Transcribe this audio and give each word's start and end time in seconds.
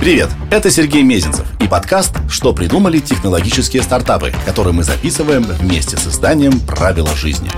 Привет, 0.00 0.30
это 0.50 0.70
Сергей 0.70 1.02
Мезенцев 1.02 1.46
и 1.60 1.68
подкаст 1.68 2.14
«Что 2.30 2.54
придумали 2.54 3.00
технологические 3.00 3.82
стартапы», 3.82 4.32
который 4.46 4.72
мы 4.72 4.82
записываем 4.82 5.42
вместе 5.42 5.98
с 5.98 6.06
изданием 6.06 6.58
«Правила 6.60 7.14
жизни». 7.14 7.50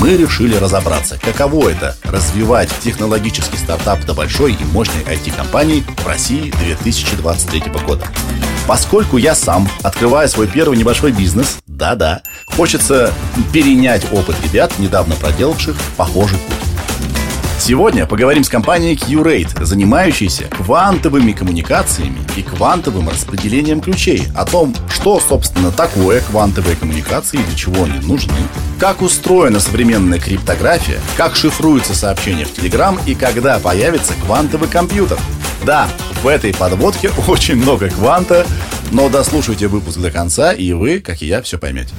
Мы 0.00 0.16
решили 0.16 0.56
разобраться, 0.56 1.18
каково 1.22 1.68
это– 1.68 1.94
развивать 2.04 2.70
технологический 2.82 3.58
стартап 3.58 4.02
до 4.06 4.14
большой 4.14 4.54
и 4.54 4.64
мощной 4.72 5.02
IT-компании 5.02 5.84
в 6.02 6.06
России 6.06 6.50
2023 6.64 7.72
года. 7.86 8.06
Поскольку 8.66 9.18
я 9.18 9.34
сам 9.34 9.68
открываю 9.82 10.30
свой 10.30 10.46
первый 10.46 10.78
небольшой 10.78 11.12
бизнес, 11.12 11.58
да-да, 11.66 12.22
хочется 12.46 13.12
перенять 13.52 14.10
опыт 14.12 14.36
ребят, 14.42 14.78
недавно 14.78 15.14
проделавших 15.16 15.76
похожий 15.98 16.38
путь. 16.38 16.67
Сегодня 17.58 18.06
поговорим 18.06 18.44
с 18.44 18.48
компанией 18.48 18.94
Qrate, 18.94 19.64
занимающейся 19.64 20.44
квантовыми 20.44 21.32
коммуникациями 21.32 22.20
и 22.36 22.42
квантовым 22.42 23.08
распределением 23.08 23.80
ключей, 23.80 24.22
о 24.36 24.46
том, 24.46 24.74
что, 24.88 25.20
собственно, 25.20 25.72
такое 25.72 26.20
квантовые 26.20 26.76
коммуникации 26.76 27.40
и 27.40 27.42
для 27.42 27.56
чего 27.56 27.84
они 27.84 27.98
нужны, 28.06 28.32
как 28.78 29.02
устроена 29.02 29.58
современная 29.58 30.20
криптография, 30.20 31.00
как 31.16 31.34
шифруются 31.34 31.94
сообщения 31.94 32.46
в 32.46 32.56
Telegram 32.56 32.98
и 33.06 33.14
когда 33.14 33.58
появится 33.58 34.14
квантовый 34.24 34.68
компьютер. 34.68 35.18
Да, 35.66 35.88
в 36.22 36.28
этой 36.28 36.54
подводке 36.54 37.10
очень 37.28 37.56
много 37.56 37.90
кванта, 37.90 38.46
но 38.92 39.08
дослушайте 39.08 39.66
выпуск 39.66 39.98
до 39.98 40.10
конца, 40.12 40.52
и 40.52 40.72
вы, 40.72 41.00
как 41.00 41.22
и 41.22 41.26
я, 41.26 41.42
все 41.42 41.58
поймете 41.58 41.92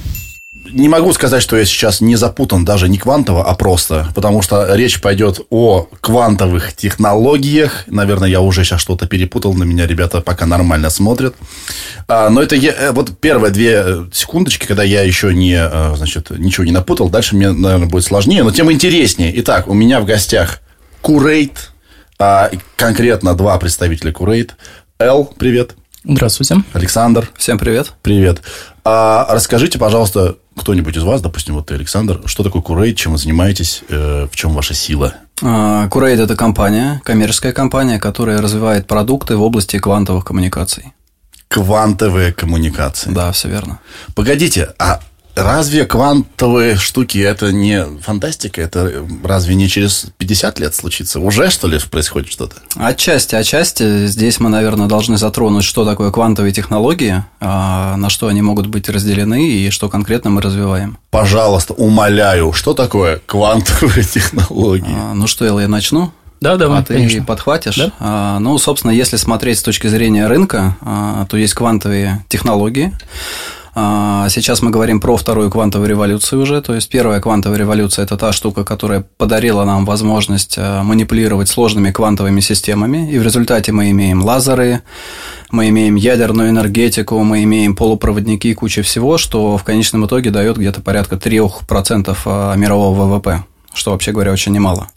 не 0.72 0.88
могу 0.88 1.12
сказать, 1.12 1.42
что 1.42 1.56
я 1.56 1.64
сейчас 1.64 2.00
не 2.00 2.16
запутан 2.16 2.64
даже 2.64 2.88
не 2.88 2.98
квантово, 2.98 3.44
а 3.44 3.54
просто, 3.54 4.08
потому 4.14 4.42
что 4.42 4.74
речь 4.74 5.00
пойдет 5.00 5.40
о 5.50 5.88
квантовых 6.00 6.74
технологиях. 6.74 7.84
Наверное, 7.86 8.28
я 8.28 8.40
уже 8.40 8.64
сейчас 8.64 8.80
что-то 8.80 9.06
перепутал, 9.06 9.54
на 9.54 9.64
меня 9.64 9.86
ребята 9.86 10.20
пока 10.20 10.46
нормально 10.46 10.90
смотрят. 10.90 11.34
А, 12.08 12.30
но 12.30 12.42
это 12.42 12.56
я, 12.56 12.72
э, 12.72 12.92
вот 12.92 13.18
первые 13.18 13.52
две 13.52 14.06
секундочки, 14.12 14.66
когда 14.66 14.82
я 14.82 15.02
еще 15.02 15.34
не, 15.34 15.56
э, 15.56 15.94
значит, 15.96 16.30
ничего 16.30 16.64
не 16.64 16.72
напутал. 16.72 17.08
Дальше 17.08 17.36
мне, 17.36 17.52
наверное, 17.52 17.88
будет 17.88 18.04
сложнее, 18.04 18.42
но 18.42 18.50
тем 18.50 18.70
интереснее. 18.70 19.32
Итак, 19.40 19.68
у 19.68 19.74
меня 19.74 20.00
в 20.00 20.04
гостях 20.04 20.60
Курейт, 21.00 21.70
а, 22.18 22.50
конкретно 22.76 23.34
два 23.34 23.58
представителя 23.58 24.12
Курейт. 24.12 24.54
Эл, 24.98 25.32
привет. 25.38 25.74
Здравствуйте. 26.04 26.56
Александр. 26.72 27.30
Всем 27.36 27.58
привет. 27.58 27.92
Привет. 28.02 28.40
А, 28.92 29.24
расскажите, 29.30 29.78
пожалуйста, 29.78 30.34
кто-нибудь 30.56 30.96
из 30.96 31.04
вас, 31.04 31.20
допустим, 31.20 31.54
вот 31.54 31.66
ты, 31.66 31.74
Александр, 31.74 32.22
что 32.24 32.42
такое 32.42 32.60
Курейт, 32.60 32.96
чем 32.96 33.12
вы 33.12 33.18
занимаетесь, 33.18 33.84
э, 33.88 34.26
в 34.28 34.34
чем 34.34 34.52
ваша 34.52 34.74
сила? 34.74 35.14
Курейт– 35.38 36.18
это 36.20 36.34
компания, 36.34 37.00
коммерческая 37.04 37.52
компания, 37.52 38.00
которая 38.00 38.42
развивает 38.42 38.88
продукты 38.88 39.36
в 39.36 39.42
области 39.42 39.78
квантовых 39.78 40.24
коммуникаций. 40.24 40.92
Квантовые 41.46 42.32
коммуникации. 42.32 43.10
Да, 43.10 43.30
все 43.30 43.48
верно. 43.48 43.78
Погодите, 44.16 44.74
а 44.80 44.98
Разве 45.42 45.86
квантовые 45.86 46.76
штуки 46.76 47.18
это 47.18 47.52
не 47.52 47.84
фантастика? 48.02 48.60
Это 48.60 49.04
разве 49.24 49.54
не 49.54 49.68
через 49.68 50.06
50 50.18 50.58
лет 50.60 50.74
случится? 50.74 51.18
Уже, 51.20 51.50
что 51.50 51.66
ли, 51.66 51.78
происходит 51.90 52.30
что-то? 52.30 52.56
Отчасти, 52.76 53.34
отчасти. 53.34 54.06
Здесь 54.06 54.38
мы, 54.38 54.50
наверное, 54.50 54.86
должны 54.86 55.16
затронуть, 55.16 55.64
что 55.64 55.84
такое 55.84 56.10
квантовые 56.10 56.52
технологии, 56.52 57.24
а, 57.40 57.96
на 57.96 58.10
что 58.10 58.26
они 58.28 58.42
могут 58.42 58.66
быть 58.66 58.88
разделены 58.88 59.48
и 59.48 59.70
что 59.70 59.88
конкретно 59.88 60.30
мы 60.30 60.42
развиваем. 60.42 60.98
Пожалуйста, 61.10 61.72
умоляю, 61.74 62.52
что 62.52 62.74
такое 62.74 63.20
квантовые 63.26 64.04
технологии? 64.14 64.94
А, 64.94 65.14
ну 65.14 65.26
что, 65.26 65.60
я 65.60 65.68
начну? 65.68 66.12
Да, 66.40 66.56
да, 66.56 66.78
а 66.78 66.82
ты 66.82 66.94
конечно. 66.94 67.24
подхватишь. 67.24 67.76
Да? 67.76 67.92
А, 68.00 68.38
ну, 68.38 68.56
собственно, 68.58 68.92
если 68.92 69.16
смотреть 69.16 69.58
с 69.58 69.62
точки 69.62 69.88
зрения 69.88 70.26
рынка, 70.26 70.76
а, 70.80 71.26
то 71.26 71.36
есть 71.36 71.54
квантовые 71.54 72.24
технологии. 72.28 72.92
А, 73.74 74.28
сейчас 74.28 74.62
мы 74.62 74.70
говорим 74.70 75.00
про 75.00 75.16
вторую 75.16 75.50
квантовую 75.50 75.88
революцию 75.88 76.42
уже. 76.42 76.60
То 76.60 76.74
есть 76.74 76.88
первая 76.88 77.20
квантовая 77.20 77.58
революция– 77.58 78.02
это 78.04 78.16
та 78.16 78.32
штука, 78.32 78.64
которая 78.64 79.04
подарила 79.16 79.64
нам 79.64 79.84
возможность 79.84 80.56
а, 80.58 80.82
манипулировать 80.82 81.48
сложными 81.48 81.90
квантовыми 81.90 82.40
системами. 82.40 83.10
И 83.10 83.18
в 83.18 83.22
результате 83.22 83.72
мы 83.72 83.90
имеем 83.90 84.22
лазеры, 84.22 84.82
мы 85.50 85.68
имеем 85.68 85.94
ядерную 85.94 86.50
энергетику, 86.50 87.18
мы 87.22 87.44
имеем 87.44 87.76
полупроводники 87.76 88.48
и 88.48 88.54
куча 88.54 88.82
всего, 88.82 89.18
что 89.18 89.56
в 89.56 89.64
конечном 89.64 90.06
итоге 90.06 90.30
дает 90.30 90.56
где-то 90.56 90.80
порядка 90.80 91.16
3% 91.16 92.16
а, 92.24 92.54
мирового 92.56 93.04
ВВП, 93.04 93.44
что, 93.72 93.92
вообще 93.92 94.12
говоря, 94.12 94.32
очень 94.32 94.52
немало. 94.52 94.88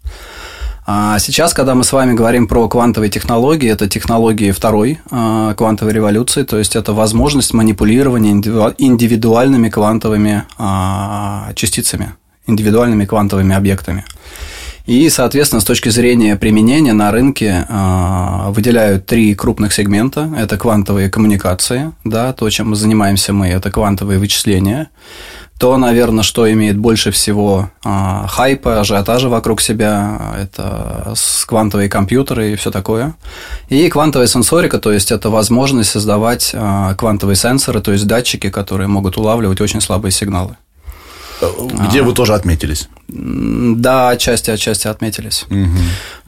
А 0.86 1.18
сейчас, 1.20 1.54
когда 1.54 1.76
мы 1.76 1.86
с 1.86 1.94
вами 1.94 2.14
говорим 2.14 2.48
про 2.48 2.68
квантовые 2.68 3.10
технологии, 3.10 3.70
это 3.70 3.88
технологии 3.88 4.52
второй 4.52 5.00
а, 5.10 5.54
квантовой 5.54 5.94
революции, 5.94 6.44
то 6.44 6.58
есть 6.58 6.76
это 6.76 6.92
возможность 6.92 7.54
манипулирования 7.54 8.32
индивидуальными 8.32 9.70
квантовыми 9.70 10.44
а, 10.58 11.54
частицами, 11.56 12.14
индивидуальными 12.48 13.06
квантовыми 13.06 13.56
объектами. 13.56 14.04
И, 14.86 15.10
соответственно, 15.10 15.62
с 15.62 15.64
точки 15.64 15.88
зрения 15.88 16.36
применения 16.36 16.92
на 16.92 17.10
рынке 17.10 17.66
выделяют 18.50 19.06
три 19.06 19.34
крупных 19.34 19.72
сегмента. 19.72 20.30
Это 20.38 20.58
квантовые 20.58 21.10
коммуникации, 21.10 21.94
да, 22.04 22.34
то, 22.34 22.50
чем 22.50 22.72
мы 22.72 22.76
занимаемся 22.76 23.32
мы, 23.32 23.48
это 23.48 23.72
квантовые 23.72 24.20
вычисления 24.20 24.90
то, 25.59 25.78
наверное, 25.78 26.24
что 26.24 26.52
имеет 26.52 26.78
больше 26.78 27.12
всего 27.12 27.69
а, 27.84 28.28
хайпа, 28.28 28.80
ажиотажа 28.80 29.30
вокруг 29.30 29.62
себя, 29.62 30.36
это 30.40 31.14
квантовые 31.46 31.90
компьютеры 31.90 32.52
и 32.52 32.56
все 32.56 32.72
такое. 32.72 33.16
И 33.69 33.88
квантовая 33.90 34.28
сенсорика, 34.28 34.80
то 34.80 34.92
есть 34.92 35.12
это 35.12 35.30
возможность 35.30 35.92
создавать 35.92 36.52
а, 36.53 36.96
квантовые 36.96 37.36
сенсоры, 37.36 37.81
то 37.81 37.92
есть 37.92 38.08
датчики, 38.08 38.50
которые 38.50 38.88
могут 38.88 39.18
улавливать 39.18 39.62
очень 39.62 39.81
слабые 39.81 40.12
сигналы. 40.12 40.58
Где 41.90 42.02
а, 42.02 42.04
вы 42.04 42.14
тоже 42.14 42.34
отметились? 42.34 42.90
Да, 43.08 44.09
отчасти, 44.09 44.50
отчасти 44.50 44.88
отметились. 44.88 45.46
Угу. 45.50 45.68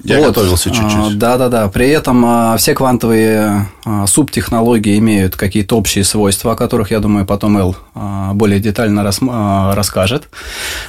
Я 0.04 0.20
вот. 0.20 0.28
готовился 0.28 0.70
чуть-чуть. 0.70 1.18
Да, 1.18 1.38
да, 1.38 1.50
да. 1.50 1.68
При 1.70 1.90
этом 1.90 2.24
а, 2.26 2.58
все 2.58 2.76
квантовые 2.76 3.70
а, 3.86 4.06
субтехнологии 4.06 4.98
имеют 5.00 5.36
какие-то 5.36 5.78
общие 5.78 6.04
свойства, 6.04 6.52
о 6.52 6.56
которых, 6.56 6.92
я 6.92 7.00
думаю, 7.00 7.26
потом 7.26 7.58
Эл 7.58 7.76
а, 7.96 8.34
более 8.34 8.60
детально 8.60 9.04
рас, 9.04 9.20
расскажет. 9.22 10.30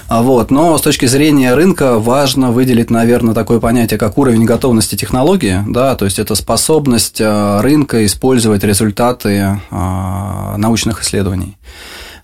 Вот. 0.09 0.51
Но 0.51 0.77
с 0.77 0.83
точки 0.83 1.07
зрения 1.07 1.55
рынка 1.55 1.99
важно 1.99 2.51
выделить, 2.51 2.91
наверное, 2.91 3.33
такое 3.33 3.59
понятие, 3.59 3.99
как 3.99 4.19
уровень 4.19 4.45
готовности 4.45 4.97
технологии. 4.97 5.65
Да, 5.67 5.95
то 5.95 6.05
есть 6.05 6.19
это 6.19 6.35
способность 6.35 7.21
рынка 7.21 8.05
использовать 8.05 8.65
результаты 8.65 9.61
научных 9.71 11.03
исследований. 11.03 11.57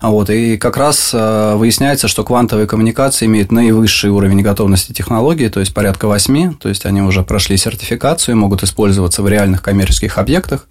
Вот, 0.03 0.29
и 0.29 0.57
как 0.57 0.75
раз 0.75 1.11
э, 1.13 1.55
выясняется, 1.55 2.09
что 2.09 2.25
квантовые 2.25 2.67
коммуникации 2.67 3.25
имеют 3.25 3.53
наивысший 3.53 4.09
уровень 4.09 4.41
готовности 4.41 4.91
технологии, 4.91 5.47
то 5.47 5.61
есть 5.61 5.73
порядка 5.73 6.09
8, 6.09 6.55
то 6.55 6.67
есть 6.67 6.85
они 6.85 7.01
уже 7.01 7.23
прошли 7.23 7.55
сертификацию, 7.55 8.35
могут 8.35 8.63
использоваться 8.63 9.23
в 9.23 9.29
реальных 9.29 9.61
коммерческих 9.61 10.17
объектах. 10.17 10.67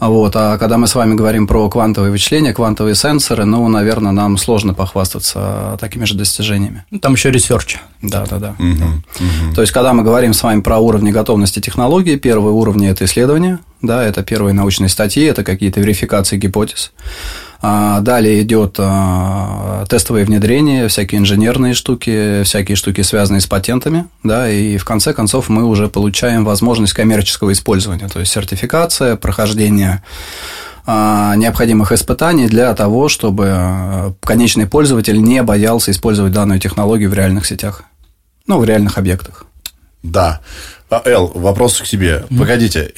Вот. 0.00 0.34
А 0.36 0.56
когда 0.56 0.78
мы 0.78 0.86
с 0.86 0.94
вами 0.94 1.14
говорим 1.14 1.46
про 1.46 1.68
квантовые 1.68 2.10
вычисления, 2.10 2.54
квантовые 2.54 2.94
сенсоры, 2.94 3.44
ну, 3.44 3.66
наверное, 3.68 4.12
нам 4.12 4.38
сложно 4.38 4.72
похвастаться 4.72 5.76
такими 5.78 6.04
же 6.04 6.14
достижениями. 6.14 6.84
Ну, 6.90 6.98
там 6.98 7.12
еще 7.12 7.30
research. 7.30 7.76
Да, 8.00 8.24
да, 8.24 8.38
да. 8.38 8.56
Угу, 8.58 8.68
угу. 8.68 9.54
То 9.54 9.60
есть, 9.60 9.72
когда 9.72 9.92
мы 9.92 10.02
говорим 10.02 10.32
с 10.32 10.42
вами 10.42 10.60
про 10.60 10.78
уровни 10.78 11.10
готовности 11.10 11.60
технологии, 11.60 12.16
первый 12.16 12.52
уровень– 12.52 12.86
это 12.88 13.04
исследование, 13.04 13.58
да, 13.82 14.02
это 14.02 14.22
первые 14.22 14.54
научные 14.54 14.88
статьи, 14.88 15.24
это 15.24 15.44
какие-то 15.44 15.80
верификации 15.80 16.36
гипотез. 16.36 16.92
А 17.62 18.00
далее 18.00 18.42
идет 18.42 18.76
а, 18.78 19.84
тестовое 19.88 20.24
внедрение, 20.24 20.88
всякие 20.88 21.20
инженерные 21.20 21.74
штуки, 21.74 22.42
всякие 22.44 22.76
штуки, 22.76 23.00
связанные 23.00 23.40
с 23.40 23.46
патентами, 23.46 24.06
да, 24.22 24.48
и 24.50 24.76
в 24.76 24.84
конце 24.84 25.12
концов 25.12 25.48
мы 25.48 25.64
уже 25.64 25.88
получаем 25.88 26.44
возможность 26.44 26.92
коммерческого 26.92 27.52
использования, 27.52 28.08
то 28.08 28.20
есть 28.20 28.32
сертификация, 28.32 29.16
прохождение 29.16 30.02
а, 30.86 31.34
необходимых 31.36 31.92
испытаний 31.92 32.46
для 32.46 32.72
того, 32.74 33.08
чтобы 33.08 34.14
конечный 34.22 34.66
пользователь 34.66 35.20
не 35.22 35.42
боялся 35.42 35.90
использовать 35.90 36.32
данную 36.32 36.60
технологию 36.60 37.10
в 37.10 37.14
реальных 37.14 37.46
сетях, 37.46 37.82
ну, 38.46 38.58
в 38.58 38.64
реальных 38.64 38.98
объектах. 38.98 39.44
Да. 40.02 40.40
А, 40.88 41.02
Эл, 41.04 41.32
вопрос 41.34 41.80
к 41.80 41.84
тебе. 41.84 42.24
Mm. 42.28 42.38
Погодите, 42.38 42.92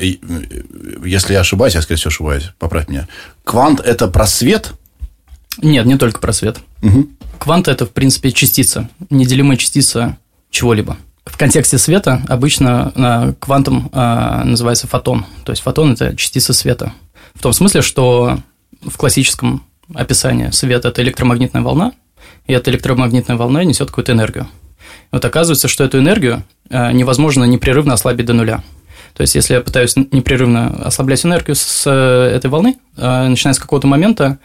если 1.04 1.32
я 1.32 1.40
ошибаюсь, 1.40 1.74
я, 1.74 1.82
скорее 1.82 1.98
всего, 1.98 2.10
ошибаюсь, 2.10 2.50
поправь 2.58 2.88
меня. 2.88 3.08
Квант– 3.44 3.80
это 3.84 4.08
просвет? 4.08 4.74
Нет, 5.62 5.86
не 5.86 5.96
только 5.96 6.20
просвет. 6.20 6.58
Угу. 6.82 7.08
Квант– 7.38 7.68
это, 7.68 7.86
в 7.86 7.90
принципе, 7.90 8.30
частица, 8.30 8.88
неделимая 9.10 9.56
частица 9.56 10.18
чего-либо. 10.50 10.96
В 11.24 11.36
контексте 11.36 11.78
света 11.78 12.22
обычно 12.28 12.92
а, 12.94 13.32
квантом 13.38 13.90
а, 13.92 14.44
называется 14.44 14.86
фотон. 14.86 15.26
То 15.44 15.52
есть, 15.52 15.62
фотон– 15.62 15.92
это 15.94 16.16
частица 16.16 16.52
света. 16.52 16.92
В 17.34 17.42
том 17.42 17.52
смысле, 17.52 17.82
что 17.82 18.38
в 18.82 18.96
классическом 18.96 19.64
описании 19.94 20.50
свет– 20.50 20.84
это 20.86 21.02
электромагнитная 21.02 21.62
волна, 21.62 21.92
и 22.46 22.52
эта 22.52 22.70
электромагнитная 22.70 23.36
волна 23.36 23.64
несет 23.64 23.88
какую-то 23.88 24.12
энергию. 24.12 24.48
Вот 25.10 25.24
оказывается, 25.24 25.68
что 25.68 25.84
эту 25.84 25.98
энергию 25.98 26.42
э, 26.70 26.92
невозможно 26.92 27.44
непрерывно 27.44 27.94
ослабить 27.94 28.26
до 28.26 28.34
нуля. 28.34 28.62
То 29.14 29.22
есть, 29.22 29.34
если 29.34 29.54
я 29.54 29.60
пытаюсь 29.60 29.96
непрерывно 29.96 30.68
ослаблять 30.84 31.24
энергию 31.24 31.56
с 31.56 31.84
э, 31.86 32.36
этой 32.36 32.50
волны, 32.50 32.76
э, 32.96 33.28
начиная 33.28 33.54
с 33.54 33.58
какого-то 33.58 33.86
момента, 33.86 34.38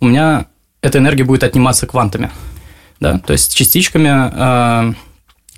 у 0.00 0.06
меня 0.06 0.46
эта 0.82 0.98
энергия 0.98 1.24
будет 1.24 1.44
отниматься 1.44 1.86
квантами. 1.86 2.30
Да? 3.00 3.18
То 3.18 3.32
есть, 3.32 3.54
частичками 3.54 4.94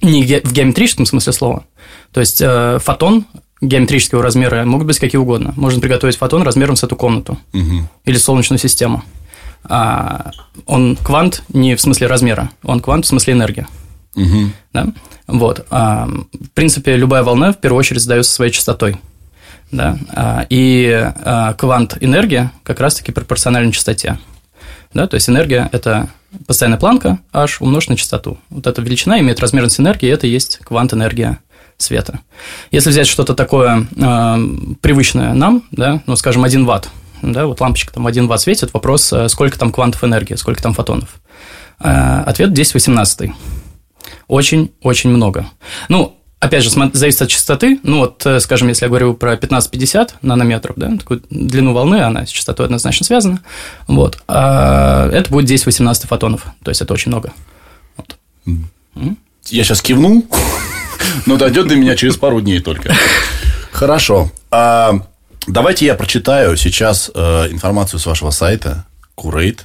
не 0.03 0.23
в 0.23 0.53
геометрическом 0.53 1.05
смысле 1.05 1.33
слова. 1.33 1.65
То 2.13 2.21
есть, 2.21 2.43
фотон 2.83 3.27
геометрического 3.61 4.23
размера 4.23 4.65
могут 4.65 4.87
быть 4.87 4.99
какие 4.99 5.19
угодно. 5.19 5.53
Можно 5.57 5.81
приготовить 5.81 6.17
фотон 6.17 6.43
размером 6.43 6.77
с 6.77 6.85
эту 6.85 6.97
комнату 6.97 7.39
угу. 7.53 7.89
или 8.05 8.17
солнечную 8.17 8.59
систему. 8.59 9.05
А 9.65 10.31
он 10.67 10.97
квант 10.97 11.43
не 11.53 11.75
в 11.75 11.81
смысле 11.81 12.07
размера, 12.07 12.51
он 12.63 12.81
квант 12.81 13.05
в 13.05 13.09
смысле 13.09 13.35
энергии. 13.35 13.67
Угу. 14.17 14.51
Да? 14.73 14.87
Вот. 15.27 15.67
А, 15.71 16.07
в 16.07 16.51
принципе, 16.55 16.97
любая 16.97 17.23
волна 17.23 17.53
в 17.53 17.59
первую 17.59 17.79
очередь 17.79 18.03
задается 18.03 18.33
своей 18.33 18.53
частотой. 18.53 18.97
Да? 19.71 19.99
А, 20.15 20.47
и 20.49 21.13
а, 21.25 21.55
квант 21.55 21.97
энергии 22.01 22.51
как 22.63 22.81
раз-таки 22.81 23.13
пропорциональна 23.13 23.73
частоте. 23.73 24.19
Да? 24.93 25.07
То 25.07 25.15
есть 25.15 25.29
энергия– 25.29 25.69
это 25.73 26.09
постоянная 26.47 26.79
планка 26.79 27.19
h 27.33 27.61
умножить 27.61 27.91
на 27.91 27.97
частоту. 27.97 28.39
Вот 28.51 28.67
эта 28.67 28.83
величина 28.83 29.21
имеет 29.21 29.41
размерность 29.41 29.79
энергии, 29.81 30.09
и 30.09 30.13
это 30.13 30.27
и 30.27 30.31
есть 30.31 30.59
квант 30.59 30.93
энергия 30.93 31.39
света. 31.77 32.21
Если 32.71 32.91
взять 32.91 33.07
что-то 33.07 33.35
такое 33.35 33.87
э, 33.97 34.37
привычное 34.81 35.33
нам, 35.33 35.65
да, 35.71 36.03
ну, 36.07 36.15
скажем, 36.17 36.45
1 36.45 36.67
ватт, 36.67 36.91
да, 37.23 37.47
вот 37.47 37.61
лампочка 37.61 37.93
там 37.93 38.07
1 38.07 38.27
ватт 38.27 38.43
светит, 38.43 38.75
вопрос, 38.75 39.13
сколько 39.29 39.59
там 39.59 39.73
квантов 39.73 40.05
энергии, 40.05 40.35
сколько 40.35 40.63
там 40.63 40.75
фотонов. 40.75 41.09
Э, 41.81 42.23
ответ 42.27 42.53
10 42.53 42.75
18 42.75 43.31
очень-очень 44.29 45.11
много. 45.11 45.47
Ну, 45.89 46.17
опять 46.41 46.65
же, 46.65 46.71
зависит 46.71 47.23
от 47.23 47.29
частоты. 47.29 47.79
Ну, 47.83 47.99
вот, 47.99 48.25
э, 48.27 48.41
скажем, 48.41 48.69
если 48.69 48.87
я 48.87 48.89
говорю 48.89 49.15
про 49.15 49.35
15-50 49.35 50.15
нанометров, 50.23 50.75
да, 50.77 50.97
такую 50.97 51.23
длину 51.31 51.73
волны, 51.73 52.03
она 52.03 52.27
с 52.27 52.31
частотой 52.31 52.67
однозначно 52.67 53.07
связана. 53.07 53.41
Вот. 53.87 54.23
А 54.27 55.09
это 55.11 55.31
будет 55.31 55.49
10-18 55.49 56.07
фотонов. 56.07 56.47
То 56.65 56.71
есть, 56.71 56.81
это 56.81 56.93
очень 56.95 57.11
много. 57.11 57.33
Вот. 57.97 58.17
Я 59.47 59.65
сейчас 59.65 59.83
кивну, 59.83 60.27
но 61.27 61.37
дойдет 61.37 61.69
до 61.69 61.77
меня 61.77 61.95
через 61.95 62.17
пару 62.17 62.41
дней 62.41 62.61
только. 62.61 62.95
Хорошо. 63.71 64.31
А, 64.51 64.95
давайте 65.47 65.87
я 65.87 65.95
прочитаю 65.95 66.57
сейчас 66.57 67.11
э, 67.15 67.49
информацию 67.51 68.01
с 68.01 68.07
вашего 68.07 68.31
сайта 68.31 68.87
Curate 69.17 69.61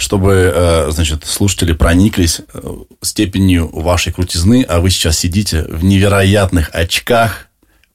чтобы, 0.00 0.52
э, 0.54 0.90
значит, 0.90 1.24
слушатели 1.24 1.72
прониклись 1.72 2.40
э, 2.52 2.76
степенью 3.02 3.68
вашей 3.72 4.12
крутизны, 4.12 4.64
а 4.68 4.80
вы 4.80 4.90
сейчас 4.90 5.18
сидите 5.18 5.62
в 5.64 5.84
невероятных 5.84 6.70
очках. 6.72 7.48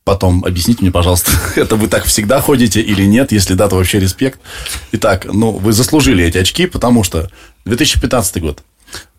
Потом 0.04 0.46
объясните 0.46 0.82
мне, 0.82 0.92
пожалуйста, 0.92 1.32
это 1.56 1.76
вы 1.76 1.88
так 1.88 2.06
всегда 2.06 2.40
ходите 2.42 2.80
или 2.80 3.06
нет? 3.06 3.32
Если 3.32 3.56
да, 3.56 3.68
то 3.68 3.76
вообще 3.76 4.00
респект. 4.00 4.40
Итак, 4.92 5.26
ну, 5.32 5.52
вы 5.52 5.74
заслужили 5.74 6.24
эти 6.24 6.38
очки, 6.38 6.68
потому 6.68 7.04
что 7.04 7.30
2015 7.66 8.42
год. 8.42 8.62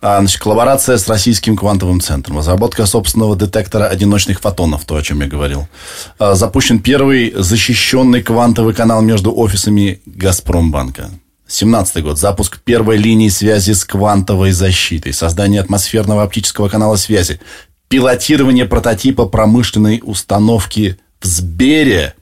А, 0.00 0.18
значит, 0.20 0.40
коллаборация 0.40 0.96
с 0.96 1.08
Российским 1.08 1.56
квантовым 1.56 2.00
центром, 2.00 2.38
разработка 2.38 2.86
собственного 2.86 3.34
детектора 3.34 3.86
одиночных 3.86 4.40
фотонов, 4.40 4.84
то, 4.84 4.94
о 4.96 5.02
чем 5.02 5.20
я 5.22 5.26
говорил. 5.26 5.68
А, 6.18 6.34
запущен 6.34 6.78
первый 6.78 7.32
защищенный 7.34 8.22
квантовый 8.22 8.74
канал 8.74 9.02
между 9.02 9.34
офисами 9.36 10.00
Газпромбанка. 10.06 11.10
17 11.48 12.02
год. 12.02 12.19
Запуск 12.19 12.58
первой 12.60 12.96
линии 12.96 13.28
связи 13.28 13.72
с 13.72 13.84
квантовой 13.84 14.52
защитой. 14.52 15.12
Создание 15.12 15.60
атмосферного 15.60 16.22
оптического 16.22 16.69
канала 16.69 16.96
связи. 16.96 17.40
Пилотирование 17.88 18.64
прототипа 18.64 19.26
промышленной 19.26 20.00
установки 20.02 20.98
в 21.20 21.26
Сбере. 21.26 22.14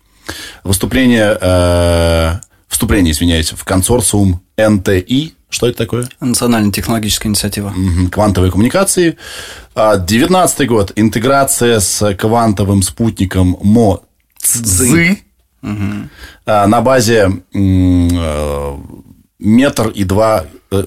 Выступление, 0.62 1.36
э, 1.40 2.34
вступление, 2.68 3.12
извиняюсь, 3.12 3.52
в 3.52 3.64
консорциум 3.64 4.42
НТИ. 4.58 5.34
Что 5.48 5.68
это 5.68 5.78
такое? 5.78 6.08
Национальная 6.20 6.72
технологическая 6.72 7.28
инициатива. 7.28 7.68
Угу. 7.68 8.10
Квантовые 8.10 8.50
коммуникации. 8.50 9.16
19 9.74 10.60
а, 10.60 10.64
год. 10.66 10.92
Интеграция 10.96 11.80
с 11.80 12.14
квантовым 12.14 12.82
спутником 12.82 13.56
МОЦЗ. 13.62 15.16
Угу. 15.62 16.08
На 16.46 16.80
базе 16.82 17.30
э, 17.54 18.76
метр 19.44 19.88
и 19.88 20.04
два 20.04 20.46
э, 20.70 20.84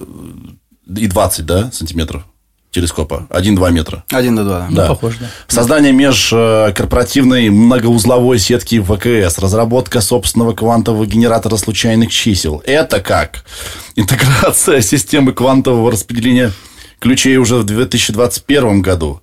и 0.96 1.06
двадцать, 1.06 1.46
да, 1.46 1.70
сантиметров 1.72 2.24
телескопа. 2.70 3.26
Один-два 3.30 3.70
метра. 3.70 4.04
Один-два, 4.10 4.68
да. 4.70 4.88
Ну, 4.88 4.94
похоже, 4.94 5.16
да. 5.20 5.26
Создание 5.48 5.92
межкорпоративной 5.92 7.48
многоузловой 7.48 8.38
сетки 8.38 8.80
ВКС. 8.80 9.38
Разработка 9.38 10.00
собственного 10.00 10.52
квантового 10.52 11.06
генератора 11.06 11.56
случайных 11.56 12.10
чисел. 12.10 12.62
Это 12.66 13.00
как? 13.00 13.44
Интеграция 13.96 14.80
системы 14.82 15.32
квантового 15.32 15.90
распределения 15.90 16.52
ключей 16.98 17.36
уже 17.36 17.56
в 17.56 17.64
2021 17.64 18.82
году 18.82 19.22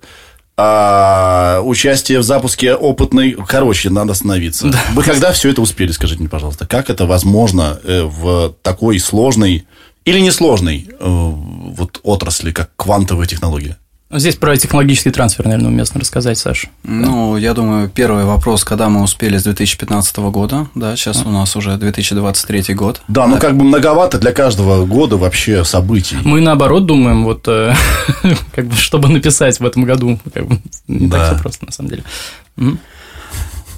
а, 0.58 1.60
участие 1.62 2.18
в 2.18 2.22
запуске 2.22 2.74
опытной... 2.74 3.36
Короче, 3.46 3.90
надо 3.90 4.12
остановиться. 4.12 4.68
Да. 4.68 4.82
Вы 4.94 5.02
когда 5.02 5.32
все 5.32 5.50
это 5.50 5.60
успели, 5.60 5.92
скажите 5.92 6.20
мне, 6.20 6.30
пожалуйста, 6.30 6.66
как 6.66 6.88
это 6.88 7.04
возможно 7.04 7.78
э, 7.84 8.02
в 8.02 8.54
такой 8.62 8.98
сложной 8.98 9.66
или 10.06 10.18
несложной 10.18 10.88
э, 10.88 10.94
вот 10.98 12.00
отрасли, 12.02 12.52
как 12.52 12.70
квантовая 12.76 13.26
технология? 13.26 13.76
Здесь 14.18 14.36
про 14.36 14.56
технологический 14.56 15.10
трансфер, 15.10 15.44
наверное, 15.44 15.68
уместно 15.68 16.00
рассказать, 16.00 16.38
Саша. 16.38 16.68
Ну, 16.84 17.34
да. 17.34 17.40
я 17.40 17.54
думаю, 17.54 17.88
первый 17.88 18.24
вопрос, 18.24 18.64
когда 18.64 18.88
мы 18.88 19.02
успели 19.02 19.36
с 19.36 19.42
2015 19.44 20.16
года, 20.16 20.68
да, 20.74 20.96
сейчас 20.96 21.22
а. 21.24 21.28
у 21.28 21.30
нас 21.30 21.54
уже 21.56 21.76
2023 21.76 22.74
год. 22.74 23.02
Да, 23.08 23.26
ну 23.26 23.38
как 23.38 23.56
бы 23.56 23.64
многовато 23.64 24.18
для 24.18 24.32
каждого 24.32 24.86
года 24.86 25.16
вообще 25.16 25.64
событий. 25.64 26.16
Мы 26.24 26.40
наоборот 26.40 26.86
думаем, 26.86 27.24
вот 27.24 27.46
э, 27.46 27.74
как 28.54 28.66
бы, 28.66 28.76
чтобы 28.76 29.08
написать 29.08 29.60
в 29.60 29.66
этом 29.66 29.84
году, 29.84 30.18
как 30.32 30.46
бы, 30.46 30.58
не 30.88 31.08
да. 31.08 31.18
так 31.18 31.26
все 31.34 31.42
просто 31.42 31.66
на 31.66 31.72
самом 31.72 31.90
деле. 31.90 32.04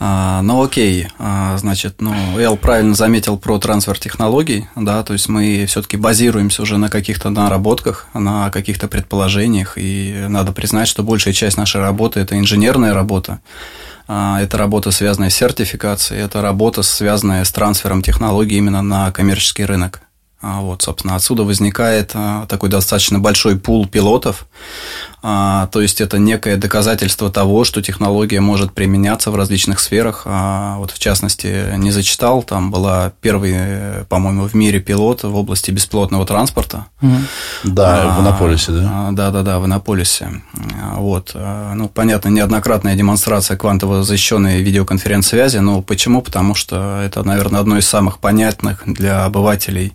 А, 0.00 0.42
ну 0.42 0.62
окей, 0.62 1.08
а, 1.18 1.56
значит, 1.58 2.00
ну 2.00 2.14
Эл 2.38 2.56
правильно 2.56 2.94
заметил 2.94 3.36
про 3.36 3.58
трансфер 3.58 3.98
технологий, 3.98 4.68
да, 4.76 5.02
то 5.02 5.12
есть 5.12 5.28
мы 5.28 5.66
все-таки 5.66 5.96
базируемся 5.96 6.62
уже 6.62 6.78
на 6.78 6.88
каких-то 6.88 7.30
наработках, 7.30 8.06
на 8.14 8.50
каких-то 8.50 8.86
предположениях, 8.86 9.72
и 9.76 10.26
надо 10.28 10.52
признать, 10.52 10.86
что 10.86 11.02
большая 11.02 11.34
часть 11.34 11.56
нашей 11.56 11.80
работы 11.80 12.20
это 12.20 12.38
инженерная 12.38 12.94
работа, 12.94 13.40
а, 14.06 14.40
это 14.40 14.56
работа, 14.56 14.92
связанная 14.92 15.30
с 15.30 15.34
сертификацией, 15.34 16.22
это 16.22 16.42
работа, 16.42 16.82
связанная 16.82 17.42
с 17.44 17.50
трансфером 17.50 18.02
технологий 18.02 18.58
именно 18.58 18.82
на 18.82 19.10
коммерческий 19.10 19.64
рынок. 19.64 20.02
Вот, 20.40 20.82
собственно, 20.82 21.16
отсюда 21.16 21.42
возникает 21.42 22.14
такой 22.48 22.68
достаточно 22.68 23.18
большой 23.18 23.58
пул 23.58 23.88
пилотов, 23.88 24.46
то 25.20 25.80
есть 25.80 26.00
это 26.00 26.18
некое 26.18 26.56
доказательство 26.56 27.30
того, 27.30 27.64
что 27.64 27.82
технология 27.82 28.40
может 28.40 28.72
применяться 28.72 29.30
в 29.30 29.36
различных 29.36 29.80
сферах. 29.80 30.22
А, 30.24 30.76
вот 30.78 30.90
в 30.90 30.98
частности, 30.98 31.74
не 31.76 31.90
зачитал, 31.90 32.42
там 32.42 32.70
была 32.70 33.12
первый, 33.20 34.04
по-моему, 34.08 34.46
в 34.46 34.54
мире 34.54 34.80
пилот 34.80 35.24
в 35.24 35.34
области 35.34 35.70
бесплотного 35.70 36.24
транспорта. 36.26 36.86
Да, 37.64 38.16
в 38.16 38.20
Иннополисе, 38.20 38.72
да? 38.72 39.08
Да, 39.12 39.30
да, 39.30 39.42
да, 39.42 39.58
в 39.58 39.66
Иннополисе. 39.66 40.42
Вот. 40.94 41.34
Ну, 41.34 41.88
понятно, 41.88 42.28
неоднократная 42.28 42.94
демонстрация 42.94 43.56
квантово 43.56 44.04
защищенной 44.04 44.62
видеоконференц-связи. 44.62 45.58
Но 45.58 45.82
почему? 45.82 46.22
Потому 46.22 46.54
что 46.54 47.02
это, 47.04 47.22
наверное, 47.24 47.60
одно 47.60 47.78
из 47.78 47.86
самых 47.86 48.18
понятных 48.18 48.82
для 48.86 49.24
обывателей 49.24 49.94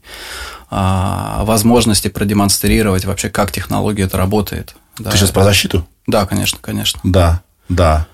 возможности 0.76 2.08
продемонстрировать 2.08 3.06
вообще, 3.06 3.30
как 3.30 3.52
технология 3.52 4.04
это 4.04 4.18
работает. 4.18 4.76
Да, 4.98 5.12
Ты 5.12 5.18
сейчас 5.18 5.30
это... 5.30 5.36
про 5.40 5.44
защиту? 5.44 5.88
Да, 6.08 6.26
конечно, 6.26 6.60
конечно. 6.62 7.00
Да, 7.04 7.42
да. 7.70 8.08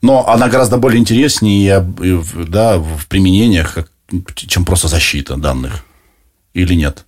Но 0.00 0.28
она 0.28 0.48
гораздо 0.48 0.78
более 0.78 1.00
интереснее 1.00 1.80
да, 2.48 2.78
в 2.78 3.06
применениях, 3.06 3.78
чем 4.34 4.64
просто 4.64 4.88
защита 4.88 5.36
данных. 5.36 5.84
Или 6.54 6.74
нет? 6.74 7.04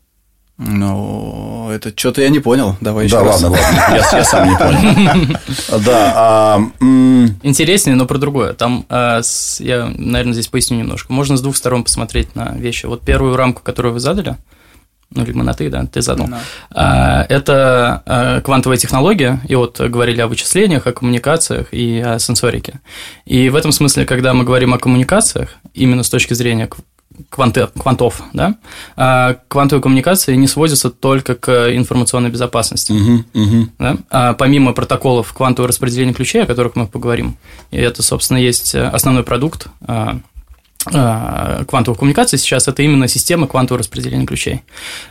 Ну, 0.57 1.69
это 1.73 1.93
что-то 1.97 2.23
я 2.23 2.29
не 2.29 2.39
понял. 2.39 2.77
Давай 2.81 3.07
еще 3.07 3.17
да, 3.17 3.25
раз. 3.25 3.43
ладно, 3.43 3.59
ладно. 3.59 3.85
Я, 3.91 4.19
я 4.19 4.25
сам 4.25 4.49
не 4.49 4.57
понял. 4.57 5.39
Да. 5.85 6.13
А, 6.15 6.61
Интереснее, 7.43 7.97
но 7.97 8.07
про 8.07 8.19
другое. 8.19 8.53
Там 8.53 8.87
а, 8.89 9.21
я, 9.59 9.93
наверное, 9.97 10.33
здесь 10.33 10.47
поясню 10.47 10.79
немножко. 10.79 11.13
Можно 11.13 11.37
с 11.37 11.43
двух 11.43 11.57
сторон 11.57 11.83
посмотреть 11.83 12.37
на 12.37 12.55
вещи. 12.55 12.87
Вот 12.87 13.03
первую 13.03 13.37
рамку, 13.37 13.63
которую 13.63 13.95
вы 13.95 14.01
задали, 14.01 14.37
ну, 15.15 15.25
либо 15.25 15.43
на 15.43 15.55
ты, 15.55 15.71
да, 15.71 15.87
ты 15.87 16.03
задал. 16.03 16.29
Да. 16.29 17.27
Это 17.29 18.03
а, 18.07 18.41
квантовая 18.41 18.79
технология, 18.79 19.41
и 19.49 19.55
вот 19.55 19.81
говорили 19.81 20.21
о 20.21 20.29
вычислениях, 20.29 20.87
о 20.87 20.93
коммуникациях 20.93 21.69
и 21.73 22.01
о 22.01 22.19
сенсорике. 22.19 22.81
И 23.25 23.49
в 23.49 23.57
этом 23.57 23.73
смысле, 23.73 24.05
когда 24.05 24.35
мы 24.35 24.45
говорим 24.45 24.75
о 24.75 24.79
коммуникациях, 24.79 25.51
именно 25.73 26.03
с 26.03 26.11
точки 26.11 26.35
зрения 26.35 26.69
кванты, 27.31 27.69
квантов, 27.79 28.23
да, 28.33 28.57
а 28.97 29.37
квантовые 29.49 29.83
коммуникации 29.83 30.35
не 30.35 30.47
сводятся 30.47 30.91
только 30.91 31.35
к 31.35 31.75
информационной 31.75 32.31
безопасности. 32.31 32.93
Угу, 32.93 33.25
угу. 33.35 33.69
Да? 33.79 33.97
А 34.11 34.33
помимо 34.35 34.73
протоколов 34.73 35.33
квантового 35.33 35.69
распределения 35.69 36.13
ключей, 36.13 36.43
о 36.43 36.47
которых 36.47 36.77
мы 36.77 36.87
поговорим, 36.87 37.37
и 37.71 37.77
это, 37.77 38.03
собственно, 38.03 38.39
есть 38.39 38.75
основной 38.75 39.23
продукт 39.23 39.69
а, 39.87 40.19
а, 40.19 40.19
квантовых 40.85 41.99
коммуникаций 41.99 42.39
сейчас, 42.39 42.69
это 42.69 42.83
именно 42.83 43.09
система 43.09 43.47
квантового 43.47 43.81
распределения 43.81 44.27
ключей. 44.27 44.63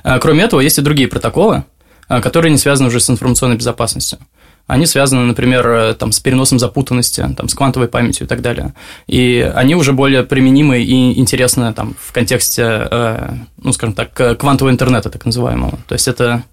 Кроме 0.03 0.43
этого, 0.43 0.61
есть 0.61 0.77
и 0.77 0.81
другие 0.81 1.07
протоколы, 1.07 1.63
которые 2.07 2.51
не 2.51 2.57
связаны 2.57 2.89
уже 2.89 2.99
с 2.99 3.09
информационной 3.09 3.55
безопасностью 3.55 4.19
они 4.67 4.85
связаны, 4.85 5.23
например, 5.23 5.67
э, 5.67 5.93
там, 5.93 6.11
с 6.11 6.19
переносом 6.19 6.57
запутанности, 6.57 7.27
там, 7.35 7.49
с 7.49 7.53
квантовой 7.53 7.87
памятью 7.89 8.25
и 8.25 8.29
так 8.29 8.41
далее. 8.41 8.73
И 9.07 9.51
они 9.55 9.75
уже 9.75 9.91
более 9.91 10.23
применимы 10.23 10.81
и 10.81 11.19
интересны 11.19 11.73
там, 11.73 11.95
в 11.99 12.13
контексте, 12.13 12.87
э, 12.89 13.33
ну, 13.57 13.73
скажем 13.73 13.93
так, 13.93 14.13
квантового 14.39 14.71
интернета, 14.71 15.09
так 15.09 15.25
называемого. 15.25 15.79
То 15.87 15.93
есть 15.93 16.07
это 16.07 16.43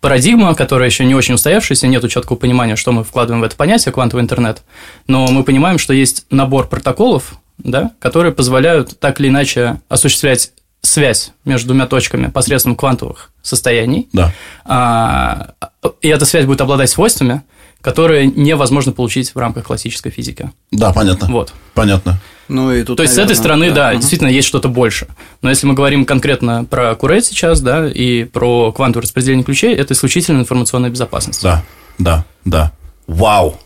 парадигма, 0.00 0.54
которая 0.54 0.88
еще 0.88 1.04
не 1.04 1.14
очень 1.14 1.34
устоявшаяся, 1.34 1.86
нет 1.88 2.08
четкого 2.10 2.36
понимания, 2.36 2.76
что 2.76 2.90
мы 2.90 3.04
вкладываем 3.04 3.42
в 3.42 3.44
это 3.44 3.54
понятие 3.54 3.92
квантовый 3.92 4.22
интернет, 4.22 4.62
но 5.06 5.26
мы 5.26 5.44
понимаем, 5.44 5.78
что 5.78 5.92
есть 5.92 6.24
набор 6.30 6.68
протоколов, 6.68 7.34
да, 7.64 7.92
которые 7.98 8.32
позволяют 8.32 8.98
так 8.98 9.20
или 9.20 9.28
иначе 9.28 9.80
осуществлять 9.88 10.52
связь 10.82 11.32
между 11.44 11.68
двумя 11.68 11.86
точками 11.86 12.26
посредством 12.26 12.76
квантовых 12.76 13.30
состояний. 13.40 14.08
Да. 14.12 14.32
А, 14.64 15.54
и 16.00 16.08
эта 16.08 16.24
связь 16.24 16.44
будет 16.44 16.60
обладать 16.60 16.90
свойствами, 16.90 17.42
которые 17.80 18.26
невозможно 18.26 18.92
получить 18.92 19.34
в 19.34 19.38
рамках 19.38 19.64
классической 19.64 20.10
физики. 20.10 20.50
Да, 20.70 20.92
понятно. 20.92 21.28
Вот. 21.28 21.52
Понятно. 21.74 22.20
Ну 22.48 22.72
и 22.72 22.82
тут, 22.84 22.96
То 22.96 23.02
есть, 23.02 23.14
наверное, 23.14 23.34
с 23.34 23.38
этой 23.38 23.40
стороны, 23.40 23.68
да, 23.70 23.74
да 23.74 23.90
угу. 23.90 24.00
действительно 24.00 24.28
есть 24.28 24.46
что-то 24.46 24.68
больше. 24.68 25.08
Но 25.40 25.50
если 25.50 25.66
мы 25.66 25.74
говорим 25.74 26.04
конкретно 26.04 26.64
про 26.64 26.94
Курет 26.94 27.24
сейчас, 27.24 27.60
да, 27.60 27.88
и 27.88 28.24
про 28.24 28.72
квантовое 28.72 29.04
распределение 29.04 29.44
ключей, 29.44 29.74
это 29.74 29.94
исключительно 29.94 30.40
информационная 30.40 30.90
безопасность. 30.90 31.42
Да, 31.42 31.64
да, 31.98 32.24
да. 32.44 32.72
Вау! 33.06 33.58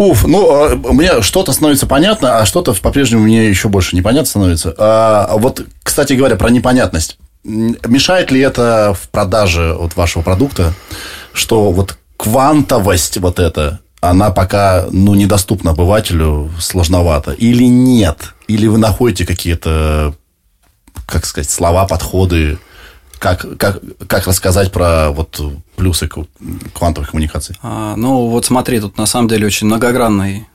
Уф, 0.00 0.26
ну, 0.26 0.50
а, 0.50 0.76
мне 0.76 1.20
что-то 1.20 1.52
становится 1.52 1.86
понятно, 1.86 2.38
а 2.38 2.46
что-то 2.46 2.72
по-прежнему 2.72 3.24
мне 3.24 3.50
еще 3.50 3.68
больше 3.68 3.94
непонятно 3.94 4.26
становится. 4.26 4.74
А, 4.78 5.36
вот, 5.36 5.62
кстати 5.82 6.14
говоря, 6.14 6.36
про 6.36 6.48
непонятность. 6.48 7.18
Мешает 7.44 8.30
ли 8.30 8.40
это 8.40 8.96
в 8.98 9.10
продаже 9.10 9.74
вот 9.78 9.96
вашего 9.96 10.22
продукта, 10.22 10.72
что 11.34 11.70
вот 11.70 11.98
квантовость 12.16 13.18
вот 13.18 13.38
эта, 13.38 13.80
она 14.00 14.30
пока 14.30 14.86
ну, 14.90 15.14
недоступна 15.14 15.72
обывателю, 15.72 16.50
сложновато? 16.58 17.32
Или 17.32 17.64
нет? 17.64 18.32
Или 18.48 18.68
вы 18.68 18.78
находите 18.78 19.26
какие-то, 19.26 20.14
как 21.04 21.26
сказать, 21.26 21.50
слова, 21.50 21.86
подходы, 21.86 22.58
как, 23.20 23.46
как, 23.58 23.80
как 24.08 24.26
рассказать 24.26 24.72
про 24.72 25.10
вот 25.10 25.40
плюсы 25.76 26.08
квантовых 26.08 27.10
коммуникаций? 27.10 27.54
А, 27.62 27.94
ну, 27.96 28.28
вот 28.28 28.46
смотри, 28.46 28.80
тут 28.80 28.96
на 28.96 29.06
самом 29.06 29.28
деле 29.28 29.46
очень 29.46 29.66
многогранный 29.66 30.46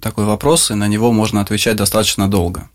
такой 0.00 0.24
вопрос, 0.24 0.70
и 0.70 0.74
на 0.74 0.86
него 0.88 1.10
можно 1.10 1.40
отвечать 1.40 1.76
достаточно 1.76 2.30
долго. 2.30 2.68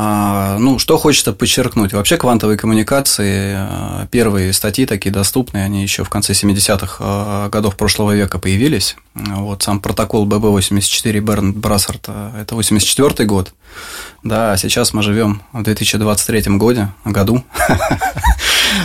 А, 0.00 0.58
ну, 0.60 0.78
что 0.78 0.96
хочется 0.96 1.32
подчеркнуть. 1.32 1.92
Вообще 1.92 2.16
квантовые 2.18 2.56
коммуникации, 2.56 3.54
а, 3.56 4.06
первые 4.12 4.52
статьи 4.52 4.86
такие 4.86 5.10
доступные, 5.10 5.64
они 5.64 5.82
еще 5.82 6.04
в 6.04 6.08
конце 6.08 6.34
70-х 6.34 6.98
а, 7.00 7.48
годов 7.48 7.76
прошлого 7.76 8.14
века 8.14 8.38
появились. 8.38 8.94
Вот 9.16 9.64
сам 9.64 9.80
протокол 9.80 10.24
ББ-84 10.24 11.18
Берн 11.18 11.52
Брассард– 11.52 12.08
это 12.40 12.54
84 12.54 13.26
год. 13.26 13.52
Да, 14.22 14.56
сейчас 14.56 14.92
мы 14.92 15.02
живем 15.02 15.42
в 15.52 15.64
2023 15.64 16.42
годе, 16.58 16.92
году. 17.04 17.42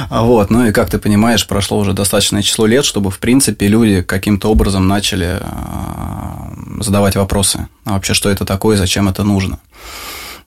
Вот, 0.10 0.50
ну 0.50 0.66
и 0.66 0.72
как 0.72 0.90
ты 0.90 0.98
понимаешь, 0.98 1.46
прошло 1.46 1.78
уже 1.78 1.94
достаточное 1.94 2.42
число 2.42 2.66
лет, 2.66 2.86
чтобы, 2.86 3.12
в 3.12 3.20
принципе, 3.20 3.68
люди 3.68 4.02
каким-то 4.02 4.50
образом 4.50 4.88
начали 4.88 5.40
задавать 6.80 7.16
вопросы. 7.16 7.68
А 7.84 7.92
вообще, 7.92 8.14
что 8.14 8.30
это 8.30 8.46
такое, 8.46 8.78
зачем 8.78 9.10
это 9.10 9.24
нужно? 9.24 9.60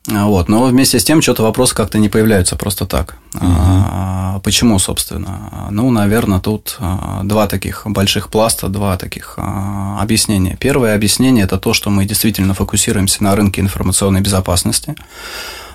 Вот. 0.06 0.48
Но 0.48 0.64
вместе 0.64 0.98
с 0.98 1.04
тем 1.04 1.20
что-то 1.20 1.42
вопросы 1.42 1.74
как-то 1.74 1.98
не 1.98 2.08
появляются 2.08 2.56
просто 2.56 2.86
так. 2.86 3.16
Угу. 3.34 3.44
А, 3.44 4.40
почему, 4.44 4.78
собственно? 4.78 5.68
Ну, 5.70 5.90
наверное, 5.90 6.40
тут 6.40 6.76
а, 6.78 7.22
два 7.24 7.46
таких 7.46 7.82
больших 7.86 8.28
пласта, 8.28 8.68
два 8.68 8.96
таких 8.96 9.34
а, 9.36 9.98
объяснения. 10.00 10.56
Первое 10.60 10.94
объяснение– 10.94 11.44
это 11.46 11.58
то, 11.58 11.74
что 11.74 11.90
мы 11.90 12.04
действительно 12.04 12.54
фокусируемся 12.54 13.22
на 13.24 13.34
рынке 13.34 13.60
информационной 13.60 14.20
безопасности. 14.20 14.94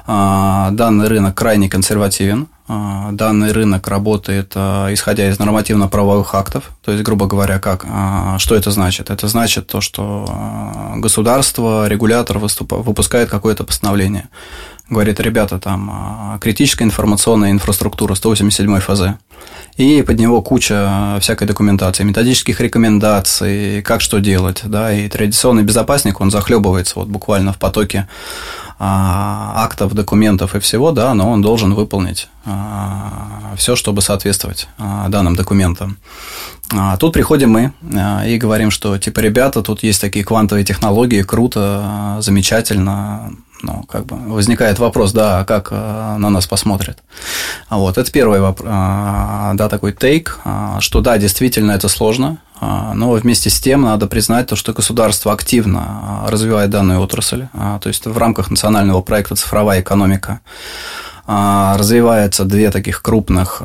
А, 0.08 0.72
данный 0.72 1.08
рынок 1.08 1.36
крайне 1.36 1.70
консервативен. 1.70 2.48
А, 2.68 3.12
данный 3.12 3.52
рынок 3.52 3.88
работает 3.88 4.54
а, 4.56 4.94
исходя 4.94 5.30
из 5.30 5.40
нормативно-правовых 5.40 6.34
актов. 6.36 6.72
То 6.84 6.92
есть, 6.92 7.04
грубо 7.04 7.28
говоря, 7.28 7.60
как, 7.60 7.86
что 8.40 8.56
это 8.56 8.72
значит? 8.72 9.10
Это 9.10 9.28
значит 9.28 9.68
то, 9.68 9.82
что 9.82 10.26
государство, 10.98 11.88
регулятор 11.88 12.40
выпускает 12.40 13.30
какое-то 13.30 13.64
постановление. 13.64 14.30
Говорит, 14.90 15.20
ребята, 15.22 15.58
там 15.58 16.38
критическая 16.42 16.84
информационная 16.84 17.52
инфраструктура 17.52 18.14
187 18.14 18.80
ФЗ. 18.80 19.02
И 19.78 20.02
под 20.02 20.20
него 20.20 20.42
куча 20.42 21.18
всякой 21.22 21.48
документации, 21.48 22.04
методических 22.04 22.60
рекомендаций, 22.60 23.82
как 23.82 24.02
что 24.02 24.20
делать. 24.20 24.62
Да, 24.66 24.94
и 24.94 25.08
традиционный 25.08 25.64
безопасник, 25.64 26.20
он 26.20 26.30
захлебывается 26.30 27.00
вот 27.00 27.08
буквально 27.08 27.54
в 27.54 27.58
потоке 27.58 28.08
а, 28.71 28.71
актов, 28.84 29.94
документов 29.94 30.56
и 30.56 30.60
всего, 30.60 30.92
да, 30.92 31.14
но 31.14 31.30
он 31.30 31.42
должен 31.42 31.76
выполнить 31.76 32.30
а, 32.46 33.54
все, 33.56 33.76
чтобы 33.76 34.02
соответствовать 34.02 34.68
а, 34.80 35.08
данным 35.10 35.36
документам. 35.36 35.98
Тут 37.00 37.12
приходим 37.12 37.52
мы 37.52 37.74
и 38.26 38.38
говорим, 38.38 38.72
что 38.72 38.98
типа, 38.98 39.20
ребята, 39.20 39.62
тут 39.62 39.84
есть 39.84 40.00
такие 40.00 40.24
квантовые 40.24 40.64
технологии, 40.64 41.22
круто, 41.22 42.18
замечательно, 42.22 43.34
ну, 43.62 43.84
как 43.84 44.06
бы 44.06 44.18
возникает 44.34 44.80
вопрос, 44.80 45.12
да, 45.12 45.44
как 45.46 45.72
на 45.72 46.30
нас 46.30 46.48
посмотрят. 46.48 47.00
Вот, 47.70 47.98
это 47.98 48.12
первый 48.12 48.40
вопрос, 48.40 48.68
да, 48.68 49.68
такой 49.70 49.94
тейк, 49.94 50.40
что 50.80 51.02
да, 51.02 51.18
действительно 51.18 51.72
это 51.72 51.88
сложно, 51.88 52.40
а, 52.64 52.94
но 52.94 53.10
вместе 53.12 53.50
с 53.50 53.60
тем 53.60 53.82
надо 53.82 54.06
признать 54.06 54.46
то, 54.46 54.56
что 54.56 54.72
государство 54.72 55.34
активно 55.34 55.82
а, 55.84 56.30
развивает 56.30 56.70
данную 56.70 57.02
отрасль. 57.02 57.48
А, 57.54 57.80
то 57.80 57.90
есть 57.90 58.06
в 58.06 58.18
рамках 58.18 58.52
национального 58.52 59.02
проекта 59.02 59.36
«Цифровая 59.36 59.82
экономика» 59.82 60.42
развивается 61.28 62.46
две 62.46 62.72
таких 62.72 63.02
крупных 63.02 63.62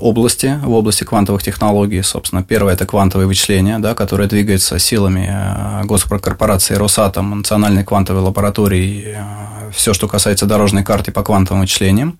области 0.00 0.58
в 0.62 0.72
области 0.72 1.04
квантовых 1.04 1.42
технологий. 1.42 2.02
Собственно, 2.02 2.42
первое– 2.42 2.72
это 2.74 2.86
квантовые 2.86 3.26
вычисления, 3.26 3.78
да, 3.78 3.94
которые 3.94 4.28
двигаются 4.28 4.78
силами 4.78 5.84
госпрокорпорации 5.84 6.74
«Росатом», 6.74 7.38
Национальной 7.38 7.84
квантовой 7.84 8.22
лаборатории, 8.22 9.16
все, 9.72 9.92
что 9.94 10.08
касается 10.08 10.46
дорожной 10.46 10.82
карты 10.84 11.12
по 11.12 11.22
квантовым 11.22 11.62
вычислениям. 11.62 12.18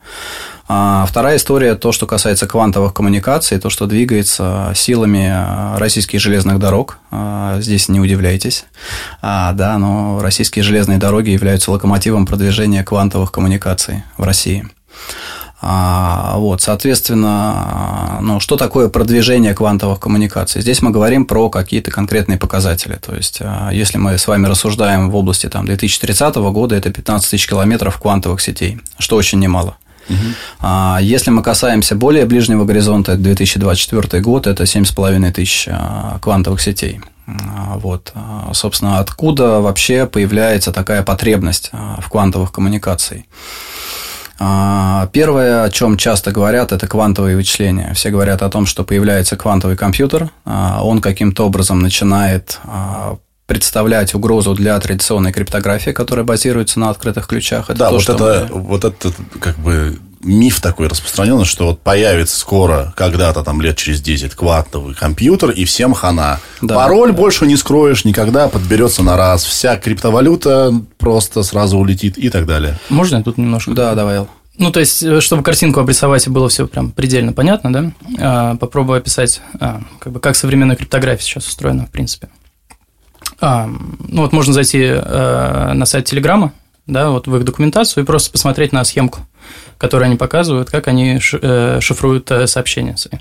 А 0.71 1.07
вторая 1.09 1.39
история, 1.39 1.77
то, 1.77 1.93
что 1.93 2.07
касается 2.07 2.47
квантовых 2.47 2.93
коммуникаций, 2.93 3.59
то, 3.59 3.71
что 3.71 3.87
двигается 3.87 4.73
силами 4.75 5.79
российских 5.79 6.21
железных 6.21 6.59
дорог. 6.59 6.99
А, 7.11 7.59
здесь 7.61 7.89
не 7.89 8.01
удивляйтесь. 8.01 8.67
А, 9.23 9.53
да, 9.53 9.79
но 9.79 10.21
российские 10.21 10.63
железные 10.63 10.99
дороги 10.99 11.31
являются 11.31 11.71
локомотивом 11.71 12.27
продвижения 12.27 12.85
квантовых 12.85 13.33
коммуникаций 13.33 14.05
в 14.19 14.25
России. 14.25 14.69
А, 15.61 16.37
вот, 16.37 16.61
соответственно, 16.61 18.19
ну, 18.21 18.39
что 18.39 18.57
такое 18.57 18.91
продвижение 18.91 19.55
квантовых 19.55 19.99
коммуникаций? 19.99 20.61
Здесь 20.61 20.83
мы 20.83 20.91
говорим 20.91 21.25
про 21.25 21.49
какие-то 21.49 21.91
конкретные 21.91 22.39
показатели. 22.39 22.95
То 22.95 23.15
есть, 23.15 23.39
а, 23.41 23.71
если 23.71 23.97
мы 23.97 24.19
с 24.19 24.27
вами 24.27 24.47
рассуждаем 24.47 25.11
в 25.11 25.17
области 25.17 25.49
там, 25.49 25.65
2030 25.65 26.37
года, 26.53 26.77
это 26.77 26.91
15 26.91 27.31
тысяч 27.31 27.49
километров 27.49 27.99
квантовых 27.99 28.43
сетей, 28.43 28.79
что 28.99 29.17
очень 29.17 29.41
немало. 29.41 29.77
Угу. 30.09 30.99
Если 31.01 31.31
мы 31.31 31.43
касаемся 31.43 31.95
более 31.95 32.25
ближнего 32.25 32.65
горизонта, 32.65 33.17
2024 33.17 34.23
год, 34.23 34.47
это 34.47 34.65
7,5 34.65 35.33
тысяч 35.33 35.69
а, 35.71 36.19
квантовых 36.21 36.61
сетей. 36.61 37.01
А, 37.27 37.79
вот. 37.79 38.13
Собственно, 38.53 38.99
откуда 38.99 39.61
вообще 39.61 40.07
появляется 40.07 40.73
такая 40.73 41.03
потребность 41.03 41.71
в 41.73 42.09
квантовых 42.09 42.53
коммуникациях? 42.53 43.25
Первое, 44.39 45.65
о 45.65 45.71
чем 45.71 45.97
часто 45.97 46.31
говорят, 46.31 46.71
это 46.71 46.87
квантовые 46.87 47.35
вычисления. 47.35 47.93
Все 47.95 48.11
говорят 48.11 48.41
о 48.43 48.49
том, 48.49 48.67
что 48.67 48.85
появляется 48.85 49.37
квантовый 49.37 49.77
компьютер, 49.77 50.31
он 50.45 51.01
каким-то 51.01 51.45
образом 51.45 51.81
начинает 51.81 52.61
представлять 53.49 54.15
угрозу 54.15 54.55
для 54.55 54.79
традиционной 54.79 55.33
криптографии, 55.33 55.91
которая 55.91 56.25
базируется 56.25 56.79
на 56.79 56.91
открытых 56.91 57.27
ключах. 57.27 57.71
Это 57.71 57.79
да, 57.79 57.89
то, 57.89 57.95
вот, 57.95 58.09
это, 58.09 58.49
мы... 58.53 58.61
вот 58.61 58.85
это 58.85 59.13
как 59.41 59.59
бы 59.59 59.99
миф 60.21 60.61
такой 60.61 60.89
распространенный, 60.89 61.47
что 61.47 61.69
вот 61.69 61.81
появится 61.81 62.39
скоро, 62.39 62.93
когда-то 62.95 63.43
там 63.43 63.63
лет 63.63 63.79
через 63.79 64.03
10, 64.03 64.35
квантовый 64.35 64.95
компьютер, 64.95 65.51
и 65.51 65.65
всем 65.65 65.95
хана. 65.95 66.41
Да, 66.61 66.75
Пароль 66.75 67.13
да. 67.13 67.17
больше 67.17 67.47
не 67.47 67.57
скроешь 67.57 68.05
никогда, 68.05 68.49
подберется 68.49 69.03
на 69.03 69.17
раз. 69.17 69.45
Вся 69.45 69.79
криптовалюта 69.79 70.75
просто 70.99 71.43
сразу 71.43 71.79
улетит 71.79 72.19
и 72.19 72.29
так 72.29 72.45
далее. 72.45 72.79
Можно 72.91 73.17
я 73.17 73.23
тут 73.23 73.39
немножко? 73.39 73.71
Да, 73.71 73.95
давай. 73.95 74.27
Ну, 74.59 74.73
то 74.73 74.81
есть, 74.81 75.03
э, 75.03 75.21
чтобы 75.23 75.43
картинку 75.43 75.81
обрисовать 75.81 76.27
и 76.27 76.31
было 76.31 76.51
все 76.51 76.67
прям 76.67 76.91
предельно 76.91 77.33
понятно, 77.33 77.73
да, 77.73 77.93
а, 78.19 78.57
попробую 78.57 78.99
описать, 78.99 79.41
а, 79.59 79.81
как 80.01 80.13
бы, 80.13 80.21
как 80.21 80.37
современная 80.37 80.77
криптография 80.77 81.25
сейчас 81.25 81.47
устроена, 81.47 81.87
в 81.87 81.91
принципе. 81.91 82.29
А, 83.41 83.67
ну, 83.67 84.23
вот 84.23 84.33
можно 84.33 84.53
зайти 84.53 84.81
э, 84.83 85.73
на 85.75 85.87
сайт 85.87 86.07
Телеграма, 86.07 86.53
да, 86.87 87.11
вот 87.11 87.27
в 87.27 87.37
их 87.37 87.45
документацию 87.45 88.03
и 88.03 88.07
просто 88.07 88.31
посмотреть 88.33 88.73
на 88.73 88.85
схемку, 88.85 89.21
которую 89.77 90.07
они 90.07 90.17
показывают, 90.17 90.71
как 90.71 90.89
они 90.89 91.21
э, 91.33 91.79
шифруют 91.81 92.31
сообщения 92.47 92.97
свои. 92.97 93.21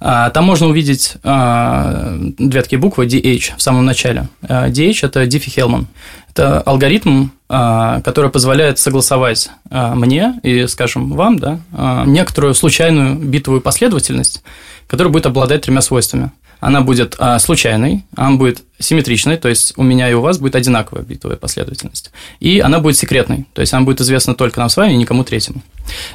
Там 0.00 0.44
можно 0.44 0.66
увидеть 0.66 1.16
две 1.22 2.62
такие 2.62 2.78
буквы 2.78 3.06
DH 3.06 3.52
в 3.58 3.62
самом 3.62 3.84
начале. 3.84 4.28
DH– 4.40 5.00
это 5.02 5.24
Diffie-Hellman. 5.24 5.84
Это 6.30 6.62
алгоритм, 6.62 7.28
а, 7.54 8.00
который 8.00 8.30
позволяет 8.30 8.78
согласовать 8.78 9.50
а, 9.70 9.94
мне 9.94 10.40
и, 10.42 10.66
скажем, 10.66 11.12
вам 11.12 11.38
да, 11.38 11.60
а, 11.70 12.06
некоторую 12.06 12.54
случайную 12.54 13.16
битовую 13.16 13.60
последовательность, 13.60 14.42
которая 14.86 15.12
будет 15.12 15.26
обладать 15.26 15.60
тремя 15.60 15.82
свойствами. 15.82 16.32
Она 16.62 16.80
будет 16.80 17.18
случайной, 17.40 18.04
она 18.16 18.36
будет 18.36 18.62
симметричной, 18.78 19.36
то 19.36 19.48
есть 19.48 19.74
у 19.76 19.82
меня 19.82 20.08
и 20.08 20.14
у 20.14 20.20
вас 20.20 20.38
будет 20.38 20.54
одинаковая 20.54 21.02
битовая 21.02 21.36
последовательность. 21.36 22.12
И 22.40 22.60
она 22.60 22.78
будет 22.78 22.96
секретной, 22.96 23.46
то 23.52 23.60
есть 23.60 23.74
она 23.74 23.84
будет 23.84 24.00
известна 24.00 24.34
только 24.34 24.60
нам 24.60 24.70
с 24.70 24.76
вами 24.76 24.92
и 24.92 24.96
никому 24.96 25.24
третьему. 25.24 25.62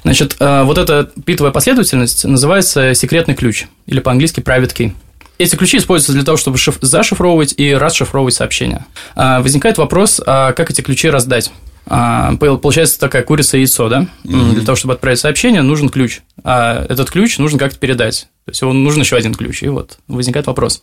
Значит, 0.03 0.37
вот 0.39 0.77
эта 0.77 1.11
битовая 1.17 1.51
последовательность 1.51 2.25
называется 2.25 2.93
секретный 2.93 3.35
ключ, 3.35 3.65
или 3.85 3.99
по-английски 3.99 4.39
private 4.39 4.73
key. 4.73 4.93
Эти 5.37 5.55
ключи 5.55 5.77
используются 5.77 6.13
для 6.13 6.23
того, 6.23 6.37
чтобы 6.37 6.57
зашифровывать 6.81 7.53
и 7.57 7.75
расшифровывать 7.75 8.33
сообщения. 8.33 8.87
А, 9.15 9.41
возникает 9.41 9.77
вопрос, 9.77 10.19
а 10.25 10.53
как 10.53 10.71
эти 10.71 10.81
ключи 10.81 11.09
раздать? 11.09 11.51
А, 11.85 12.35
получается 12.37 12.99
такая 12.99 13.21
курица 13.21 13.57
и 13.57 13.59
яйцо, 13.59 13.87
да? 13.87 14.07
Mm-hmm. 14.23 14.53
Для 14.53 14.65
того, 14.65 14.75
чтобы 14.75 14.95
отправить 14.95 15.19
сообщение, 15.19 15.61
нужен 15.61 15.89
ключ. 15.89 16.21
А 16.43 16.85
этот 16.89 17.11
ключ 17.11 17.37
нужно 17.37 17.59
как-то 17.59 17.77
передать. 17.77 18.29
То 18.47 18.51
есть, 18.51 18.63
он 18.63 18.81
нужен 18.81 19.01
еще 19.01 19.17
один 19.17 19.33
ключ, 19.33 19.61
и 19.61 19.67
вот 19.67 19.97
возникает 20.07 20.47
вопрос. 20.47 20.81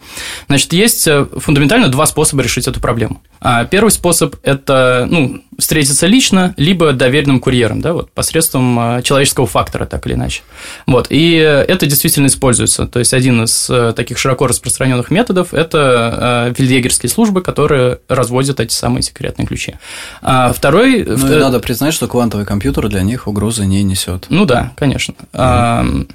Значит, 0.49 0.75
есть 0.75 1.09
э, 1.09 1.25
фундаментально 1.35 1.89
два 1.89 2.05
способа 2.05 2.43
решить 2.43 2.69
эту 2.69 2.79
проблему. 2.79 3.23
А 3.41 3.65
первый 3.65 3.89
способ– 3.89 4.37
это 4.43 5.09
ну, 5.11 5.41
встретиться 5.59 6.07
лично, 6.07 6.53
либо 6.59 6.93
доверенным 6.93 7.41
курьером, 7.41 7.81
да, 7.81 7.95
вот, 7.95 8.13
посредством 8.13 8.99
э, 8.99 9.03
человеческого 9.03 9.47
фактора, 9.47 9.87
так 9.87 10.07
или 10.07 10.13
иначе. 10.13 10.43
Вот, 10.87 11.07
и 11.09 11.37
это 11.37 11.87
действительно 11.87 12.27
используется. 12.27 12.87
То 12.87 12.99
есть, 12.99 13.15
один 13.15 13.45
из 13.45 13.71
э, 13.71 13.95
таких 13.97 14.19
широко 14.19 14.47
распространенных 14.47 15.11
методов– 15.11 15.49
это 15.55 16.53
фельдъегерские 16.55 17.09
службы, 17.09 17.41
которые 17.41 18.01
разводят 18.09 18.61
эти 18.61 18.75
самые 18.75 19.03
секретные 19.03 19.47
ключи. 19.47 19.77
А 20.21 20.53
второй… 20.53 21.03
Ну, 21.03 21.35
и 21.35 21.41
надо 21.41 21.61
признать, 21.61 21.95
что 21.95 22.09
квантовый 22.09 22.45
компьютер 22.45 22.91
для 22.91 23.01
них 23.01 23.27
угрозы 23.27 23.65
не 23.65 23.83
несет. 23.83 24.27
Ну 24.29 24.45
да, 24.45 24.73
конечно. 24.77 25.15
Mm-hmm. 25.33 26.11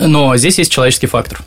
Но 0.00 0.36
здесь 0.36 0.58
есть 0.58 0.72
человеческий 0.72 1.06
фактор. 1.06 1.42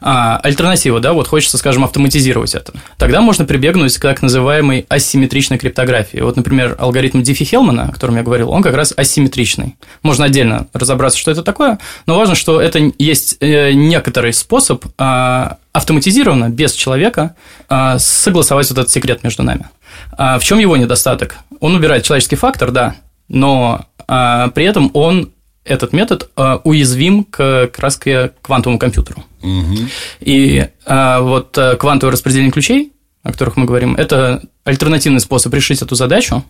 А, 0.00 0.38
альтернатива, 0.42 1.00
да, 1.00 1.12
вот 1.12 1.28
хочется, 1.28 1.58
скажем, 1.58 1.84
автоматизировать 1.84 2.54
это. 2.54 2.72
Тогда 2.96 3.20
можно 3.20 3.44
прибегнуть 3.44 3.96
к 3.96 4.02
так 4.02 4.22
называемой 4.22 4.86
асимметричной 4.88 5.58
криптографии. 5.58 6.18
Вот, 6.18 6.36
например, 6.36 6.76
алгоритм 6.78 7.20
Диффи-Хелмана, 7.22 7.88
о 7.88 7.92
котором 7.92 8.16
я 8.16 8.22
говорил, 8.22 8.50
он 8.50 8.62
как 8.62 8.74
раз 8.74 8.92
асимметричный. 8.96 9.76
Можно 10.02 10.26
отдельно 10.26 10.66
разобраться, 10.72 11.18
что 11.18 11.30
это 11.30 11.42
такое, 11.42 11.78
но 12.06 12.18
важно, 12.18 12.34
что 12.34 12.60
это 12.60 12.92
есть 12.98 13.36
э, 13.40 13.72
некоторый 13.72 14.32
способ 14.32 14.84
а, 14.98 15.58
автоматизированно, 15.72 16.50
без 16.50 16.72
человека, 16.72 17.34
а, 17.68 17.98
согласовать 17.98 18.68
вот 18.70 18.78
этот 18.78 18.90
секрет 18.90 19.22
между 19.22 19.42
нами. 19.42 19.68
В 20.16 20.40
чем 20.40 20.58
его 20.58 20.76
недостаток? 20.76 21.36
Он 21.60 21.74
убирает 21.74 22.04
человеческий 22.04 22.36
фактор, 22.36 22.70
да, 22.70 22.96
но 23.28 23.86
при 24.06 24.64
этом 24.64 24.90
он 24.94 25.32
этот 25.64 25.92
метод 25.92 26.30
э, 26.36 26.58
уязвим 26.64 27.24
к, 27.24 27.66
как 27.66 27.78
раз 27.78 27.96
к 27.96 28.32
квантовому 28.42 28.78
компьютеру. 28.78 29.24
Угу. 29.42 29.76
И 30.20 30.68
э, 30.86 31.18
вот 31.20 31.56
э, 31.58 31.76
квантовое 31.76 32.12
распределение 32.12 32.52
ключей, 32.52 32.92
о 33.22 33.32
которых 33.32 33.56
мы 33.56 33.66
говорим, 33.66 33.94
это 33.94 34.42
альтернативный 34.64 35.20
способ 35.20 35.54
решить 35.54 35.82
эту 35.82 35.94
задачу, 35.94 36.44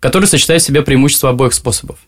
который 0.00 0.26
сочетает 0.26 0.62
в 0.62 0.64
себе 0.64 0.82
преимущества 0.82 1.30
обоих 1.30 1.54
способов. 1.54 1.98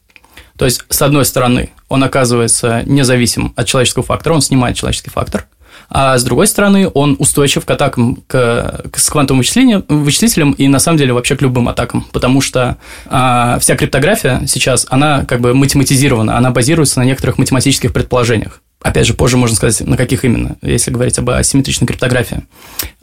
То 0.57 0.65
есть, 0.65 0.85
с 0.89 1.03
одной 1.03 1.25
стороны, 1.25 1.71
он 1.89 2.05
оказывается 2.05 2.83
независим 2.87 3.53
от 3.57 3.67
человеческого 3.67 4.05
фактора, 4.05 4.35
он 4.35 4.41
снимает 4.41 4.77
человеческий 4.77 5.11
фактор, 5.11 5.49
а 5.89 6.19
с 6.19 6.25
другой 6.25 6.47
стороны, 6.47 6.91
он 6.93 7.17
устойчив 7.19 7.65
к 7.65 7.71
атакам 7.71 8.17
к, 8.27 8.89
к, 8.91 8.99
с 8.99 9.09
квантовым 9.11 9.39
вычислением, 9.39 9.85
вычислителем 9.89 10.53
и, 10.53 10.69
на 10.69 10.79
самом 10.79 10.99
деле, 10.99 11.13
вообще 11.13 11.37
к 11.37 11.43
любым 11.43 11.69
атакам, 11.69 12.07
потому 12.13 12.41
что 12.41 12.79
а, 13.07 13.59
вся 13.61 13.77
криптография 13.77 14.43
сейчас, 14.47 14.87
она 14.91 15.25
как 15.25 15.41
бы 15.41 15.55
математизирована, 15.55 16.37
она 16.37 16.51
базируется 16.51 17.01
на 17.01 17.05
некоторых 17.05 17.39
математических 17.39 17.93
предположениях. 17.93 18.61
Опять 18.83 19.07
же, 19.07 19.15
позже 19.15 19.39
можно 19.39 19.57
сказать, 19.57 19.87
на 19.87 19.97
каких 19.97 20.25
именно, 20.25 20.57
если 20.61 20.91
говорить 20.91 21.19
об 21.19 21.31
асимметричной 21.31 21.87
криптографии. 21.87 22.43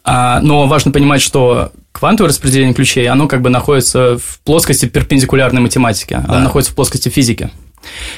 А, 0.04 0.40
но 0.42 0.68
важно 0.68 0.92
понимать, 0.92 1.22
что 1.22 1.72
квантовое 1.92 2.30
распределение 2.30 2.74
ключей, 2.74 3.08
оно 3.08 3.28
как 3.28 3.42
бы 3.42 3.50
находится 3.50 4.18
в 4.18 4.40
плоскости 4.44 4.86
перпендикулярной 4.86 5.62
математики, 5.62 6.14
да. 6.14 6.26
оно 6.28 6.40
находится 6.46 6.72
в 6.72 6.76
плоскости 6.76 7.10
физики. 7.10 7.50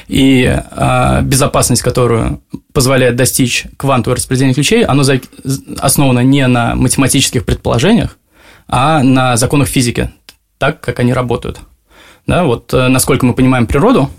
И 0.08 0.44
э, 0.44 1.22
безопасность, 1.22 1.82
которую 1.82 2.42
позволяет 2.72 3.16
достичь 3.16 3.66
квантовое 3.76 4.16
распределение 4.16 4.54
ключей, 4.54 4.84
оно 4.84 5.02
за... 5.02 5.20
основано 5.78 6.20
не 6.20 6.46
на 6.46 6.74
математических 6.74 7.44
предположениях, 7.44 8.16
а 8.68 9.02
на 9.02 9.36
законах 9.36 9.68
физики, 9.68 10.10
так, 10.58 10.80
как 10.80 11.00
они 11.00 11.12
работают. 11.12 11.60
Да, 12.26 12.44
вот 12.44 12.72
э, 12.72 12.88
насколько 12.88 13.26
мы 13.26 13.34
понимаем 13.34 13.66
природу, 13.66 14.10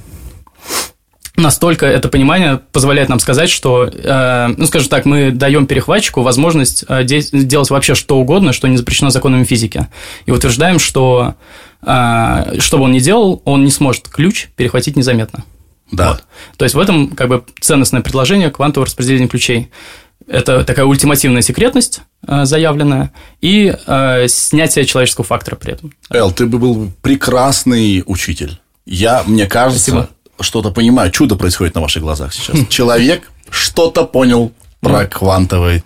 настолько 1.38 1.86
это 1.86 2.08
понимание 2.10 2.60
позволяет 2.72 3.10
нам 3.10 3.20
сказать, 3.20 3.50
что, 3.50 3.86
э, 3.92 4.48
ну, 4.58 4.66
скажем 4.66 4.90
так, 4.90 5.06
мы 5.06 5.32
даем 5.32 5.68
перехватчику 5.68 6.22
возможность 6.22 6.86
э, 6.88 7.04
де- 7.04 7.22
делать 7.32 7.70
вообще 7.70 7.96
что 7.96 8.18
угодно, 8.18 8.54
что 8.54 8.68
не 8.68 8.78
запрещено 8.78 9.10
законами 9.10 9.44
физики. 9.44 9.88
И 10.26 10.32
утверждаем, 10.32 10.80
что 10.80 11.36
э, 11.82 12.60
что 12.60 12.78
бы 12.78 12.86
он 12.86 12.92
ни 12.92 13.00
делал, 13.00 13.42
он 13.46 13.64
не 13.64 13.72
сможет 13.72 14.08
ключ 14.08 14.48
перехватить 14.56 14.96
незаметно. 14.96 15.44
Да. 15.92 16.12
Вот. 16.12 16.24
То 16.58 16.66
есть 16.66 16.76
в 16.76 16.80
этом 16.80 17.10
как 17.10 17.30
бы 17.30 17.44
ценностное 17.60 18.02
предложение 18.02 18.50
квантового 18.50 18.86
распределения 18.86 19.28
ключей. 19.28 19.70
Это 20.28 20.64
такая 20.64 20.86
ультимативная 20.86 21.44
секретность 21.44 22.02
э, 22.28 22.46
заявленная 22.46 23.12
и 23.42 23.76
э, 23.86 24.28
снятие 24.28 24.86
человеческого 24.86 25.26
фактора 25.26 25.56
при 25.56 25.74
этом. 25.74 25.94
Эл, 26.10 26.32
ты 26.32 26.48
бы 26.48 26.58
был 26.58 26.92
прекрасный 27.02 28.02
учитель. 28.06 28.60
Я, 28.88 29.24
мне 29.26 29.46
кажется, 29.46 29.92
Спасибо 29.92 30.10
что-то 30.40 30.72
понимаю. 30.72 31.12
Чудо 31.12 31.36
происходит 31.36 31.76
на 31.76 31.82
ваших 31.82 32.04
глазах 32.04 32.34
сейчас. 32.34 32.68
Человек 32.70 33.32
что-то 33.50 34.06
понял 34.06 34.52
про 34.82 35.06
квантовые 35.06 35.84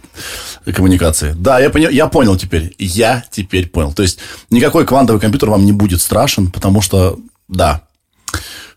коммуникации. 0.65 1.33
Да, 1.37 1.59
я, 1.59 1.69
понял, 1.69 1.89
я 1.89 2.07
понял 2.07 2.35
теперь. 2.37 2.75
Я 2.77 3.23
теперь 3.31 3.67
понял. 3.67 3.93
То 3.93 4.03
есть, 4.03 4.19
никакой 4.49 4.85
квантовый 4.85 5.21
компьютер 5.21 5.49
вам 5.49 5.65
не 5.65 5.71
будет 5.71 6.01
страшен, 6.01 6.51
потому 6.51 6.81
что, 6.81 7.17
да, 7.47 7.83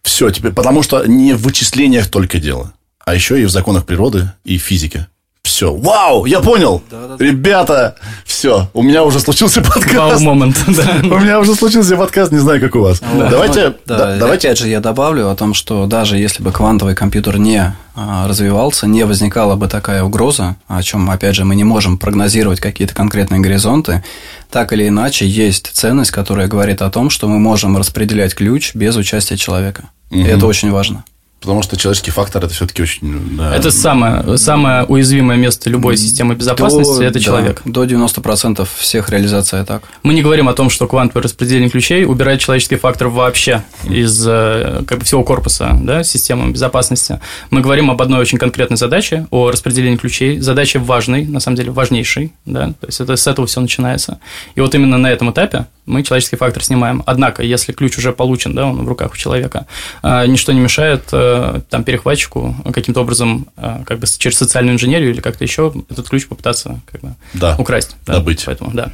все 0.02 0.30
теперь, 0.30 0.52
потому 0.52 0.82
что 0.82 1.04
не 1.06 1.34
в 1.34 1.42
вычислениях 1.42 2.08
только 2.08 2.38
дело, 2.38 2.72
а 3.04 3.14
еще 3.14 3.40
и 3.40 3.44
в 3.44 3.50
законах 3.50 3.86
природы 3.86 4.32
и 4.44 4.58
физике. 4.58 5.08
Все. 5.52 5.70
Вау, 5.70 6.24
я 6.24 6.40
понял. 6.40 6.82
Да, 6.90 7.08
да, 7.08 7.16
да. 7.18 7.22
Ребята, 7.22 7.96
все. 8.24 8.70
У 8.72 8.82
меня 8.82 9.04
уже 9.04 9.20
случился 9.20 9.60
подкаст. 9.62 10.24
Вау, 10.24 10.34
момент, 10.34 10.56
да. 10.66 10.96
У 11.02 11.18
меня 11.18 11.38
уже 11.38 11.54
случился 11.54 11.94
подкаст, 11.94 12.32
не 12.32 12.38
знаю, 12.38 12.58
как 12.58 12.74
у 12.74 12.80
вас. 12.80 13.00
Да. 13.00 13.28
Давайте... 13.28 13.74
Да, 13.84 14.16
давайте... 14.16 14.48
Опять 14.48 14.58
же, 14.58 14.68
я 14.70 14.80
добавлю 14.80 15.28
о 15.28 15.36
том, 15.36 15.52
что 15.52 15.84
даже 15.84 16.16
если 16.16 16.42
бы 16.42 16.52
квантовый 16.52 16.94
компьютер 16.94 17.36
не 17.36 17.76
а, 17.94 18.26
развивался, 18.28 18.86
не 18.86 19.04
возникала 19.04 19.54
бы 19.54 19.68
такая 19.68 20.02
угроза, 20.02 20.56
о 20.68 20.82
чем, 20.82 21.10
опять 21.10 21.36
же, 21.36 21.44
мы 21.44 21.54
не 21.54 21.64
можем 21.64 21.98
прогнозировать 21.98 22.58
какие-то 22.58 22.94
конкретные 22.94 23.42
горизонты, 23.42 24.02
так 24.50 24.72
или 24.72 24.88
иначе 24.88 25.26
есть 25.26 25.70
ценность, 25.74 26.12
которая 26.12 26.48
говорит 26.48 26.80
о 26.80 26.88
том, 26.88 27.10
что 27.10 27.28
мы 27.28 27.38
можем 27.38 27.76
распределять 27.76 28.34
ключ 28.34 28.74
без 28.74 28.96
участия 28.96 29.36
человека. 29.36 29.90
Угу. 30.10 30.18
И 30.18 30.24
это 30.24 30.46
очень 30.46 30.70
важно. 30.70 31.04
Потому 31.42 31.60
что 31.62 31.76
человеческий 31.76 32.12
фактор 32.12 32.44
это 32.44 32.54
все-таки 32.54 32.82
очень. 32.82 33.36
Да. 33.36 33.54
Это 33.54 33.72
самое, 33.72 34.38
самое 34.38 34.84
уязвимое 34.84 35.36
место 35.36 35.68
любой 35.68 35.96
системы 35.96 36.36
безопасности 36.36 36.98
до, 36.98 37.04
это 37.04 37.18
человек. 37.18 37.62
Да, 37.64 37.84
до 37.84 37.84
90% 37.84 38.66
всех 38.76 39.10
реализаций 39.10 39.60
атак. 39.60 39.82
Мы 40.04 40.14
не 40.14 40.22
говорим 40.22 40.48
о 40.48 40.52
том, 40.52 40.70
что 40.70 40.86
квантовое 40.86 41.24
распределение 41.24 41.68
ключей 41.68 42.04
убирает 42.04 42.38
человеческий 42.38 42.76
фактор 42.76 43.08
вообще 43.08 43.64
из 43.82 44.24
э, 44.24 44.84
как 44.86 45.00
бы, 45.00 45.04
всего 45.04 45.24
корпуса 45.24 45.76
да, 45.82 46.04
системы 46.04 46.52
безопасности. 46.52 47.18
Мы 47.50 47.60
говорим 47.60 47.90
об 47.90 48.00
одной 48.00 48.20
очень 48.20 48.38
конкретной 48.38 48.76
задаче, 48.76 49.26
о 49.32 49.50
распределении 49.50 49.96
ключей. 49.96 50.38
Задача 50.38 50.78
важной, 50.78 51.26
на 51.26 51.40
самом 51.40 51.56
деле 51.56 51.72
важнейшей. 51.72 52.32
Да? 52.46 52.68
То 52.80 52.86
есть 52.86 53.00
это 53.00 53.16
с 53.16 53.26
этого 53.26 53.48
все 53.48 53.60
начинается. 53.60 54.20
И 54.54 54.60
вот 54.60 54.76
именно 54.76 54.96
на 54.96 55.10
этом 55.10 55.32
этапе 55.32 55.66
мы 55.86 56.02
человеческий 56.02 56.36
фактор 56.36 56.62
снимаем. 56.62 57.02
Однако, 57.06 57.42
если 57.42 57.72
ключ 57.72 57.98
уже 57.98 58.12
получен, 58.12 58.54
да, 58.54 58.66
он 58.66 58.84
в 58.84 58.88
руках 58.88 59.12
у 59.12 59.16
человека, 59.16 59.66
э, 60.02 60.26
ничто 60.26 60.52
не 60.52 60.60
мешает 60.60 61.04
э, 61.12 61.60
там 61.70 61.84
перехватчику 61.84 62.54
каким-то 62.72 63.00
образом 63.00 63.46
как 63.86 63.98
бы 63.98 64.06
через 64.06 64.38
социальную 64.38 64.74
инженерию 64.74 65.10
или 65.10 65.20
как-то 65.20 65.44
еще 65.44 65.72
этот 65.88 66.08
ключ 66.08 66.26
попытаться 66.26 66.80
как 66.90 67.00
бы 67.00 67.14
да, 67.34 67.56
украсть. 67.58 67.96
Да, 68.06 68.14
добыть. 68.14 68.44
Поэтому, 68.46 68.70
да. 68.72 68.92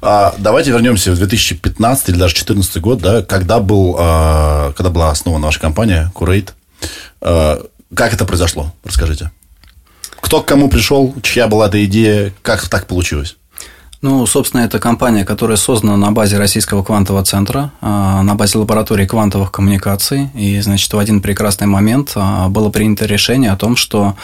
А, 0.00 0.34
давайте 0.38 0.70
вернемся 0.70 1.12
в 1.12 1.16
2015 1.16 2.08
или 2.08 2.16
даже 2.16 2.34
2014 2.34 2.80
год, 2.80 3.00
да, 3.00 3.22
когда, 3.22 3.60
был, 3.60 3.94
когда 3.94 4.90
была 4.90 5.10
основана 5.10 5.46
ваша 5.46 5.60
компания 5.60 6.12
Curate. 6.14 6.50
Как 7.94 8.14
это 8.14 8.24
произошло? 8.24 8.72
Расскажите. 8.84 9.30
Кто 10.20 10.40
к 10.40 10.46
кому 10.46 10.70
пришел, 10.70 11.14
чья 11.22 11.46
была 11.48 11.66
эта 11.66 11.84
идея, 11.84 12.32
как 12.42 12.68
так 12.68 12.86
получилось? 12.86 13.36
Ну, 14.02 14.26
собственно, 14.26 14.62
это 14.62 14.80
компания, 14.80 15.24
которая 15.24 15.56
создана 15.56 15.96
на 15.96 16.10
базе 16.10 16.36
Российского 16.36 16.82
квантового 16.82 17.24
центра, 17.24 17.70
а, 17.80 18.24
на 18.24 18.34
базе 18.34 18.58
лаборатории 18.58 19.06
квантовых 19.06 19.52
коммуникаций. 19.52 20.28
И, 20.34 20.60
значит, 20.60 20.92
в 20.92 20.98
один 20.98 21.22
прекрасный 21.22 21.68
момент 21.68 22.12
а, 22.16 22.48
было 22.48 22.68
принято 22.68 23.06
решение 23.06 23.52
о 23.52 23.56
том, 23.56 23.76
что 23.76 24.16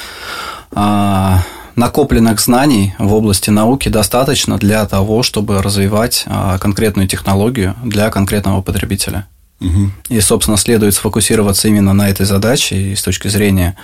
а, 0.73 1.45
накопленных 1.77 2.41
знаний 2.41 2.97
в 2.99 3.15
области 3.15 3.51
науки 3.51 3.89
достаточно 3.89 4.59
для 4.59 4.85
того, 4.85 5.23
чтобы 5.23 5.63
развивать 5.63 6.27
конкретную 6.61 7.07
технологию 7.07 7.77
для 7.85 8.11
конкретного 8.11 8.63
потребителя. 8.63 9.29
Угу. 9.61 9.91
И, 10.11 10.21
собственно, 10.21 10.57
следует 10.57 10.95
сфокусироваться 10.95 11.69
именно 11.69 11.93
на 11.93 12.09
этой 12.09 12.27
задаче 12.27 12.77
и 12.77 12.95
с 12.95 13.03
точки 13.03 13.29
зрения 13.29 13.77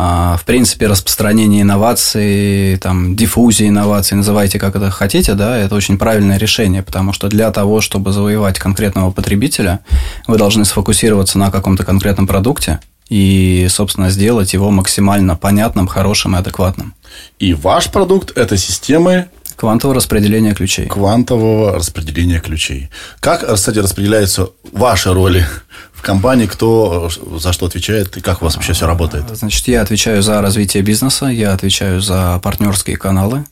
а, 0.00 0.36
в 0.36 0.44
принципе, 0.44 0.86
распространение 0.86 1.62
инноваций, 1.62 2.76
там, 2.76 3.16
диффузия 3.16 3.68
инноваций, 3.68 4.16
называйте 4.16 4.60
как 4.60 4.76
это 4.76 4.90
хотите, 4.90 5.34
да, 5.34 5.58
это 5.58 5.74
очень 5.74 5.98
правильное 5.98 6.38
решение, 6.38 6.84
потому 6.84 7.12
что 7.12 7.26
для 7.26 7.50
того, 7.50 7.80
чтобы 7.80 8.12
завоевать 8.12 8.60
конкретного 8.60 9.10
потребителя, 9.10 9.80
вы 10.28 10.38
должны 10.38 10.64
сфокусироваться 10.64 11.36
на 11.38 11.50
каком-то 11.50 11.84
конкретном 11.84 12.28
продукте 12.28 12.78
и, 13.08 13.66
собственно, 13.70 14.10
сделать 14.10 14.52
его 14.52 14.70
максимально 14.70 15.34
понятным, 15.34 15.88
хорошим 15.88 16.36
и 16.36 16.38
адекватным. 16.38 16.94
И 17.40 17.54
ваш 17.54 17.90
продукт– 17.90 18.30
это 18.36 18.56
системы 18.56 19.28
Квантового 19.58 19.96
распределения 19.96 20.54
ключей. 20.54 20.86
Квантового 20.86 21.74
распределения 21.74 22.38
ключей. 22.38 22.90
Как, 23.18 23.44
кстати, 23.52 23.80
распределяются 23.80 24.50
ваши 24.70 25.12
роли 25.12 25.44
в 25.92 26.00
компании, 26.00 26.46
кто 26.46 27.10
за 27.40 27.52
что 27.52 27.66
отвечает 27.66 28.16
и 28.16 28.20
как 28.20 28.40
у 28.40 28.44
вас 28.44 28.54
вообще 28.54 28.72
все 28.72 28.86
работает? 28.86 29.24
Значит, 29.36 29.66
я 29.66 29.82
отвечаю 29.82 30.22
за 30.22 30.40
развитие 30.40 30.84
бизнеса, 30.84 31.26
я 31.26 31.52
отвечаю 31.52 32.00
за 32.00 32.38
партнерские 32.40 32.96
каналы. 32.96 33.46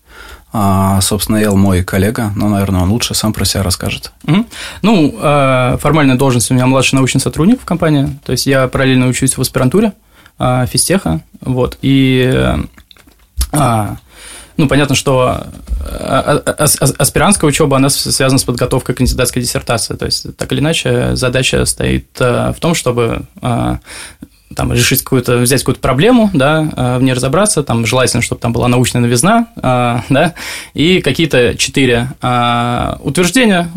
А, 0.53 1.01
собственно, 1.01 1.39
Эл 1.39 1.57
мой 1.57 1.83
коллега, 1.83 2.33
но, 2.37 2.49
наверное, 2.49 2.83
он 2.83 2.91
лучше 2.91 3.15
сам 3.15 3.33
про 3.33 3.45
себя 3.45 3.65
расскажет. 3.65 4.13
Угу. 4.29 4.47
Ну, 4.83 5.15
а, 5.19 5.77
формальная 5.79 6.17
должность 6.17 6.53
у 6.53 6.55
меня 6.55 6.69
младший 6.69 6.95
научный 6.95 7.21
сотрудник 7.21 7.61
в 7.61 7.65
компании, 7.65 8.17
то 8.25 8.31
есть 8.31 8.47
я 8.47 8.69
параллельно 8.69 9.09
учусь 9.09 9.37
в 9.37 9.41
аспирантуре 9.41 9.93
а, 10.39 10.67
физтеха, 10.67 11.21
вот, 11.41 11.79
и 11.83 12.55
ну, 14.57 14.69
понятно, 14.69 14.95
что 14.95 15.47
э, 15.81 16.41
э, 16.47 16.51
аспирантская 16.99 17.49
учеба, 17.49 17.77
она 17.77 17.91
связана 17.91 18.39
с 18.39 18.45
подготовкой 18.45 18.95
кандидатской 18.95 19.43
диссертации. 19.43 19.95
То 19.95 20.07
есть, 20.07 20.37
так 20.37 20.51
или 20.53 20.61
иначе, 20.61 21.15
задача 21.15 21.65
стоит 21.67 22.07
э, 22.19 22.53
в 22.57 22.61
том, 22.61 22.75
чтобы 22.75 23.27
там, 24.55 24.73
решить 24.73 25.03
какую-то, 25.03 25.39
взять 25.39 25.61
какую-то 25.61 25.81
проблему, 25.81 26.31
да, 26.33 26.97
в 26.99 27.03
ней 27.03 27.13
разобраться, 27.13 27.63
там, 27.63 27.85
желательно, 27.85 28.23
чтобы 28.23 28.41
там 28.41 28.53
была 28.53 28.69
научная 28.69 29.03
новизна, 29.03 29.49
да, 29.57 30.35
и 30.73 31.03
какие-то 31.03 31.57
четыре 31.59 32.13
утверждения, 33.01 33.69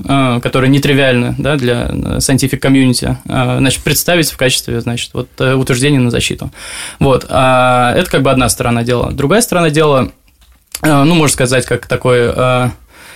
которые 0.42 0.70
нетривиальны, 0.70 1.36
да, 1.38 1.58
для 1.58 1.88
scientific 2.20 2.62
community, 2.62 3.18
значит, 3.26 3.84
представить 3.84 4.32
в 4.32 4.38
качестве, 4.38 4.80
значит, 4.80 5.10
вот 5.13 5.28
утверждения 5.42 6.00
на 6.00 6.12
защиту. 6.12 6.52
Вот, 7.00 7.26
это 7.26 8.06
как 8.10 8.22
бы 8.22 8.32
одна 8.32 8.48
сторона 8.48 8.84
дела. 8.84 9.12
Другая 9.12 9.42
сторона 9.42 9.72
дела– 9.72 10.12
ну, 10.82 11.15
можно 11.15 11.34
сказать, 11.34 11.65
как 11.65 11.86
такой 11.88 12.20
э, 12.36 12.70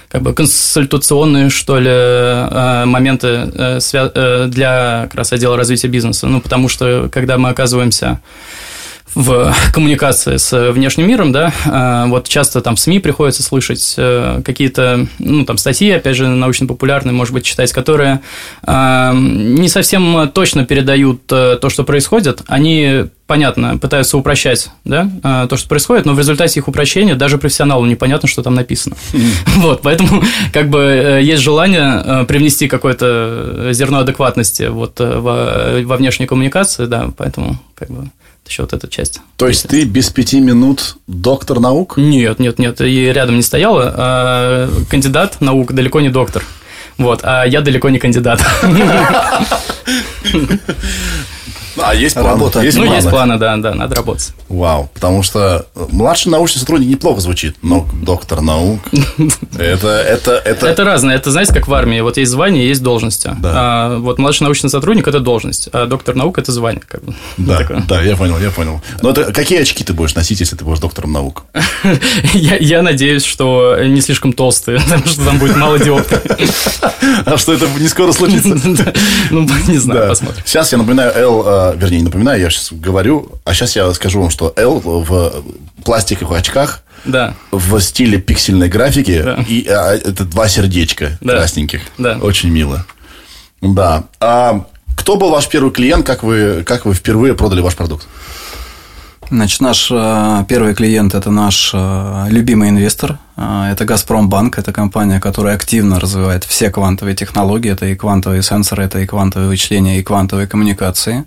как 0.09 0.21
бы 0.21 0.33
консультационные, 0.33 1.49
что 1.49 1.79
ли, 1.79 1.89
э, 1.89 2.85
моменты 2.85 3.79
для 4.49 5.03
как 5.03 5.15
раз 5.15 5.31
отдела 5.33 5.57
развития 5.57 5.87
бизнеса. 5.87 6.27
Ну, 6.27 6.41
потому 6.41 6.69
что, 6.69 7.09
когда 7.11 7.37
мы 7.37 7.49
оказываемся 7.49 8.19
в 9.15 9.53
коммуникации 9.73 10.37
с 10.37 10.71
внешним 10.71 11.07
миром, 11.07 11.31
да, 11.31 12.05
вот 12.07 12.27
часто 12.27 12.61
там 12.61 12.75
в 12.75 12.79
СМИ 12.79 12.99
приходится 12.99 13.43
слышать 13.43 13.95
какие-то, 14.43 15.07
ну, 15.19 15.45
там 15.45 15.57
статьи, 15.57 15.91
опять 15.91 16.15
же, 16.15 16.27
научно-популярные, 16.27 17.13
может 17.13 17.33
быть, 17.33 17.45
читать, 17.45 17.71
которые 17.71 18.21
не 18.65 19.67
совсем 19.67 20.31
точно 20.33 20.65
передают 20.65 21.27
то, 21.27 21.69
что 21.69 21.83
происходит, 21.83 22.41
они 22.47 23.05
понятно, 23.27 23.77
пытаются 23.77 24.17
упрощать 24.17 24.69
да, 24.83 25.09
а, 25.23 25.47
то, 25.47 25.57
что 25.57 25.67
происходит, 25.67 26.05
но 26.05 26.13
в 26.13 26.19
результате 26.19 26.59
их 26.59 26.67
упрощения 26.67 27.15
даже 27.15 27.37
профессионалу 27.37 27.85
непонятно, 27.85 28.27
что 28.27 28.43
там 28.43 28.53
написано. 28.55 28.95
Вот, 29.57 29.81
поэтому 29.81 30.23
как 30.51 30.69
бы 30.69 30.79
э, 30.79 31.23
есть 31.23 31.41
желание 31.41 32.01
э, 32.03 32.25
привнести 32.25 32.67
какое-то 32.67 33.69
зерно 33.71 33.99
адекватности 33.99 34.63
вот 34.63 34.99
э, 34.99 35.19
во, 35.19 35.81
во 35.83 35.97
внешней 35.97 36.25
коммуникации, 36.25 36.85
да, 36.85 37.09
поэтому 37.15 37.59
как 37.75 37.89
бы 37.89 38.09
еще 38.47 38.63
вот 38.63 38.73
эта 38.73 38.87
часть. 38.87 39.21
То 39.37 39.47
есть 39.47 39.67
ты 39.67 39.83
без 39.85 40.09
пяти 40.09 40.39
минут 40.39 40.97
доктор 41.07 41.59
наук? 41.59 41.95
Нет, 41.97 42.39
нет, 42.39 42.59
нет, 42.59 42.81
и 42.81 43.11
рядом 43.11 43.35
не 43.35 43.41
стояла. 43.41 43.93
А 43.95 44.69
кандидат 44.89 45.41
наук 45.41 45.73
далеко 45.73 46.01
не 46.01 46.09
доктор. 46.09 46.43
Вот, 46.97 47.21
а 47.23 47.45
я 47.45 47.61
далеко 47.61 47.89
не 47.89 47.99
кандидат. 47.99 48.41
А 51.77 51.95
есть 51.95 52.15
планы? 52.15 52.29
Работа. 52.29 52.61
Есть 52.61 52.77
ну, 52.77 52.83
планы. 52.83 52.95
есть 52.97 53.09
планы, 53.09 53.37
да, 53.37 53.57
да, 53.57 53.73
надо 53.73 53.95
работать. 53.95 54.33
Вау, 54.49 54.89
потому 54.93 55.23
что 55.23 55.65
младший 55.91 56.31
научный 56.31 56.59
сотрудник 56.59 56.89
неплохо 56.89 57.21
звучит, 57.21 57.55
но 57.61 57.87
доктор 58.01 58.41
наук, 58.41 58.81
это, 59.57 59.87
это, 59.87 60.31
это... 60.33 60.67
Это 60.67 60.83
разное, 60.83 61.15
это, 61.15 61.31
знаете, 61.31 61.53
как 61.53 61.67
в 61.67 61.73
армии, 61.73 62.01
вот 62.01 62.17
есть 62.17 62.31
звание, 62.31 62.67
есть 62.67 62.83
должности. 62.83 63.31
Да. 63.39 63.51
А, 63.55 63.97
вот 63.97 64.19
младший 64.19 64.43
научный 64.43 64.69
сотрудник– 64.69 65.07
это 65.07 65.19
должность, 65.19 65.69
а 65.71 65.85
доктор 65.85 66.15
наук– 66.15 66.37
это 66.39 66.51
звание. 66.51 66.83
Как 66.87 67.03
бы. 67.03 67.13
Да, 67.37 67.67
да, 67.87 68.01
я 68.01 68.15
понял, 68.15 68.37
я 68.39 68.51
понял. 68.51 68.81
Но 69.01 69.09
это 69.09 69.31
какие 69.33 69.61
очки 69.61 69.83
ты 69.83 69.93
будешь 69.93 70.15
носить, 70.15 70.39
если 70.39 70.55
ты 70.55 70.65
будешь 70.65 70.79
доктором 70.79 71.11
наук? 71.11 71.45
я, 72.33 72.57
я 72.57 72.81
надеюсь, 72.81 73.23
что 73.23 73.77
не 73.83 74.01
слишком 74.01 74.33
толстые, 74.33 74.79
потому 74.83 75.05
что 75.05 75.25
там 75.25 75.39
будет 75.39 75.55
мало 75.55 75.79
диоптрий. 75.79 76.19
а 77.25 77.37
что 77.37 77.53
это 77.53 77.67
не 77.79 77.87
скоро 77.87 78.11
случится? 78.11 78.49
ну, 79.31 79.47
не 79.67 79.77
знаю, 79.77 80.09
посмотрим. 80.09 80.43
Сейчас 80.45 80.71
я 80.71 80.77
напоминаю, 80.77 81.11
Эл 81.15 81.43
а, 81.45 81.62
вернее, 81.71 81.99
не 81.99 82.03
напоминаю, 82.03 82.41
я 82.41 82.49
сейчас 82.49 82.71
говорю, 82.71 83.31
а 83.45 83.53
сейчас 83.53 83.75
я 83.75 83.93
скажу 83.93 84.19
вам, 84.19 84.29
что 84.29 84.53
L 84.57 84.79
в 84.79 85.43
пластиковых 85.83 86.39
очках, 86.39 86.83
да. 87.05 87.35
в 87.51 87.79
стиле 87.79 88.19
пиксельной 88.19 88.69
графики, 88.69 89.21
да. 89.21 89.45
и 89.47 89.67
а, 89.67 89.93
это 89.93 90.25
два 90.25 90.47
сердечка 90.47 91.17
да. 91.21 91.33
красненьких. 91.33 91.81
Да. 91.97 92.17
Очень 92.21 92.49
мило. 92.49 92.85
Да. 93.61 94.05
А 94.19 94.65
кто 94.95 95.15
был 95.15 95.29
ваш 95.29 95.47
первый 95.47 95.71
клиент, 95.71 96.05
как 96.05 96.23
вы, 96.23 96.63
как 96.65 96.85
вы 96.85 96.93
впервые 96.93 97.33
продали 97.33 97.61
ваш 97.61 97.75
продукт? 97.75 98.07
Значит, 99.33 99.61
наш 99.61 99.89
э, 99.91 100.45
первый 100.47 100.75
клиент– 100.75 101.15
это 101.15 101.31
наш 101.31 101.71
э, 101.73 102.25
любимый 102.29 102.69
инвестор. 102.69 103.17
Э, 103.35 103.71
это 103.71 103.83
«Газпромбанк». 103.83 104.59
Это 104.59 104.71
компания, 104.71 105.19
которая 105.19 105.55
активно 105.55 105.99
развивает 105.99 106.43
все 106.43 106.69
квантовые 106.69 107.15
технологии. 107.15 107.71
Это 107.71 107.87
и 107.87 107.95
квантовые 107.95 108.43
сенсоры, 108.43 108.83
это 108.83 108.99
и 108.99 109.07
квантовые 109.07 109.49
вычисления, 109.49 109.97
и 109.97 110.03
квантовые 110.03 110.45
коммуникации. 110.45 111.25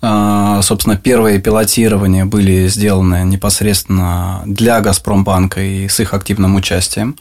Собственно, 0.00 0.96
первые 0.96 1.38
пилотирования 1.38 2.26
были 2.26 2.66
сделаны 2.68 3.24
непосредственно 3.24 4.42
для 4.46 4.80
«Газпромбанка» 4.80 5.60
и 5.60 5.88
с 5.88 6.00
их 6.00 6.12
активным 6.14 6.56
участием. 6.56 7.16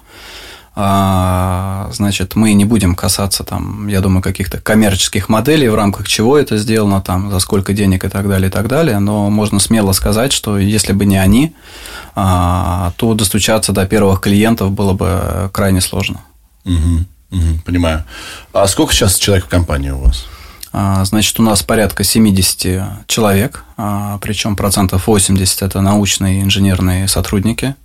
А, 0.76 1.90
значит, 1.94 2.36
мы 2.36 2.54
не 2.54 2.66
будем 2.66 2.96
касаться 2.96 3.44
там, 3.44 3.88
я 3.88 4.02
думаю, 4.02 4.24
каких-то 4.24 4.60
коммерческих 4.60 5.30
моделей, 5.30 5.70
в 5.70 5.76
рамках 5.76 6.08
чего 6.08 6.36
это 6.38 6.58
сделано, 6.58 7.00
там, 7.00 7.30
за 7.30 7.40
сколько 7.40 7.74
денег 7.74 8.06
и 8.06 8.10
так 8.10 8.28
далее, 8.28 8.50
и 8.50 8.52
так 8.52 8.68
далее, 8.68 9.00
но 9.00 9.30
можно 9.30 9.60
смело 9.60 9.92
сказать, 9.92 10.34
что 10.34 10.58
если 10.58 10.94
бы 10.94 11.06
не 11.06 11.18
они, 11.18 11.56
а, 12.16 12.94
то 12.96 13.14
достучаться 13.14 13.72
до 13.72 13.86
первых 13.86 14.22
клиентов 14.22 14.72
было 14.72 14.94
бы 14.94 15.52
крайне 15.54 15.80
сложно. 15.80 16.22
Угу, 16.66 17.06
угу, 17.32 17.60
понимаю. 17.66 18.04
А 18.52 18.66
сколько 18.68 18.94
сейчас 18.94 19.18
человек 19.18 19.46
в 19.46 19.50
компании 19.50 19.92
у 19.92 20.00
вас? 20.00 20.26
А, 20.76 21.06
значит, 21.06 21.40
у 21.40 21.44
нас 21.44 21.62
порядка 21.62 22.04
70 22.04 23.06
человек, 23.08 23.64
а, 23.78 24.18
причем 24.18 24.56
процентов 24.56 25.06
80 25.06 25.62
это 25.62 25.82
научные 25.82 26.40
и 26.40 26.42
инженерные 26.42 27.08
сотрудники. 27.08 27.76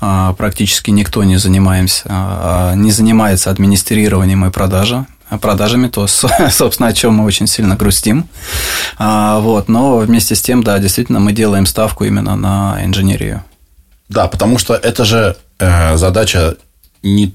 А, 0.00 0.32
практически 0.32 0.90
никто 0.90 1.22
не, 1.24 1.36
занимаемся, 1.36 2.72
не 2.74 2.90
занимается 2.90 3.50
администрированием 3.50 4.44
и 4.46 4.50
продажей 4.50 5.04
продажами, 5.40 5.88
то, 5.88 6.06
собственно, 6.50 6.88
о 6.88 6.92
чем 6.92 7.14
мы 7.14 7.24
очень 7.24 7.46
сильно 7.46 7.74
грустим. 7.74 8.28
Вот, 8.98 9.66
но 9.66 9.96
вместе 9.96 10.34
с 10.34 10.42
тем, 10.42 10.62
да, 10.62 10.78
действительно, 10.78 11.20
мы 11.20 11.32
делаем 11.32 11.64
ставку 11.64 12.04
именно 12.04 12.36
на 12.36 12.84
инженерию. 12.84 13.42
Да, 14.10 14.28
потому 14.28 14.58
что 14.58 14.74
это 14.74 15.06
же 15.06 15.36
э, 15.58 15.96
задача 15.96 16.56
не 17.02 17.34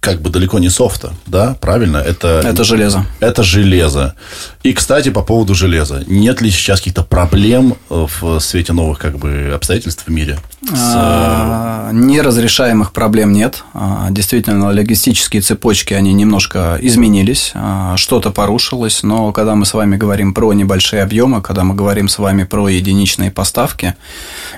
как 0.00 0.22
бы 0.22 0.30
далеко 0.30 0.58
не 0.60 0.68
софта, 0.68 1.12
да, 1.26 1.56
правильно? 1.60 1.96
Это, 1.98 2.40
это 2.44 2.62
железо. 2.62 3.04
Это 3.18 3.42
железо. 3.42 4.14
И, 4.62 4.72
кстати, 4.72 5.08
по 5.08 5.22
поводу 5.22 5.54
железа. 5.54 6.04
Нет 6.06 6.40
ли 6.40 6.50
сейчас 6.50 6.78
каких-то 6.78 7.02
проблем 7.02 7.74
в 7.88 8.38
свете 8.38 8.72
новых 8.72 8.98
как 8.98 9.18
бы, 9.18 9.52
обстоятельств 9.54 10.04
в 10.06 10.10
мире? 10.10 10.38
С... 10.62 10.72
А, 10.72 11.90
неразрешаемых 11.92 12.92
проблем 12.92 13.32
нет. 13.32 13.64
А, 13.74 14.08
действительно, 14.10 14.66
логистические 14.66 15.42
цепочки, 15.42 15.94
они 15.94 16.12
немножко 16.12 16.78
изменились, 16.80 17.50
а, 17.54 17.96
что-то 17.96 18.30
порушилось, 18.30 19.02
но 19.02 19.32
когда 19.32 19.56
мы 19.56 19.66
с 19.66 19.74
вами 19.74 19.96
говорим 19.96 20.32
про 20.32 20.52
небольшие 20.52 21.02
объемы, 21.02 21.42
когда 21.42 21.64
мы 21.64 21.74
говорим 21.74 22.08
с 22.08 22.18
вами 22.18 22.44
про 22.44 22.68
единичные 22.68 23.32
поставки, 23.32 23.94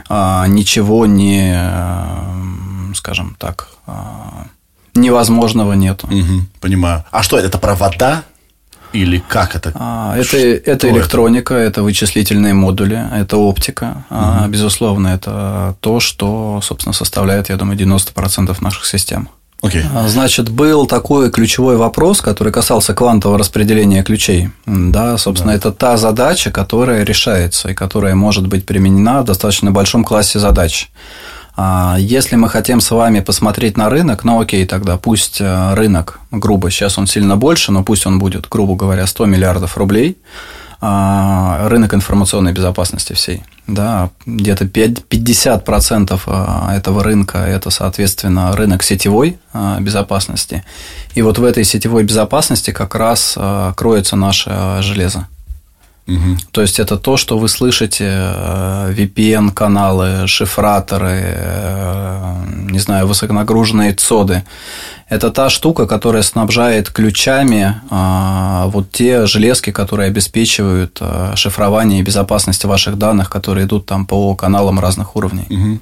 ничего 0.09 1.07
не, 1.07 1.57
скажем 2.94 3.37
так, 3.38 3.68
невозможного 4.94 5.72
нету. 5.72 6.07
Угу, 6.07 6.46
понимаю. 6.61 7.05
А 7.11 7.22
что 7.22 7.38
это? 7.38 7.48
Это 7.48 7.59
провода? 7.59 8.24
Или 8.92 9.22
как 9.29 9.55
это? 9.55 9.72
А, 9.74 10.16
это 10.16 10.37
это 10.37 10.90
электроника, 10.90 11.55
это? 11.55 11.70
это 11.70 11.83
вычислительные 11.83 12.55
модули, 12.55 13.00
это 13.12 13.37
оптика. 13.37 14.05
Угу. 14.11 14.18
А, 14.18 14.48
безусловно, 14.48 15.09
это 15.09 15.76
то, 15.81 16.00
что, 16.00 16.61
собственно, 16.62 16.92
составляет, 16.92 17.50
я 17.50 17.57
думаю, 17.57 17.79
90% 17.79 18.57
наших 18.61 18.87
систем. 18.87 19.29
Okay. 19.62 19.85
А, 19.94 20.09
значит, 20.09 20.48
был 20.48 20.87
такой 20.87 21.31
ключевой 21.31 21.76
вопрос, 21.76 22.22
который 22.22 22.53
касался 22.53 22.94
квантового 22.94 23.38
распределения 23.38 24.03
ключей. 24.03 24.50
Да, 24.66 25.18
собственно, 25.18 25.53
да. 25.53 25.59
это 25.59 25.72
та 25.72 25.96
задача, 25.98 26.50
которая 26.50 27.05
решается 27.05 27.70
и 27.70 27.74
которая 27.74 28.14
может 28.14 28.46
быть 28.46 28.64
применена 28.64 29.20
в 29.20 29.26
достаточно 29.26 29.70
большом 29.70 30.03
классе 30.03 30.38
задач. 30.38 30.88
А, 31.62 31.96
если 31.99 32.37
мы 32.37 32.49
хотим 32.49 32.81
с 32.81 32.90
вами 32.90 33.20
посмотреть 33.20 33.77
на 33.77 33.90
рынок, 33.90 34.25
ну 34.25 34.40
окей, 34.40 34.64
тогда 34.64 34.96
пусть 34.96 35.42
э, 35.42 35.75
рынок, 35.75 36.18
грубо, 36.31 36.70
сейчас 36.70 36.96
он 36.96 37.07
сильно 37.07 37.37
больше, 37.37 37.70
но 37.70 37.85
пусть 37.85 38.07
он 38.07 38.18
будет, 38.18 38.49
грубо 38.49 38.77
говоря, 38.77 39.07
100 39.07 39.27
миллиардов 39.27 39.77
рублей, 39.77 40.16
а, 40.81 41.68
рынок 41.68 41.92
информационной 41.92 42.55
безопасности 42.55 43.12
всей. 43.12 43.42
Да, 43.66 44.09
где-то 44.25 44.64
50% 44.64 46.20
э, 46.27 46.77
этого 46.77 47.05
рынка– 47.05 47.38
это, 47.46 47.68
соответственно, 47.68 48.57
рынок 48.57 48.83
сетевой 48.83 49.38
безопасности. 49.81 50.64
И 51.14 51.20
вот 51.20 51.37
в 51.37 51.44
этой 51.44 51.64
сетевой 51.64 52.05
безопасности 52.05 52.70
как 52.70 52.94
раз 52.94 53.37
кроется 53.77 54.16
наше 54.16 54.79
железо. 54.81 55.29
Угу. 56.11 56.37
То 56.51 56.62
есть 56.62 56.81
это 56.81 56.96
то, 56.96 57.16
что 57.16 57.38
вы 57.38 57.49
слышите, 57.49 58.05
э, 58.05 58.94
VPN-каналы, 58.96 60.27
шифраторы, 60.27 61.23
э, 61.23 62.35
не 62.70 62.79
знаю, 62.81 63.07
высоконагруженные 63.07 63.92
цоды. 63.92 64.42
Это 65.09 65.31
та 65.31 65.51
штука, 65.51 65.87
которая 65.87 66.23
снабжает 66.23 66.90
ключами 66.90 67.81
э, 67.90 68.70
вот 68.70 68.90
те 68.90 69.27
железки, 69.27 69.70
которые 69.70 70.09
обеспечивают 70.09 71.01
шифрование 71.35 72.01
и 72.01 72.03
безопасность 72.03 72.64
ваших 72.64 72.96
данных, 72.99 73.31
которые 73.31 73.66
идут 73.66 73.87
там 73.87 74.07
по 74.07 74.35
каналам 74.35 74.81
разных 74.81 75.16
уровней. 75.16 75.46
Угу. 75.51 75.79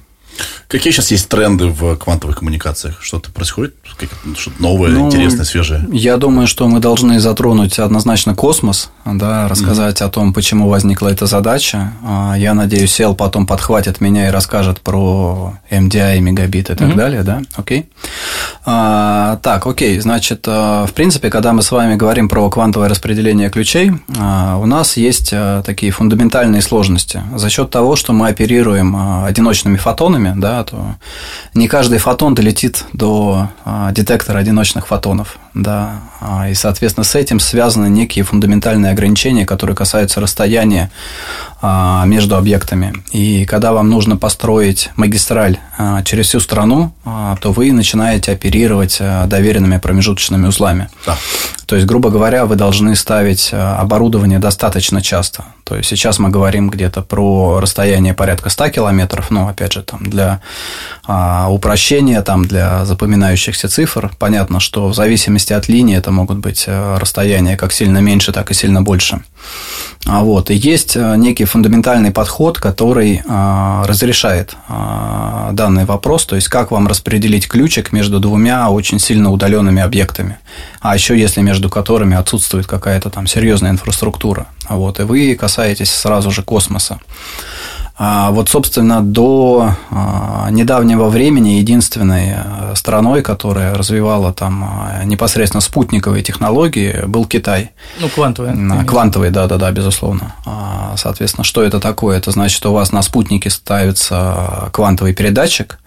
Какие 0.69 0.93
сейчас 0.93 1.09
есть 1.09 1.27
тренды 1.29 1.65
в 1.65 1.95
квантовых 1.95 2.37
коммуникациях? 2.37 3.01
Что-то 3.01 3.31
происходит? 3.31 3.73
Что-то 3.83 4.61
новое, 4.61 4.91
ну, 4.91 5.07
интересное, 5.07 5.43
свежее? 5.43 5.87
Я 5.91 6.17
думаю, 6.17 6.45
что 6.47 6.67
мы 6.67 6.79
должны 6.79 7.19
затронуть 7.19 7.79
однозначно 7.79 8.35
космос, 8.35 8.91
да, 9.03 9.47
рассказать 9.47 9.99
mm-hmm. 9.99 10.05
о 10.05 10.09
том, 10.09 10.33
почему 10.33 10.69
возникла 10.69 11.07
эта 11.07 11.25
задача. 11.25 11.93
А, 12.03 12.35
я 12.37 12.53
надеюсь, 12.53 12.91
Сел 12.91 13.15
потом 13.15 13.47
подхватит 13.47 13.99
меня 13.99 14.27
и 14.27 14.31
расскажет 14.31 14.81
про 14.81 15.55
MDI, 15.71 16.19
мегабит 16.19 16.69
и 16.69 16.75
так 16.75 16.89
mm-hmm. 16.89 16.95
далее, 16.95 17.23
да? 17.23 17.41
Окей. 17.55 17.89
А, 18.63 19.37
так, 19.41 19.65
окей. 19.65 19.99
Значит, 19.99 20.45
а, 20.47 20.85
в 20.85 20.93
принципе, 20.93 21.31
когда 21.31 21.51
мы 21.53 21.63
с 21.63 21.71
вами 21.71 21.95
говорим 21.95 22.29
про 22.29 22.47
квантовое 22.49 22.89
распределение 22.89 23.49
ключей, 23.49 23.91
а, 24.19 24.57
у 24.57 24.67
нас 24.67 24.97
есть 24.97 25.33
такие 25.65 25.91
фундаментальные 25.91 26.61
сложности. 26.61 27.23
За 27.35 27.49
счет 27.49 27.71
того, 27.71 27.95
что 27.95 28.13
мы 28.13 28.27
оперируем 28.27 29.25
одиночными 29.25 29.77
фотонами, 29.77 30.18
фотонами, 30.19 30.39
да, 30.39 30.63
то 30.63 30.95
не 31.53 31.67
каждый 31.67 31.99
фотон 31.99 32.35
долетит 32.35 32.85
до 32.93 33.49
а, 33.65 33.91
детектора 33.91 34.39
одиночных 34.39 34.87
фотонов, 34.87 35.37
да, 35.53 36.01
а, 36.21 36.49
и, 36.49 36.53
соответственно, 36.53 37.03
с 37.03 37.15
этим 37.15 37.39
связаны 37.39 37.87
некие 37.87 38.23
фундаментальные 38.23 38.91
ограничения, 38.91 39.45
которые 39.45 39.75
касаются 39.75 40.21
расстояния 40.21 40.91
а, 41.61 42.05
между 42.05 42.35
объектами. 42.35 42.93
И 43.11 43.45
когда 43.45 43.73
вам 43.73 43.89
нужно 43.89 44.17
построить 44.17 44.89
магистраль 44.95 45.57
через 46.03 46.27
всю 46.27 46.39
страну, 46.39 46.91
то 47.41 47.51
вы 47.51 47.71
начинаете 47.71 48.33
оперировать 48.33 49.01
доверенными 49.27 49.77
промежуточными 49.77 50.47
узлами. 50.47 50.89
Да. 51.05 51.17
То 51.65 51.75
есть, 51.75 51.87
грубо 51.87 52.09
говоря, 52.09 52.45
вы 52.45 52.55
должны 52.55 52.95
ставить 52.95 53.53
оборудование 53.53 54.39
достаточно 54.39 55.01
часто. 55.01 55.45
То 55.69 55.75
есть 55.75 55.87
сейчас 55.87 56.17
мы 56.17 56.29
говорим 56.29 56.71
где-то 56.71 57.03
про 57.03 57.59
расстояние 57.59 58.15
порядка 58.15 58.49
100 58.49 58.69
километров, 58.69 59.29
но 59.29 59.49
опять 59.49 59.73
же 59.73 59.83
там 59.83 60.09
для 60.09 60.41
а, 61.05 61.47
упрощения, 61.51 62.23
там 62.23 62.45
для 62.45 62.85
запоминающихся 62.85 63.69
цифр, 63.69 64.11
понятно, 64.17 64.59
что 64.59 64.87
в 64.87 64.95
зависимости 64.95 65.53
от 65.53 65.67
линии 65.69 65.95
это 65.95 66.09
могут 66.09 66.39
быть 66.39 66.63
э, 66.65 66.97
расстояния 66.97 67.55
как 67.55 67.71
сильно 67.71 67.99
меньше, 67.99 68.31
так 68.31 68.49
и 68.49 68.55
сильно 68.55 68.81
больше. 68.81 69.19
А 70.07 70.23
вот. 70.23 70.49
И 70.49 70.55
есть 70.55 70.95
э, 70.95 71.15
некий 71.17 71.45
фундаментальный 71.45 72.09
подход, 72.09 72.57
который 72.57 73.21
а, 73.27 73.85
разрешает 73.85 74.55
а, 74.67 75.51
данный 75.51 75.85
вопрос, 75.85 76.25
то 76.25 76.35
есть 76.35 76.47
как 76.47 76.71
вам 76.71 76.87
распределить 76.87 77.47
ключик 77.47 77.91
между 77.91 78.19
двумя 78.19 78.71
очень 78.71 78.97
сильно 78.97 79.31
удаленными 79.31 79.83
объектами, 79.83 80.39
а 80.81 80.95
еще 80.95 81.15
если 81.15 81.41
между 81.41 81.69
которыми 81.69 82.17
отсутствует 82.17 82.65
какая-то 82.65 83.11
там 83.11 83.27
серьезная 83.27 83.69
инфраструктура. 83.69 84.47
Вот. 84.69 84.99
И 84.99 85.03
вы 85.03 85.35
касаетесь 85.35 85.91
сразу 85.91 86.31
же 86.31 86.43
космоса. 86.43 86.99
А 88.01 88.31
вот, 88.31 88.47
собственно, 88.47 89.01
до 89.01 89.75
а, 89.91 90.47
недавнего 90.51 91.09
времени 91.09 91.59
единственной 91.59 92.33
а, 92.33 92.71
страной, 92.73 93.21
которая 93.21 93.73
развивала 93.73 94.31
там 94.31 94.89
непосредственно 95.03 95.59
спутниковые 95.59 96.23
технологии, 96.23 97.03
был 97.05 97.25
Китай. 97.25 97.71
Ну, 97.99 98.07
квантовые. 98.07 98.85
Квантовые, 98.85 99.31
да-да-да, 99.31 99.69
безусловно. 99.71 100.33
Соответственно, 100.95 101.43
что 101.43 101.61
это 101.61 101.81
такое? 101.81 102.17
Это 102.17 102.31
значит, 102.31 102.55
что 102.55 102.71
у 102.71 102.75
вас 102.75 102.93
на 102.93 103.01
спутнике 103.01 103.49
ставится 103.49 104.69
квантовый 104.71 105.13
передатчик, 105.13 105.77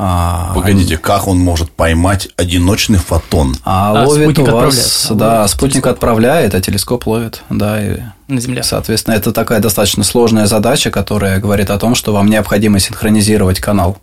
а, 0.00 0.52
Погодите, 0.54 0.96
как 0.96 1.26
он 1.26 1.38
может 1.38 1.72
поймать 1.72 2.28
одиночный 2.36 2.98
фотон? 2.98 3.56
А, 3.64 3.90
а 3.90 4.06
ловит 4.06 4.38
у 4.38 4.44
вас, 4.44 5.08
да, 5.10 5.46
спутник 5.48 5.82
телескоп. 5.82 5.92
отправляет, 5.92 6.54
а 6.54 6.60
телескоп 6.60 7.06
ловит, 7.08 7.42
да, 7.50 7.84
и 7.84 7.98
на 8.28 8.40
Земле. 8.40 8.62
Соответственно, 8.62 9.16
это 9.16 9.32
такая 9.32 9.58
достаточно 9.58 10.04
сложная 10.04 10.46
задача, 10.46 10.92
которая 10.92 11.40
говорит 11.40 11.70
о 11.70 11.78
том, 11.78 11.96
что 11.96 12.12
вам 12.12 12.28
необходимо 12.28 12.78
синхронизировать 12.78 13.58
канал. 13.58 13.98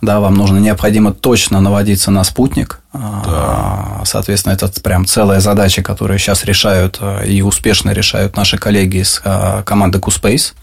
Да, 0.00 0.18
вам 0.18 0.34
нужно 0.34 0.58
необходимо 0.58 1.12
точно 1.12 1.60
наводиться 1.60 2.10
на 2.10 2.24
спутник. 2.24 2.80
А, 2.92 3.98
да. 4.00 4.04
Соответственно, 4.04 4.54
это 4.54 4.68
прям 4.80 5.06
целая 5.06 5.38
задача, 5.38 5.82
которую 5.82 6.18
сейчас 6.18 6.44
решают 6.44 6.98
а, 7.00 7.22
и 7.22 7.40
успешно 7.42 7.90
решают 7.90 8.36
наши 8.36 8.58
коллеги 8.58 9.02
из 9.02 9.22
команды 9.64 9.98
QSpace. 9.98 10.54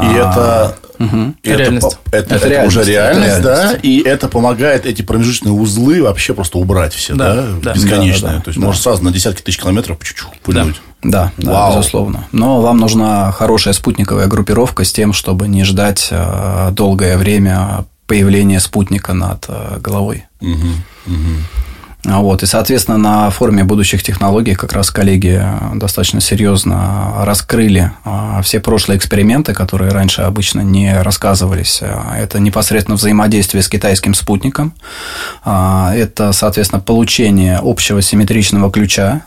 И 0.00 0.06
это 0.06 0.76
Угу. 0.98 1.34
Это, 1.42 1.58
реальность. 1.58 1.98
Это, 2.06 2.16
это, 2.16 2.34
это 2.36 2.48
реальность, 2.48 2.76
уже 2.76 2.90
реальность, 2.90 3.38
это 3.38 3.42
да, 3.42 3.72
и 3.82 4.00
это 4.00 4.28
помогает 4.28 4.86
эти 4.86 5.02
промежуточные 5.02 5.52
узлы 5.52 6.02
вообще 6.02 6.34
просто 6.34 6.58
убрать 6.58 6.94
все, 6.94 7.14
да, 7.14 7.34
да, 7.34 7.46
да 7.62 7.72
бесконечно. 7.74 8.28
Да, 8.28 8.34
да, 8.36 8.40
То 8.40 8.48
есть 8.48 8.60
да. 8.60 8.66
можно 8.66 8.82
сразу 8.82 9.04
на 9.04 9.12
десятки 9.12 9.42
тысяч 9.42 9.58
километров 9.58 9.98
чуть-чуть 10.02 10.40
пыльнуть. 10.42 10.80
Да, 11.02 11.32
да, 11.36 11.70
да 11.70 11.76
безусловно. 11.76 12.26
Но 12.32 12.60
вам 12.60 12.78
нужна 12.78 13.30
хорошая 13.32 13.74
спутниковая 13.74 14.26
группировка 14.26 14.84
с 14.84 14.92
тем, 14.92 15.12
чтобы 15.12 15.46
не 15.48 15.64
ждать 15.64 16.08
э, 16.10 16.70
долгое 16.72 17.16
время 17.16 17.84
появления 18.06 18.60
спутника 18.60 19.12
над 19.12 19.44
э, 19.48 19.78
головой. 19.80 20.24
Угу, 20.40 20.50
угу. 21.06 21.14
Вот, 22.06 22.42
и, 22.44 22.46
соответственно, 22.46 22.98
на 22.98 23.30
форуме 23.30 23.64
будущих 23.64 24.02
технологий 24.02 24.54
как 24.54 24.72
раз 24.72 24.90
коллеги 24.90 25.42
достаточно 25.74 26.20
серьезно 26.20 27.14
раскрыли 27.22 27.90
а, 28.04 28.42
все 28.42 28.60
прошлые 28.60 28.96
эксперименты, 28.96 29.54
которые 29.54 29.90
раньше 29.90 30.22
обычно 30.22 30.60
не 30.60 31.02
рассказывались. 31.02 31.82
Это 32.16 32.38
непосредственно 32.38 32.96
взаимодействие 32.96 33.62
с 33.62 33.68
китайским 33.68 34.14
спутником. 34.14 34.72
Это, 35.44 36.30
соответственно, 36.32 36.80
получение 36.80 37.58
общего 37.60 38.00
симметричного 38.00 38.70
ключа 38.70 39.22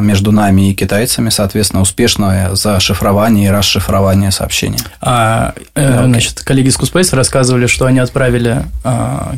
между 0.00 0.30
нами 0.30 0.70
и 0.70 0.74
китайцами, 0.74 1.30
соответственно, 1.30 1.82
успешное 1.82 2.54
зашифрование 2.54 3.48
и 3.48 3.50
расшифрование 3.50 4.30
сообщений. 4.30 4.78
А, 5.00 5.54
э, 5.74 6.04
значит, 6.04 6.40
коллеги 6.42 6.68
из 6.68 6.76
Куспейс 6.76 7.12
рассказывали, 7.12 7.66
что 7.66 7.86
они 7.86 7.98
отправили 7.98 8.64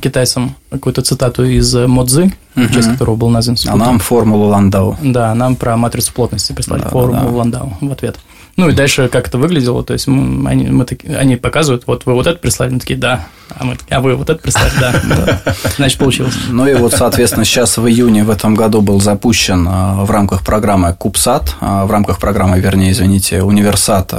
китайцам 0.03 0.57
какую-то 0.71 1.03
цитату 1.03 1.45
из 1.45 1.75
Модзы, 1.75 2.33
угу. 2.57 2.67
в 2.67 2.73
честь 2.73 2.91
которого 2.93 3.17
был 3.17 3.29
назван 3.31 3.57
спутник. 3.57 3.83
А 3.83 3.85
нам 3.85 3.99
формулу 3.99 4.47
Ландау. 4.47 4.97
Да, 5.03 5.35
нам 5.35 5.57
про 5.57 5.77
матрицу 5.77 6.13
плотности 6.13 6.53
прислали 6.53 6.83
да, 6.83 6.89
формулу 6.89 7.31
да. 7.31 7.37
Ландау 7.37 7.79
в 7.81 7.93
ответ. 7.93 8.19
Ну 8.57 8.69
и 8.69 8.75
дальше 8.75 9.09
как 9.09 9.29
это 9.29 9.39
выглядело, 9.39 9.83
то 9.83 9.95
есть 9.95 10.07
мы, 10.07 10.49
они, 10.51 10.67
мы 10.67 10.85
таки, 10.85 11.09
они 11.09 11.37
показывают, 11.37 11.85
вот 11.87 12.05
вы 12.05 12.13
вот 12.13 12.27
это 12.27 12.39
прислали, 12.39 12.71
мы 12.71 12.81
такие, 12.81 12.99
да, 12.99 13.25
а, 13.49 13.65
мы 13.65 13.79
а 13.89 14.01
вы 14.03 14.15
вот 14.15 14.29
это 14.29 14.43
прислали, 14.43 14.71
да, 14.79 15.41
значит 15.79 15.99
получилось. 15.99 16.35
Ну 16.51 16.67
и 16.67 16.75
вот, 16.75 16.93
соответственно, 16.93 17.47
сейчас 17.47 17.79
в 17.79 17.89
июне 17.89 18.25
в 18.25 18.31
этом 18.31 18.55
году 18.55 18.83
был 18.83 19.01
запущен 19.01 19.67
в 19.67 20.11
рамках 20.11 20.45
программы 20.45 20.93
Кубсат, 20.93 21.55
в 21.61 21.91
рамках 21.91 22.19
программы, 22.19 22.61
вернее, 22.61 22.93
извините, 22.93 23.43
Универсат 23.43 24.13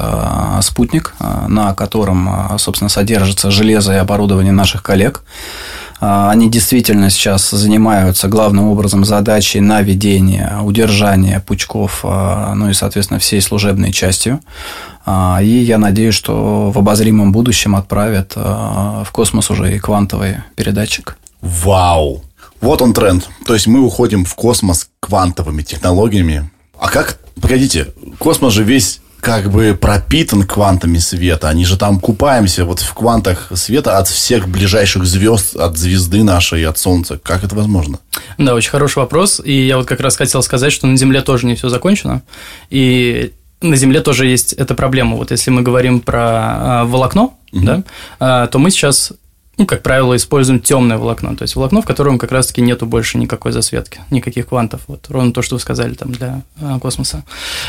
Спутник, 0.62 1.14
на 1.46 1.72
котором, 1.74 2.58
собственно, 2.58 2.88
содержится 2.88 3.52
железо 3.52 3.92
и 3.92 3.98
оборудование 3.98 4.52
наших 4.52 4.82
коллег. 4.82 5.22
А, 6.00 6.30
они 6.30 6.50
действительно 6.50 7.10
сейчас 7.10 7.50
занимаются 7.50 8.28
главным 8.28 8.68
образом 8.68 9.04
задачей 9.04 9.60
наведения, 9.60 10.58
удержания 10.62 11.40
пучков, 11.40 12.00
а, 12.04 12.54
ну 12.54 12.70
и, 12.70 12.74
соответственно, 12.74 13.20
всей 13.20 13.40
служебной 13.40 13.92
частью. 13.92 14.40
А, 15.06 15.40
и 15.42 15.48
я 15.48 15.78
надеюсь, 15.78 16.14
что 16.14 16.70
в 16.70 16.78
обозримом 16.78 17.32
будущем 17.32 17.76
отправят 17.76 18.34
в 18.36 19.08
космос 19.12 19.50
уже 19.50 19.76
и 19.76 19.78
квантовый 19.78 20.38
передатчик. 20.56 21.16
Вау! 21.40 22.22
Вот 22.60 22.80
он 22.80 22.94
тренд. 22.94 23.28
То 23.46 23.54
есть 23.54 23.66
мы 23.66 23.80
уходим 23.80 24.24
в 24.24 24.34
космос 24.34 24.88
квантовыми 25.00 25.62
технологиями. 25.62 26.50
А 26.78 26.88
как, 26.88 27.18
погодите, 27.40 27.88
космос 28.18 28.54
же 28.54 28.64
весь 28.64 29.00
как 29.24 29.50
бы 29.50 29.76
пропитан 29.80 30.42
квантами 30.42 30.98
света. 30.98 31.48
Они 31.48 31.64
же 31.64 31.78
там 31.78 31.98
купаемся 31.98 32.66
вот 32.66 32.80
в 32.80 32.92
квантах 32.92 33.50
света 33.54 33.96
от 33.96 34.06
всех 34.06 34.46
ближайших 34.48 35.06
звезд, 35.06 35.56
от 35.56 35.78
звезды 35.78 36.22
нашей, 36.22 36.66
от 36.66 36.76
Солнца. 36.76 37.18
Как 37.22 37.42
это 37.42 37.56
возможно? 37.56 38.00
Да, 38.36 38.54
очень 38.54 38.70
хороший 38.70 38.98
вопрос. 38.98 39.40
И 39.42 39.66
я 39.66 39.78
вот 39.78 39.86
как 39.86 40.00
раз 40.00 40.18
хотел 40.18 40.42
сказать, 40.42 40.74
что 40.74 40.86
на 40.86 40.98
Земле 40.98 41.22
тоже 41.22 41.46
не 41.46 41.54
все 41.54 41.70
закончено. 41.70 42.20
И 42.68 43.32
на 43.62 43.76
Земле 43.76 44.00
тоже 44.00 44.26
есть 44.26 44.52
эта 44.52 44.74
проблема. 44.74 45.16
Вот 45.16 45.30
если 45.30 45.50
мы 45.50 45.62
говорим 45.62 46.00
про 46.00 46.20
а, 46.20 46.84
волокно, 46.84 47.38
угу. 47.50 47.64
да, 47.64 47.82
а, 48.20 48.46
то 48.48 48.58
мы 48.58 48.70
сейчас 48.70 49.14
ну, 49.56 49.66
как 49.66 49.82
правило, 49.82 50.16
используем 50.16 50.60
темное 50.60 50.98
волокно, 50.98 51.34
то 51.36 51.42
есть 51.42 51.56
волокно, 51.56 51.82
в 51.82 51.84
котором 51.84 52.18
как 52.18 52.32
раз-таки 52.32 52.60
нету 52.60 52.86
больше 52.86 53.18
никакой 53.18 53.52
засветки, 53.52 54.00
никаких 54.10 54.48
квантов, 54.48 54.82
вот 54.86 55.06
ровно 55.08 55.32
то, 55.32 55.42
что 55.42 55.56
вы 55.56 55.60
сказали 55.60 55.94
там 55.94 56.12
для 56.12 56.42
а, 56.60 56.78
космоса. 56.78 57.24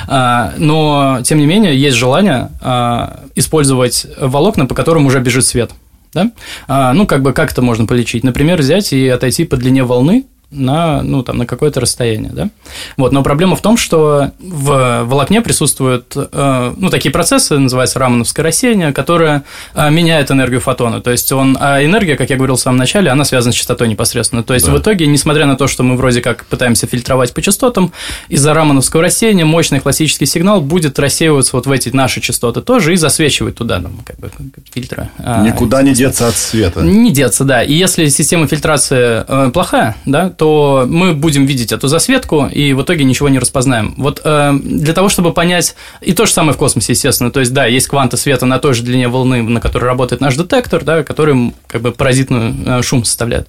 А, 0.08 0.54
но, 0.58 1.20
тем 1.24 1.38
не 1.38 1.46
менее, 1.46 1.78
есть 1.80 1.98
желание 1.98 2.50
а, 2.62 3.22
использовать 3.36 4.08
волокна, 4.20 4.66
по 4.66 4.76
которым 4.76 5.06
уже 5.06 5.20
бежит 5.20 5.46
свет. 5.46 5.72
Да? 6.14 6.32
А, 6.68 6.94
ну, 6.94 7.06
как 7.06 7.22
бы 7.22 7.34
как 7.34 7.52
это 7.52 7.62
можно 7.62 7.86
полечить? 7.86 8.24
Например, 8.24 8.58
взять 8.58 8.94
и 8.94 9.08
отойти 9.10 9.44
по 9.44 9.58
длине 9.58 9.84
волны 9.84 10.26
на, 10.56 11.02
ну, 11.02 11.24
там, 11.24 11.38
на 11.38 11.46
какое-то 11.46 11.80
расстояние. 11.80 12.32
Да? 12.34 12.50
Вот, 12.98 13.12
но 13.12 13.24
проблема 13.24 13.56
в 13.56 13.62
том, 13.62 13.78
что 13.78 14.32
в 14.40 15.04
волокне 15.04 15.42
присутствуют 15.42 16.14
э, 16.16 16.74
ну, 16.76 16.90
такие 16.90 17.12
процессы, 17.12 17.58
называются 17.58 18.00
рамановское 18.00 18.44
рассеяние, 18.44 18.94
которое 18.94 19.44
э, 19.74 19.90
меняет 19.92 20.32
энергию 20.32 20.62
фотона. 20.62 21.02
То 21.02 21.12
есть 21.12 21.32
он, 21.32 21.58
а 21.60 21.84
энергия, 21.84 22.16
как 22.16 22.30
я 22.30 22.38
говорил 22.38 22.56
в 22.56 22.62
самом 22.62 22.78
начале, 22.78 23.12
она 23.12 23.26
связана 23.26 23.54
с 23.54 23.56
частотой 23.56 23.88
непосредственно. 23.88 24.44
То 24.44 24.54
есть 24.54 24.66
да. 24.66 24.72
в 24.72 24.80
итоге, 24.80 25.08
несмотря 25.08 25.46
на 25.46 25.56
то, 25.56 25.68
что 25.68 25.84
мы 25.84 25.96
вроде 25.98 26.22
как 26.22 26.46
пытаемся 26.46 26.88
фильтровать 26.88 27.34
по 27.34 27.42
частотам, 27.42 27.92
из-за 28.30 28.54
рамановского 28.54 29.04
рассеяния 29.04 29.46
мощный 29.46 29.80
классический 29.80 30.26
сигнал 30.26 30.62
будет 30.62 30.98
рассеиваться 31.00 31.56
вот 31.56 31.66
в 31.66 31.72
эти 31.72 31.90
наши 31.90 32.22
частоты 32.22 32.62
тоже 32.62 32.94
и 32.94 32.96
засвечивать 32.96 33.56
туда, 33.56 33.80
ну, 33.80 33.90
как 34.06 34.18
бы 34.20 34.32
фильтры. 34.74 35.10
А, 35.18 35.44
Никуда 35.44 35.80
а, 35.80 35.84
не 35.84 35.94
деться 35.94 36.28
от 36.28 36.36
света. 36.36 36.82
Не 36.82 37.12
деться, 37.12 37.44
да. 37.44 37.64
И 37.64 37.74
если 37.74 38.08
система 38.10 38.48
фильтрации 38.48 39.24
э, 39.28 39.52
плохая, 39.52 39.96
да, 40.06 40.30
то 40.30 40.45
мы 40.88 41.14
будем 41.14 41.46
видеть 41.46 41.72
эту 41.72 41.88
засветку 41.88 42.46
и 42.46 42.74
в 42.74 42.82
итоге 42.82 43.04
ничего 43.04 43.30
не 43.30 43.40
распознаем. 43.40 43.94
Вот 43.98 44.22
э, 44.24 44.54
для 44.62 44.94
того, 44.94 45.10
чтобы 45.10 45.34
понять, 45.34 45.76
и 46.02 46.14
то 46.14 46.26
же 46.26 46.32
самое 46.32 46.54
в 46.54 46.58
космосе, 46.58 46.94
естественно, 46.94 47.32
то 47.32 47.40
есть, 47.40 47.54
да, 47.54 47.66
есть 47.66 47.88
кванты 47.88 48.18
света 48.18 48.46
на 48.46 48.60
той 48.60 48.74
же 48.74 48.84
длине 48.84 49.08
волны, 49.08 49.42
на 49.42 49.62
которой 49.62 49.86
работает 49.86 50.22
наш 50.22 50.36
детектор, 50.36 50.84
да, 50.84 51.04
который 51.04 51.54
как 51.68 51.82
бы 51.82 51.92
паразитную 51.92 52.56
э, 52.66 52.82
шум 52.82 53.04
составляет. 53.06 53.48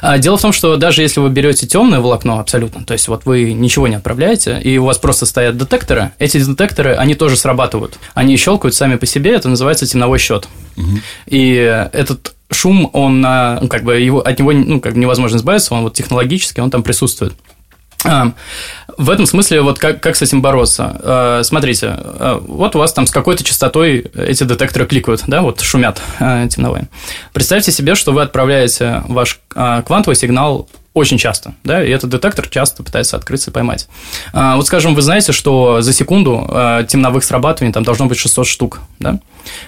А 0.00 0.18
дело 0.18 0.36
в 0.36 0.42
том, 0.42 0.52
что 0.52 0.76
даже 0.76 1.02
если 1.02 1.20
вы 1.20 1.30
берете 1.30 1.66
темное 1.66 2.00
волокно 2.00 2.38
абсолютно, 2.38 2.84
то 2.84 2.92
есть 2.92 3.08
вот 3.08 3.26
вы 3.26 3.52
ничего 3.52 3.88
не 3.88 3.96
отправляете, 3.96 4.60
и 4.62 4.78
у 4.78 4.84
вас 4.84 4.98
просто 4.98 5.26
стоят 5.26 5.56
детекторы, 5.56 6.12
эти 6.18 6.38
детекторы, 6.38 6.94
они 6.94 7.14
тоже 7.14 7.36
срабатывают. 7.36 7.98
Они 8.14 8.36
щелкают 8.36 8.74
сами 8.74 8.96
по 8.96 9.06
себе, 9.06 9.34
это 9.34 9.48
называется 9.48 9.86
темновой 9.86 10.18
счет. 10.18 10.48
Угу. 10.76 10.98
И 11.26 11.88
этот 11.92 12.34
шум, 12.50 12.90
он, 12.92 13.20
ну, 13.20 13.68
как 13.68 13.84
бы 13.84 13.98
его, 13.98 14.20
от 14.20 14.38
него 14.38 14.52
ну, 14.52 14.80
как 14.80 14.94
бы 14.94 14.98
невозможно 14.98 15.36
избавиться, 15.36 15.74
он 15.74 15.82
вот 15.82 15.94
технологически, 15.94 16.60
он 16.60 16.70
там 16.70 16.82
присутствует. 16.82 17.34
А, 18.04 18.32
в 18.96 19.10
этом 19.10 19.26
смысле, 19.26 19.60
вот 19.60 19.78
как, 19.78 20.00
как 20.00 20.16
с 20.16 20.22
этим 20.22 20.40
бороться? 20.40 21.00
А, 21.02 21.42
смотрите, 21.42 21.88
а, 21.88 22.40
вот 22.46 22.76
у 22.76 22.78
вас 22.78 22.92
там 22.92 23.06
с 23.06 23.10
какой-то 23.10 23.42
частотой 23.42 24.10
эти 24.14 24.44
детекторы 24.44 24.86
кликают, 24.86 25.24
да, 25.26 25.42
вот 25.42 25.60
шумят 25.60 26.00
темновые. 26.18 26.88
Представьте 27.32 27.72
себе, 27.72 27.94
что 27.94 28.12
вы 28.12 28.22
отправляете 28.22 29.02
ваш 29.08 29.40
квантовый 29.48 30.16
сигнал 30.16 30.68
очень 30.98 31.18
часто, 31.18 31.54
да, 31.64 31.82
и 31.84 31.90
этот 31.90 32.10
детектор 32.10 32.46
часто 32.48 32.82
пытается 32.82 33.16
открыться 33.16 33.50
и 33.50 33.54
поймать. 33.54 33.88
Вот, 34.32 34.66
скажем, 34.66 34.94
вы 34.94 35.02
знаете, 35.02 35.32
что 35.32 35.80
за 35.80 35.92
секунду 35.92 36.46
темновых 36.88 37.24
срабатываний 37.24 37.72
там 37.72 37.82
должно 37.82 38.06
быть 38.06 38.18
600 38.18 38.46
штук, 38.46 38.80
да, 38.98 39.20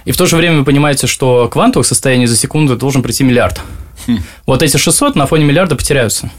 и 0.04 0.12
в 0.12 0.16
то 0.16 0.26
же 0.26 0.36
время 0.36 0.58
вы 0.58 0.64
понимаете, 0.64 1.06
что 1.06 1.48
квантовых 1.48 1.86
состояний 1.86 2.26
за 2.26 2.36
секунду 2.36 2.76
должен 2.76 3.02
прийти 3.02 3.24
миллиард. 3.24 3.60
Хм. 4.06 4.18
Вот 4.46 4.62
эти 4.62 4.76
600 4.76 5.14
на 5.14 5.26
фоне 5.26 5.44
миллиарда 5.44 5.76
потеряются. 5.76 6.30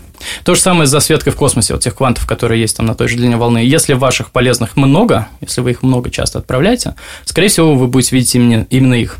То 0.43 0.53
же 0.53 0.61
самое 0.61 0.85
с 0.85 0.89
засветкой 0.91 1.33
в 1.33 1.35
космосе, 1.35 1.73
вот 1.73 1.81
тех 1.83 1.95
квантов, 1.95 2.27
которые 2.27 2.61
есть 2.61 2.77
там 2.77 2.85
на 2.85 2.93
той 2.93 3.07
же 3.07 3.17
длине 3.17 3.37
волны. 3.37 3.59
Если 3.59 3.93
ваших 3.93 4.31
полезных 4.31 4.77
много, 4.77 5.27
если 5.41 5.61
вы 5.61 5.71
их 5.71 5.81
много 5.81 6.11
часто 6.11 6.39
отправляете, 6.39 6.95
скорее 7.25 7.47
всего, 7.47 7.75
вы 7.75 7.87
будете 7.87 8.15
видеть 8.15 8.35
именно, 8.35 8.67
именно 8.69 8.93
их. 8.93 9.17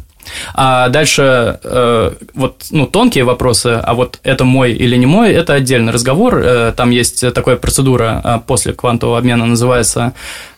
А 0.54 0.90
дальше 0.90 1.60
э, 1.64 2.12
вот 2.34 2.66
ну, 2.72 2.88
тонкие 2.88 3.24
вопросы, 3.24 3.80
а 3.84 3.94
вот 3.94 4.20
это 4.24 4.46
мой 4.46 4.74
или 4.74 4.96
не 4.96 5.06
мой, 5.06 5.32
это 5.32 5.54
отдельный 5.54 5.92
разговор. 5.92 6.42
Э, 6.44 6.74
там 6.76 6.90
есть 6.92 7.34
такая 7.34 7.56
процедура 7.56 8.22
э, 8.24 8.40
после 8.46 8.74
квантового 8.74 9.18
обмена, 9.18 9.46
называется 9.46 10.14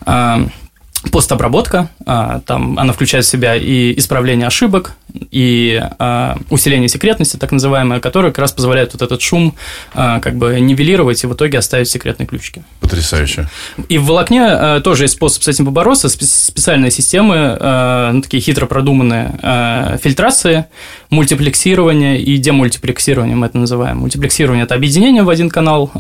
э, 0.06 0.46
постобработка, 1.12 1.90
а, 2.06 2.42
там 2.46 2.80
она 2.80 2.94
включает 2.94 3.26
в 3.26 3.30
себя 3.30 3.56
и 3.56 3.98
исправление 3.98 4.48
ошибок, 4.48 4.94
и 5.32 5.82
а, 6.00 6.38
усиление 6.50 6.88
секретности, 6.88 7.38
так 7.38 7.52
называемое, 7.52 8.00
которое 8.00 8.30
как 8.30 8.40
раз 8.40 8.52
позволяет 8.52 8.94
вот 8.94 9.02
этот 9.02 9.22
шум 9.22 9.54
а, 9.94 10.20
как 10.20 10.36
бы 10.36 10.60
нивелировать 10.60 11.24
и 11.24 11.28
в 11.28 11.34
итоге 11.34 11.58
оставить 11.58 11.90
секретные 11.90 12.26
ключики. 12.26 12.64
Потрясающе. 12.80 13.48
И 13.90 13.98
в 13.98 14.06
волокне 14.06 14.80
тоже 14.82 15.04
есть 15.04 15.16
способ 15.16 15.44
с 15.44 15.48
этим 15.48 15.66
побороться, 15.66 16.10
специальные 16.10 16.92
системы, 16.92 17.58
ну, 18.14 18.22
такие 18.22 18.42
хитро 18.42 18.66
продуманные 18.66 20.00
фильтрации, 20.02 20.66
мультиплексирование 21.10 22.22
и 22.22 22.38
демультиплексирование, 22.38 23.36
мы 23.36 23.48
это 23.48 23.58
называем. 23.58 23.98
Мультиплексирование– 24.00 24.64
это 24.66 24.76
объединение 24.76 25.24
в 25.24 25.30
один 25.30 25.50
канал 25.50 25.92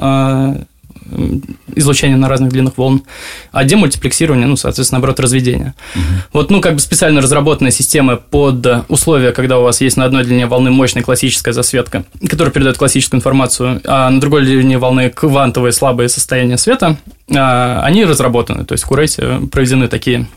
излучения 1.76 2.16
на 2.16 2.30
разных 2.30 2.52
длинных 2.52 2.78
волн, 2.78 3.04
а 3.52 3.64
демультиплексирование, 3.64 4.48
ну, 4.48 4.56
соответственно, 4.56 5.00
наоборот, 5.00 5.20
разведение. 5.20 5.74
Угу. 5.96 6.04
Вот, 6.34 6.52
ну, 6.52 6.62
как 6.62 6.76
бы 6.76 6.80
специально 6.80 7.22
разработанная 7.22 7.72
система 7.72 8.16
под 8.16 8.66
условия, 8.90 9.32
когда 9.32 9.60
у 9.60 9.64
вас 9.64 9.82
есть 9.82 9.98
на 9.98 10.06
одной 10.06 10.24
длине 10.24 10.46
волны 10.46 10.72
мощная 10.72 11.04
классическая 11.04 11.54
засветка, 11.54 12.04
которая 12.28 12.52
передает 12.52 12.78
классическую 12.78 13.20
информацию, 13.20 13.82
а 13.86 14.10
на 14.10 14.20
другой 14.20 14.44
длине 14.44 14.78
волны 14.78 15.10
квантовые 15.10 15.72
слабые 15.72 16.10
состояния 16.10 16.58
света, 16.58 16.98
а, 17.34 17.82
они 17.84 18.06
разработаны. 18.06 18.66
То 18.66 18.74
есть 18.74 18.84
в 18.84 18.88
Курейте 18.88 19.40
проведены 19.52 19.88
такие 19.88 20.28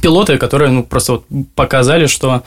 пилоты, 0.00 0.38
которые 0.38 0.70
ну, 0.70 0.82
просто 0.82 1.12
вот 1.12 1.26
показали, 1.54 2.06
что 2.06 2.42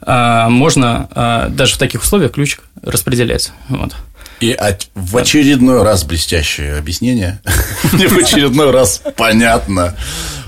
а, 0.00 0.48
можно 0.48 1.08
а, 1.12 1.48
даже 1.48 1.74
в 1.74 1.78
таких 1.78 2.02
условиях 2.02 2.32
ключик 2.32 2.62
распределять. 2.82 3.52
Вот. 3.68 3.94
И 4.40 4.56
в 4.94 5.16
очередной 5.16 5.82
раз 5.82 6.04
блестящее 6.04 6.76
объяснение. 6.76 7.40
Мне 7.92 8.08
в 8.08 8.16
очередной 8.16 8.70
раз 8.70 9.02
понятно. 9.16 9.96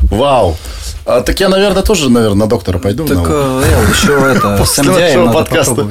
Вау. 0.02 0.56
А, 1.04 1.22
так 1.22 1.40
я, 1.40 1.48
наверное, 1.48 1.82
тоже, 1.82 2.08
наверное, 2.08 2.40
на 2.40 2.46
доктора 2.46 2.78
пойду. 2.78 3.06
Так 3.06 3.16
на... 3.16 3.62
э, 3.64 3.86
еще 3.90 4.12
это, 4.36 4.64
с 4.64 4.76
надо 4.78 5.32
подкаста. 5.32 5.88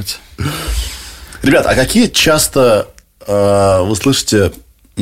Ребят, 1.41 1.65
а 1.65 1.75
какие 1.75 2.07
часто 2.07 2.87
э, 3.27 3.81
вы 3.81 3.95
слышите 3.95 4.53
э, 4.97 5.01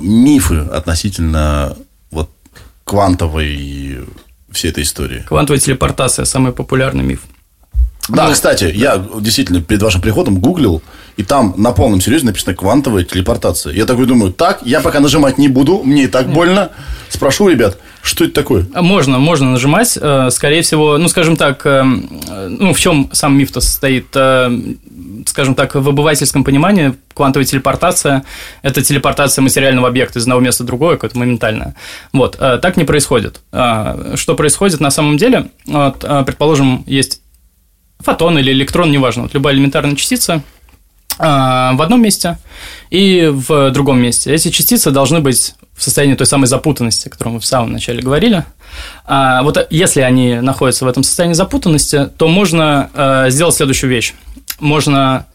мифы 0.00 0.58
относительно 0.72 1.76
вот 2.10 2.30
квантовой 2.84 4.00
всей 4.50 4.70
этой 4.70 4.84
истории? 4.84 5.24
Квантовая 5.26 5.60
телепортация– 5.60 6.24
самый 6.26 6.52
популярный 6.52 7.04
миф. 7.04 7.22
Да, 8.08 8.28
ну, 8.28 8.32
кстати, 8.32 8.64
я 8.64 9.04
действительно 9.20 9.60
перед 9.60 9.82
вашим 9.82 10.00
приходом 10.00 10.38
гуглил, 10.38 10.82
и 11.16 11.22
там 11.22 11.54
на 11.56 11.72
полном 11.72 12.00
серьезе 12.00 12.26
написано 12.26 12.54
квантовая 12.54 13.04
телепортация. 13.04 13.72
Я 13.72 13.86
такой 13.86 14.06
думаю, 14.06 14.32
так, 14.32 14.60
я 14.62 14.80
пока 14.80 15.00
нажимать 15.00 15.38
не 15.38 15.48
буду, 15.48 15.82
мне 15.82 16.04
и 16.04 16.08
так 16.08 16.28
больно. 16.30 16.70
Спрошу 17.08 17.48
ребят, 17.48 17.78
что 18.02 18.24
это 18.24 18.34
такое? 18.34 18.66
А 18.74 18.82
можно, 18.82 19.18
можно 19.18 19.50
нажимать. 19.50 19.96
Э, 20.00 20.28
скорее 20.30 20.62
всего, 20.62 20.98
ну, 20.98 21.08
скажем 21.08 21.36
так, 21.36 21.64
э, 21.64 21.82
ну, 21.82 22.74
в 22.74 22.78
чем 22.78 23.08
сам 23.12 23.38
миф-то 23.38 23.60
состоит? 23.60 24.08
Э, 24.14 24.50
скажем 25.26 25.54
так, 25.54 25.74
в 25.74 25.88
обывательском 25.88 26.44
понимании 26.44 26.94
квантовая 27.14 27.46
телепортация– 27.46 28.24
это 28.62 28.82
телепортация 28.82 29.42
материального 29.42 29.88
объекта 29.88 30.18
из 30.18 30.24
одного 30.24 30.40
места 30.40 30.64
в 30.64 30.66
другое, 30.66 30.96
какое-то 30.96 31.18
моментальное. 31.18 31.74
Вот, 32.12 32.36
так 32.38 32.76
не 32.76 32.84
происходит. 32.84 33.40
Что 33.50 34.34
происходит 34.36 34.80
на 34.80 34.90
самом 34.90 35.16
деле? 35.16 35.48
Вот, 35.66 36.00
предположим, 36.26 36.84
есть 36.86 37.22
фотон 38.00 38.38
или 38.38 38.52
электрон, 38.52 38.90
неважно, 38.90 39.22
вот 39.22 39.34
любая 39.34 39.54
элементарная 39.54 39.96
частица 39.96 40.42
в 41.18 41.82
одном 41.82 42.02
месте 42.02 42.38
и 42.90 43.30
в 43.32 43.70
другом 43.70 44.00
месте. 44.00 44.32
Эти 44.34 44.50
частицы 44.50 44.90
должны 44.90 45.20
быть 45.20 45.54
в 45.74 45.82
состоянии 45.82 46.14
той 46.14 46.26
самой 46.26 46.46
запутанности, 46.46 47.08
о 47.08 47.10
которой 47.10 47.30
мы 47.30 47.40
в 47.40 47.46
самом 47.46 47.72
начале 47.72 48.02
говорили. 48.02 48.44
Вот 49.06 49.66
если 49.70 50.00
они 50.00 50.36
находятся 50.36 50.84
в 50.84 50.88
этом 50.88 51.02
состоянии 51.02 51.34
запутанности, 51.34 52.10
то 52.16 52.28
можно 52.28 53.26
сделать 53.28 53.54
следующую 53.54 53.90
вещь. 53.90 54.14
Можно 54.58 55.26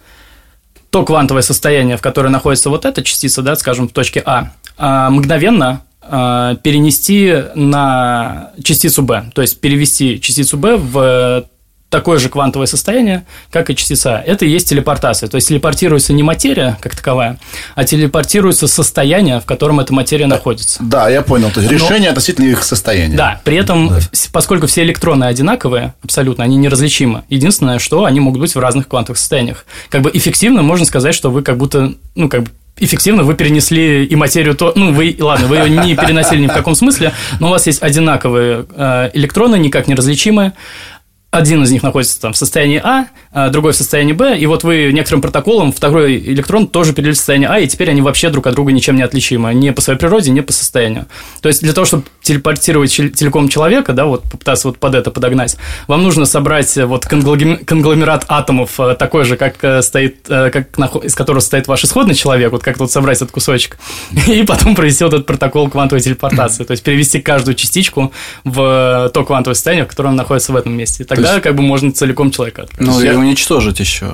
то 0.92 1.04
квантовое 1.04 1.42
состояние, 1.42 1.98
в 1.98 2.02
которое 2.02 2.30
находится 2.30 2.70
вот 2.70 2.86
эта 2.86 3.02
частица, 3.02 3.42
да, 3.42 3.56
скажем, 3.56 3.88
в 3.88 3.94
точке 3.94 4.22
А, 4.26 4.52
а 4.78 5.10
мгновенно 5.10 5.84
а, 6.02 6.56
перенести 6.56 7.34
на 7.56 8.52
частицу 8.62 9.02
B, 9.02 9.32
то 9.34 9.42
есть 9.42 9.62
перевести 9.62 10.20
частицу 10.20 10.58
B 10.58 10.76
в 10.76 11.46
такое 11.92 12.18
же 12.18 12.30
квантовое 12.30 12.66
состояние, 12.66 13.26
как 13.52 13.70
и 13.70 13.76
частица. 13.76 14.24
Это 14.26 14.46
и 14.46 14.50
есть 14.50 14.70
телепортация. 14.70 15.30
То 15.30 15.36
есть 15.36 15.50
телепортируется 15.50 16.14
не 16.14 16.24
материя 16.24 16.78
как 16.82 16.96
таковая, 16.96 17.38
а 17.76 17.84
телепортируется 17.84 18.66
состояние, 18.68 19.42
в 19.42 19.46
котором 19.46 19.80
эта 19.80 19.94
материя 19.94 20.26
да, 20.26 20.36
находится. 20.36 20.82
Да, 20.82 21.10
я 21.10 21.22
понял. 21.22 21.52
То 21.52 21.60
есть 21.60 21.72
решение 21.72 22.06
Но, 22.06 22.10
относительно 22.10 22.46
их 22.46 22.64
состояния. 22.64 23.16
Да, 23.16 23.42
при 23.44 23.58
этом, 23.58 23.90
да. 23.90 24.00
поскольку 24.32 24.68
все 24.68 24.84
электроны 24.84 25.26
одинаковые, 25.26 25.94
абсолютно, 26.02 26.46
они 26.46 26.56
неразличимы. 26.56 27.24
Единственное, 27.30 27.78
что 27.78 28.06
они 28.06 28.22
могут 28.22 28.40
быть 28.40 28.56
в 28.56 28.60
разных 28.60 28.88
квантовых 28.88 29.20
состояниях. 29.20 29.66
Как 29.90 30.02
бы 30.02 30.10
эффективно 30.14 30.64
можно 30.64 30.86
сказать, 30.86 31.14
что 31.14 31.30
вы 31.30 31.44
как 31.44 31.58
будто, 31.58 31.94
ну, 32.16 32.30
как 32.30 32.44
бы 32.44 32.52
эффективно 32.78 33.24
вы 33.24 33.36
перенесли 33.36 34.06
и 34.06 34.16
материю, 34.16 34.56
то, 34.56 34.74
ну, 34.76 34.92
вы, 34.92 35.16
ладно, 35.20 35.48
вы 35.48 35.58
ее 35.58 35.70
не 35.70 35.96
переносили 35.96 36.42
ни 36.42 36.48
в 36.48 36.54
каком 36.54 36.76
смысле, 36.76 37.14
но 37.40 37.48
у 37.48 37.50
вас 37.52 37.68
есть 37.68 37.82
одинаковые 37.84 38.66
э, 38.76 39.12
электроны, 39.14 39.58
никак 39.58 39.88
не 39.88 39.96
различимые, 39.96 40.54
один 41.32 41.64
из 41.64 41.72
них 41.72 41.82
находится 41.82 42.20
там 42.20 42.34
в 42.34 42.38
состоянии 42.38 42.80
А, 42.84 43.08
другой 43.52 43.74
в 43.74 43.76
состоянии 43.76 44.14
Б, 44.14 44.38
и 44.38 44.46
вот 44.46 44.64
вы 44.64 44.92
некоторым 44.92 45.22
протоколом 45.22 45.72
второй 45.72 46.18
электрон 46.18 46.68
тоже 46.68 46.94
перевели 46.94 47.14
в 47.14 47.18
состояние 47.18 47.50
А, 47.50 47.60
и 47.60 47.68
теперь 47.68 47.90
они 47.90 48.02
вообще 48.02 48.30
друг 48.30 48.48
от 48.48 48.54
друга 48.54 48.72
ничем 48.72 48.96
не 48.96 49.04
отличимы, 49.04 49.54
ни 49.54 49.70
по 49.70 49.82
своей 49.82 49.98
природе, 49.98 50.32
ни 50.32 50.42
по 50.42 50.52
состоянию. 50.52 51.06
То 51.42 51.48
есть 51.48 51.62
для 51.62 51.74
того, 51.74 51.86
чтобы 51.86 52.04
телепортировать 52.22 52.92
целиком 52.92 53.50
человека, 53.50 53.94
да, 53.94 54.06
вот 54.06 54.24
попытаться 54.24 54.68
вот 54.68 54.78
под 54.78 54.96
это 54.96 55.12
подогнать, 55.12 55.58
вам 55.88 56.04
нужно 56.04 56.26
собрать 56.26 56.76
вот 56.78 57.06
конгломерат 57.06 58.26
атомов 58.28 58.80
э, 58.80 58.96
такой 58.96 59.26
же, 59.26 59.38
как 59.38 59.56
э, 59.64 59.82
стоит, 59.82 60.26
э, 60.30 60.50
как, 60.50 61.04
из 61.04 61.16
которого 61.16 61.40
состоит 61.40 61.68
ваш 61.68 61.84
исходный 61.84 62.16
человек, 62.16 62.52
вот 62.52 62.64
как 62.64 62.78
тут 62.78 62.92
собрать 62.92 63.18
этот 63.18 63.32
кусочек, 63.32 63.78
и 64.28 64.44
потом 64.44 64.76
провести 64.76 65.04
вот 65.04 65.14
этот 65.14 65.26
протокол 65.26 65.70
квантовой 65.70 66.02
телепортации, 66.02 66.64
то 66.64 66.72
есть 66.72 66.84
перевести 66.84 67.22
каждую 67.22 67.56
частичку 67.56 68.12
в 68.44 69.12
то 69.14 69.24
квантовое 69.26 69.56
состояние, 69.56 69.86
в 69.86 69.88
котором 69.88 70.12
он 70.12 70.16
находится 70.16 70.52
в 70.52 70.56
этом 70.56 70.76
месте. 70.76 71.04
Так 71.04 71.18
тогда 71.18 71.34
есть... 71.34 71.44
как 71.44 71.56
бы 71.56 71.64
можно 71.64 71.92
целиком 71.92 72.32
человека 72.32 72.64
отправить. 72.64 72.88
Ну, 72.88 73.02
и 73.02 73.08
уничтожить 73.22 73.80
еще. 73.80 74.14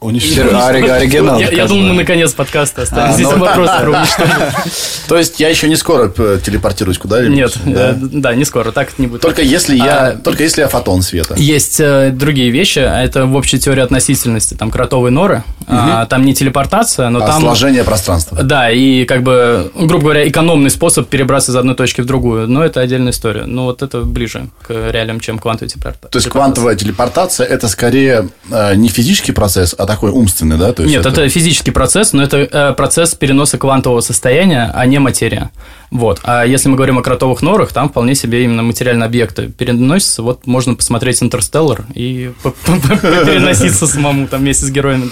Оригинал. 0.00 1.40
Я, 1.40 1.66
думаю, 1.66 1.88
мы 1.88 1.94
наконец 1.94 2.32
подкаста 2.32 2.82
оставим. 2.82 3.10
А, 3.10 3.12
Здесь 3.14 3.28
ну, 3.30 3.38
вопрос 3.38 3.70
про 3.80 3.90
уничтожение. 3.90 4.52
То 5.08 5.16
есть 5.16 5.40
я 5.40 5.48
еще 5.48 5.68
не 5.68 5.76
скоро 5.76 6.08
телепортируюсь 6.08 6.98
куда-нибудь? 6.98 7.36
Нет, 7.36 7.58
да? 7.64 7.90
Э, 7.90 7.94
да, 7.96 8.34
не 8.34 8.44
скоро, 8.44 8.72
так 8.72 8.98
не 8.98 9.06
будет. 9.06 9.22
Только 9.22 9.40
если 9.40 9.76
я, 9.76 10.08
а, 10.08 10.12
только 10.12 10.42
если 10.42 10.60
я 10.60 10.68
фотон 10.68 11.02
света. 11.02 11.34
Есть 11.36 11.80
э, 11.80 12.10
другие 12.10 12.50
вещи, 12.50 12.80
а 12.80 13.02
это 13.02 13.24
в 13.24 13.34
общей 13.34 13.58
теории 13.58 13.82
относительности, 13.82 14.54
там 14.54 14.70
кротовые 14.70 15.12
норы, 15.12 15.42
там 15.66 16.24
не 16.24 16.34
телепортация, 16.34 17.08
но 17.08 17.20
там... 17.20 17.40
сложение 17.40 17.82
пространства. 17.82 18.42
Да, 18.42 18.70
и 18.70 19.04
как 19.04 19.22
бы, 19.22 19.72
грубо 19.74 20.04
говоря, 20.04 20.28
экономный 20.28 20.70
способ 20.70 21.08
перебраться 21.08 21.52
из 21.52 21.56
одной 21.56 21.74
точки 21.74 22.02
в 22.02 22.06
другую, 22.06 22.48
но 22.48 22.64
это 22.64 22.80
отдельная 22.80 23.12
история. 23.12 23.44
Но 23.46 23.64
вот 23.64 23.82
это 23.82 24.02
ближе 24.02 24.48
к 24.66 24.70
реалиям, 24.70 25.20
чем 25.20 25.38
квантовая 25.38 25.70
телепортация. 25.70 26.10
То 26.10 26.18
есть 26.18 26.28
квантовая 26.28 26.76
телепортация 26.76 27.46
это 27.46 27.68
скорее 27.68 28.28
э, 28.50 28.74
не 28.74 28.88
физический 28.88 29.32
процесс, 29.32 29.74
а 29.76 29.85
такой 29.86 30.10
умственный, 30.10 30.58
да? 30.58 30.72
То 30.72 30.82
есть 30.82 30.94
Нет, 30.94 31.06
это... 31.06 31.22
это 31.22 31.28
физический 31.28 31.70
процесс, 31.70 32.12
но 32.12 32.22
это 32.22 32.38
э, 32.38 32.72
процесс 32.74 33.14
переноса 33.14 33.58
квантового 33.58 34.00
состояния, 34.00 34.70
а 34.74 34.84
не 34.86 34.98
материя. 34.98 35.50
Вот. 35.90 36.20
А 36.24 36.44
если 36.44 36.68
мы 36.68 36.76
говорим 36.76 36.98
о 36.98 37.02
кротовых 37.02 37.42
норах, 37.42 37.72
там 37.72 37.88
вполне 37.88 38.14
себе 38.14 38.44
именно 38.44 38.62
материальные 38.62 39.06
объекты 39.06 39.48
переносятся. 39.48 40.22
Вот 40.22 40.46
можно 40.46 40.74
посмотреть 40.74 41.22
«Интерстеллар» 41.22 41.84
и 41.94 42.32
переноситься 42.42 43.86
самому 43.86 44.26
там 44.26 44.40
вместе 44.40 44.66
с 44.66 44.70
героями. 44.70 45.10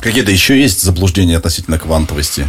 Какие-то 0.00 0.32
еще 0.32 0.60
есть 0.60 0.82
заблуждения 0.82 1.36
относительно 1.36 1.78
квантовости? 1.78 2.46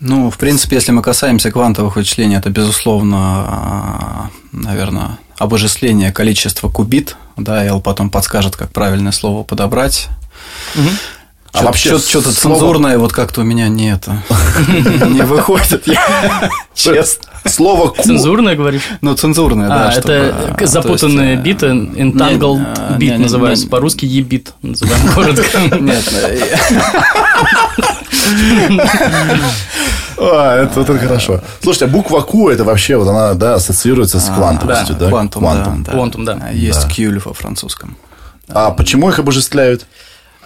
Ну, 0.00 0.30
в 0.30 0.38
принципе, 0.38 0.76
если 0.76 0.92
мы 0.92 1.02
касаемся 1.02 1.50
квантовых 1.50 1.96
вычислений, 1.96 2.36
это, 2.36 2.50
безусловно, 2.50 3.16
а, 3.18 4.30
наверное, 4.52 5.18
обожествление 5.38 6.12
количества 6.12 6.68
кубит. 6.68 7.16
Да, 7.36 7.64
Эл 7.64 7.80
потом 7.80 8.10
подскажет, 8.10 8.56
как 8.56 8.72
правильное 8.72 9.12
слово 9.12 9.44
подобрать. 9.44 10.08
Угу. 10.74 10.88
А 11.54 11.58
что, 11.58 11.66
вообще 11.66 11.98
что-то 11.98 12.32
слово... 12.32 12.56
цензурное 12.56 12.98
вот 12.98 13.12
как-то 13.12 13.42
у 13.42 13.44
меня 13.44 13.68
не 13.68 13.92
это 13.92 14.22
не 15.06 15.22
выходит, 15.22 15.86
честно. 16.74 17.28
Слово 17.46 17.90
ку... 17.90 18.02
Цензурное, 18.02 18.56
говоришь? 18.56 18.82
Ну, 19.02 19.14
цензурное, 19.14 19.68
да. 19.68 19.88
А, 19.90 19.92
это 19.92 20.56
а, 20.58 20.66
запутанные 20.66 21.36
биты, 21.36 21.66
entangled 21.66 22.98
бит 22.98 23.18
называется, 23.18 23.68
по-русски 23.68 24.04
ебит 24.04 24.52
называем 24.62 25.06
коротко. 25.14 25.58
Нет, 25.78 26.02
а, 30.16 30.62
это, 30.62 30.80
это 30.80 30.98
хорошо. 30.98 31.40
Слушайте, 31.62 31.84
а 31.84 31.88
буква 31.88 32.22
Q 32.22 32.50
это 32.50 32.64
вообще 32.64 32.96
вот 32.96 33.06
она 33.08 33.34
да, 33.34 33.54
ассоциируется 33.54 34.18
с 34.18 34.28
квантовостью, 34.28 34.96
да? 34.96 35.08
Квантум, 35.08 35.84
да. 35.84 35.92
Квантум, 35.92 36.24
да. 36.24 36.48
Есть 36.50 36.88
Q 36.92 37.20
во 37.24 37.34
французском. 37.34 37.96
А 38.48 38.70
почему 38.70 39.08
их 39.08 39.18
обожествляют? 39.18 39.86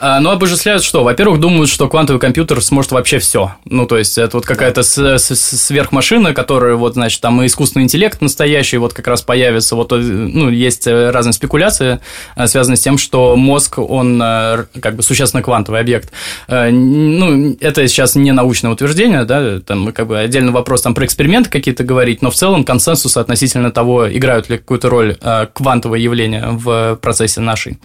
А, 0.01 0.21
ну, 0.21 0.31
обожествляют 0.31 0.85
что? 0.85 1.03
Во-первых, 1.03 1.41
думают, 1.41 1.69
что 1.69 1.89
квантовый 1.89 2.21
компьютер 2.21 2.63
сможет 2.63 2.93
вообще 2.93 3.19
все. 3.19 3.55
Ну, 3.65 3.87
то 3.87 3.99
есть, 3.99 4.17
это 4.17 4.37
вот 4.37 4.47
какая-то 4.47 4.83
сверхмашина, 4.83 6.35
которая, 6.35 6.75
вот, 6.75 6.95
значит, 6.95 7.21
там 7.21 7.45
искусственный 7.45 7.85
интеллект 7.85 8.21
настоящий 8.21 8.77
вот 8.79 8.93
как 8.93 9.09
раз 9.09 9.23
появится. 9.23 9.75
Вот, 9.75 9.93
э, 9.93 9.97
ну, 9.97 10.51
есть 10.51 10.87
э, 10.87 11.11
разные 11.11 11.33
спекуляции, 11.33 12.01
э, 12.37 12.47
связанные 12.47 12.77
с 12.77 12.81
тем, 12.81 12.97
что 12.97 13.35
мозг, 13.37 13.79
он 13.79 14.19
как 14.19 14.97
бы 14.97 15.03
существенно 15.03 15.43
квантовый 15.43 15.81
объект. 15.81 16.13
Ну, 16.49 17.57
это 17.61 17.87
сейчас 17.89 18.15
не 18.15 18.33
научное 18.33 18.71
утверждение, 18.71 19.25
да, 19.25 19.61
там 19.61 19.93
как 19.93 20.07
бы 20.07 20.19
отдельный 20.19 20.53
вопрос 20.53 20.83
там 20.83 20.95
про 20.95 21.05
эксперименты 21.05 21.51
какие-то 21.51 21.85
говорить, 21.85 22.23
но 22.23 22.31
в 22.31 22.35
целом 22.35 22.65
консенсус 22.65 23.17
относительно 23.17 23.71
того, 23.71 24.11
играют 24.11 24.49
ли 24.49 24.59
какую-то 24.59 24.89
роль 24.89 25.17
квантовые 25.53 26.03
явления 26.03 26.49
в 26.51 26.97
процессе 26.97 27.41
нашей 27.41 27.79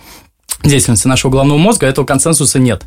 деятельности 0.63 1.07
нашего 1.07 1.31
головного 1.31 1.57
мозга, 1.57 1.87
этого 1.87 2.05
консенсуса 2.05 2.59
нет. 2.59 2.83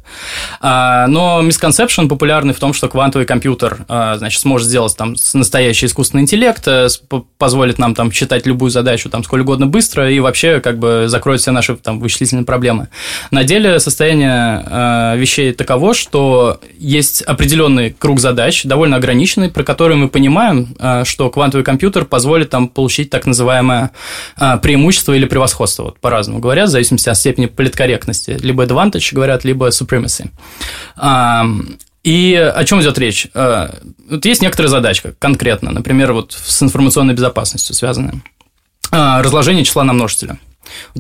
А, 0.61 1.07
но 1.09 1.43
misconception 1.43 2.09
популярный 2.09 2.55
в 2.55 2.59
том, 2.59 2.73
что 2.73 2.89
квантовый 2.89 3.27
компьютер 3.27 3.85
а, 3.89 4.17
значит, 4.17 4.41
сможет 4.41 4.69
сделать 4.69 4.97
там 4.97 5.15
настоящий 5.35 5.87
искусственный 5.87 6.23
интеллект, 6.23 6.67
э, 6.67 6.89
позволит 7.39 7.79
нам 7.79 7.95
там 7.95 8.11
считать 8.11 8.47
любую 8.47 8.71
задачу 8.71 9.11
там 9.11 9.23
сколь 9.25 9.43
угодно 9.43 9.67
быстро 9.67 10.11
и 10.11 10.19
вообще 10.21 10.61
как 10.61 10.79
бы 10.79 11.05
закроет 11.09 11.41
все 11.41 11.51
наши 11.51 11.77
там 11.77 12.01
вычислительные 12.01 12.45
проблемы. 12.45 12.89
На 13.31 13.45
деле 13.45 13.79
состояние 13.79 14.63
а, 14.65 15.15
вещей 15.17 15.53
таково, 15.53 15.95
что 15.95 16.61
есть 16.79 17.23
определенный 17.23 17.91
круг 17.91 18.21
задач, 18.21 18.65
довольно 18.65 18.97
ограниченный, 18.97 19.51
про 19.51 19.65
которые 19.65 19.99
мы 19.99 20.09
понимаем, 20.09 20.75
что 21.05 21.31
квантовый 21.31 21.65
компьютер 21.65 22.05
позволит 22.05 22.51
там 22.51 22.69
получить 22.69 23.11
так 23.11 23.27
называемое 23.27 23.91
преимущество 24.63 25.13
или 25.13 25.27
превосходство, 25.27 25.85
вот 25.85 25.99
по-разному 25.99 26.41
говорят, 26.41 26.69
в 26.69 26.73
зависимости 26.73 27.09
от 27.09 27.17
степени 27.17 27.47
политкорректности. 27.67 28.39
Либо 28.41 28.65
advantage 28.65 29.13
говорят, 29.13 29.45
либо 29.45 29.69
supremacy. 29.69 30.31
И 32.05 32.35
о 32.35 32.65
чем 32.65 32.81
идет 32.81 32.99
речь? 32.99 33.27
А, 33.35 33.75
вот 34.09 34.25
есть 34.25 34.41
некоторые 34.41 34.71
задачи 34.71 35.13
конкретно, 35.19 35.73
например, 35.73 36.13
вот 36.13 36.39
с 36.41 36.63
информационной 36.63 37.15
безопасностью 37.15 37.75
связанные. 37.75 38.23
А, 38.93 39.21
разложение 39.23 39.65
числа 39.65 39.83
на 39.83 39.93
множителя. 39.93 40.39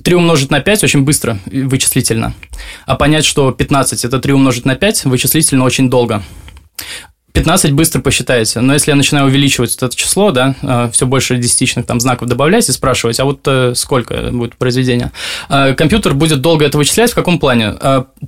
3 0.03 0.17
умножить 0.17 0.51
на 0.51 0.59
5 0.59 0.83
очень 0.83 1.03
быстро 1.03 1.39
вычислительно. 1.47 2.35
А 2.87 2.97
понять, 2.97 3.25
что 3.25 3.53
15– 3.53 4.05
это 4.05 4.19
3 4.19 4.33
умножить 4.33 4.65
на 4.65 4.75
5, 4.75 5.05
вычислительно 5.05 5.65
очень 5.65 5.89
долго. 5.89 6.25
15 7.37 7.73
быстро 7.73 8.01
посчитаете, 8.01 8.61
но 8.61 8.73
если 8.73 8.93
я 8.93 8.97
начинаю 8.97 9.27
увеличивать 9.27 9.71
вот 9.73 9.83
это 9.83 9.95
число, 9.95 10.31
да, 10.31 10.55
э, 10.63 10.89
все 10.91 11.05
больше 11.05 11.37
десятичных 11.37 11.85
там 11.85 12.01
знаков 12.01 12.29
добавлять 12.29 12.67
и 12.67 12.73
спрашивать, 12.73 13.21
а 13.21 13.27
вот 13.27 13.41
э, 13.47 13.75
сколько 13.75 14.31
будет 14.33 14.57
произведение, 14.57 15.13
э, 15.51 15.75
компьютер 15.75 16.15
будет 16.15 16.41
долго 16.41 16.65
это 16.65 16.79
вычислять, 16.79 17.13
в 17.13 17.15
каком 17.15 17.39
плане? 17.39 17.75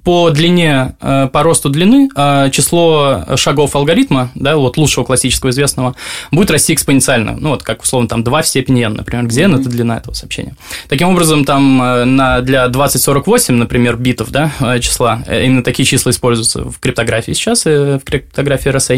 По 0.05 0.29
длине, 0.29 0.95
по 1.01 1.43
росту 1.43 1.71
длины 1.71 2.11
число 2.51 3.25
шагов 3.37 3.75
алгоритма, 3.75 4.31
да, 4.35 4.57
вот 4.57 4.77
лучшего 4.77 5.05
классического 5.05 5.51
известного, 5.51 5.95
будет 6.31 6.51
расти 6.51 6.75
экспоненциально, 6.75 7.35
ну 7.41 7.51
вот 7.51 7.63
как 7.63 7.83
условно 7.83 8.09
там 8.11 8.23
2 8.23 8.43
в 8.43 8.47
степени 8.47 8.85
n, 8.85 8.93
например, 8.93 9.25
где 9.25 9.45
n– 9.45 9.55
это 9.59 9.71
длина 9.71 9.97
этого 9.97 10.13
сообщения. 10.13 10.55
Таким 10.91 11.09
образом, 11.09 11.47
там 11.47 11.79
на, 12.17 12.43
для 12.43 12.69
2048, 12.69 13.55
например, 13.55 13.97
битов, 13.97 14.29
да, 14.31 14.53
числа, 14.81 15.23
именно 15.27 15.65
такие 15.65 15.87
числа 15.87 16.11
используются 16.11 16.65
в 16.65 16.79
криптографии 16.79 17.33
сейчас, 17.33 17.65
в 17.65 18.01
криптографии 18.05 18.71
RSA. 18.71 18.98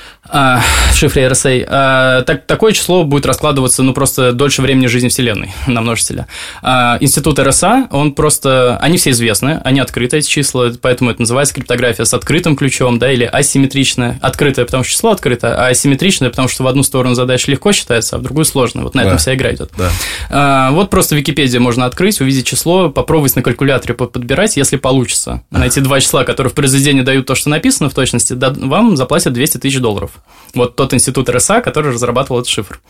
А, 0.33 0.61
в 0.91 0.95
шифре 0.95 1.25
RSA, 1.25 1.65
а, 1.67 2.21
так, 2.21 2.45
такое 2.45 2.71
число 2.71 3.03
будет 3.03 3.25
раскладываться, 3.25 3.83
ну, 3.83 3.93
просто 3.93 4.31
дольше 4.31 4.61
времени 4.61 4.87
жизни 4.87 5.09
Вселенной 5.09 5.51
на 5.67 5.81
множителя. 5.81 6.27
А, 6.61 6.97
институт 7.01 7.37
RSA, 7.37 7.87
он 7.91 8.13
просто... 8.13 8.77
Они 8.77 8.97
все 8.97 9.09
известны, 9.09 9.59
они 9.65 9.81
открыты, 9.81 10.17
эти 10.17 10.29
числа, 10.29 10.71
поэтому 10.81 11.11
это 11.11 11.21
называется 11.21 11.53
криптография 11.53 12.05
с 12.05 12.13
открытым 12.13 12.55
ключом, 12.55 12.97
да, 12.97 13.11
или 13.11 13.25
асимметричная. 13.25 14.19
Открытая, 14.21 14.65
потому 14.65 14.85
что 14.85 14.93
число 14.93 15.11
открыто, 15.11 15.53
а 15.53 15.67
асимметричная, 15.67 16.29
потому 16.29 16.47
что 16.47 16.63
в 16.63 16.67
одну 16.67 16.83
сторону 16.83 17.13
задача 17.13 17.51
легко 17.51 17.73
считается, 17.73 18.15
а 18.15 18.19
в 18.19 18.21
другую 18.21 18.45
сложно. 18.45 18.83
Вот 18.83 18.95
на 18.95 19.01
да. 19.01 19.07
этом 19.07 19.17
вся 19.17 19.35
игра 19.35 19.51
идет. 19.53 19.71
Да. 19.77 20.71
Вот 20.71 20.89
просто 20.89 21.15
Википедию 21.15 21.61
можно 21.61 21.85
открыть, 21.85 22.21
увидеть 22.21 22.45
число, 22.45 22.89
попробовать 22.89 23.35
на 23.35 23.41
калькуляторе 23.41 23.95
подбирать, 23.95 24.55
если 24.55 24.77
получится. 24.77 25.43
Найти 25.51 25.81
два 25.81 25.99
числа, 25.99 26.23
которые 26.23 26.51
в 26.51 26.53
произведении 26.53 27.01
дают 27.01 27.25
то, 27.25 27.35
что 27.35 27.49
написано 27.49 27.89
в 27.89 27.93
точности, 27.93 28.33
вам 28.33 28.95
заплатят 28.95 29.33
200 29.33 29.57
тысяч 29.57 29.79
долларов 29.79 30.20
Вот 30.53 30.75
тот 30.75 30.93
институт 30.93 31.29
РСА, 31.29 31.61
который 31.61 31.91
разрабатывал 31.93 32.41
этот 32.41 32.49
шифр. 32.49 32.81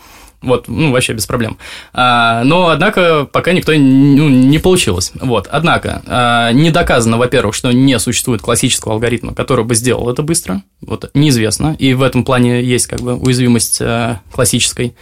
Вот, 0.42 0.68
ну, 0.68 0.92
вообще 0.92 1.14
без 1.14 1.28
проблем. 1.28 1.58
А, 1.94 2.44
но, 2.44 2.70
однако, 2.70 3.26
пока 3.26 3.52
никто 3.52 3.74
ну, 3.74 4.28
не 4.28 4.58
получилось. 4.58 5.12
Вот, 5.14 5.48
однако, 5.52 6.02
а, 6.08 6.52
не 6.52 6.72
доказано, 6.72 7.18
во-первых, 7.18 7.54
что 7.54 7.72
не 7.72 8.00
существует 8.00 8.42
классического 8.42 8.96
алгоритма, 8.96 9.36
который 9.36 9.64
бы 9.64 9.76
сделал 9.76 10.10
это 10.10 10.24
быстро. 10.24 10.64
Вот, 10.82 11.12
неизвестно. 11.14 11.76
И 11.78 11.94
в 11.94 12.02
этом 12.02 12.24
плане 12.24 12.64
есть, 12.64 12.88
как 12.88 13.02
бы, 13.02 13.14
уязвимость 13.16 13.82
а, 13.82 14.22
классической. 14.34 14.96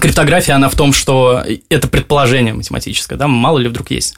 Криптография, 0.00 0.56
она 0.56 0.68
в 0.68 0.74
том, 0.74 0.92
что 0.92 1.44
это 1.68 1.86
предположение 1.86 2.54
математическое, 2.54 3.14
да, 3.14 3.28
мало 3.28 3.58
ли 3.58 3.68
вдруг 3.68 3.92
есть. 3.92 4.16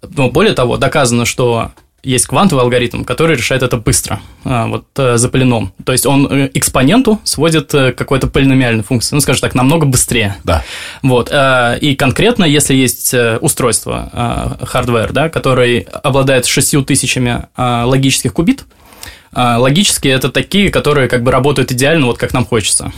Но 0.00 0.30
более 0.30 0.54
того, 0.54 0.78
доказано, 0.78 1.26
что 1.26 1.72
есть 2.02 2.26
квантовый 2.26 2.62
алгоритм, 2.62 3.04
который 3.04 3.36
решает 3.36 3.62
это 3.62 3.76
быстро, 3.76 4.20
а, 4.44 4.66
вот 4.66 4.86
э, 4.96 5.16
за 5.16 5.28
полином. 5.28 5.72
То 5.84 5.92
есть 5.92 6.06
он 6.06 6.26
э, 6.30 6.50
экспоненту 6.54 7.20
сводит 7.24 7.74
э, 7.74 7.92
какой-то 7.92 8.28
полиномиальной 8.28 8.84
функции, 8.84 9.14
ну, 9.16 9.20
скажем 9.20 9.40
так, 9.40 9.54
намного 9.54 9.84
быстрее. 9.84 10.36
Да. 10.44 10.62
Вот. 11.02 11.32
И 11.80 11.96
конкретно, 11.96 12.44
если 12.44 12.74
есть 12.74 13.14
устройство, 13.40 14.58
hardware, 14.62 15.12
да, 15.12 15.28
который 15.28 15.80
обладает 15.80 16.46
шестью 16.46 16.82
тысячами 16.82 17.46
логических 17.56 18.32
кубит, 18.32 18.64
логические 19.32 20.14
это 20.14 20.30
такие, 20.30 20.70
которые 20.70 21.08
как 21.08 21.22
бы 21.22 21.30
работают 21.30 21.72
идеально, 21.72 22.06
вот 22.06 22.18
как 22.18 22.32
нам 22.32 22.44
хочется. 22.44 22.92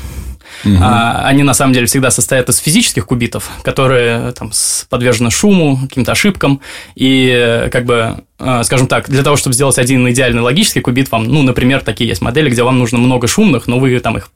Угу. 0.65 0.77
А, 0.81 1.23
они 1.27 1.43
на 1.43 1.55
самом 1.55 1.73
деле 1.73 1.87
всегда 1.87 2.11
состоят 2.11 2.49
из 2.49 2.59
физических 2.59 3.07
кубитов, 3.07 3.51
которые 3.63 4.33
там 4.33 4.51
подвержены 4.89 5.31
шуму, 5.31 5.79
каким-то 5.83 6.13
ошибкам. 6.13 6.61
И 6.95 7.69
как 7.73 7.85
бы, 7.85 8.25
а, 8.39 8.63
скажем 8.65 8.87
так, 8.87 9.09
для 9.09 9.23
того, 9.23 9.37
чтобы 9.37 9.55
сделать 9.55 9.79
один 9.79 10.09
идеальный 10.11 10.43
логический 10.43 10.81
кубит, 10.81 11.11
вам, 11.11 11.25
ну, 11.25 11.43
например, 11.43 11.81
такие 11.83 12.09
есть 12.09 12.23
модели, 12.23 12.51
где 12.51 12.63
вам 12.63 12.79
нужно 12.79 12.99
много 12.99 13.27
шумных, 13.27 13.67
но 13.67 13.79
вы 13.79 13.99
там 14.01 14.17
их 14.17 14.31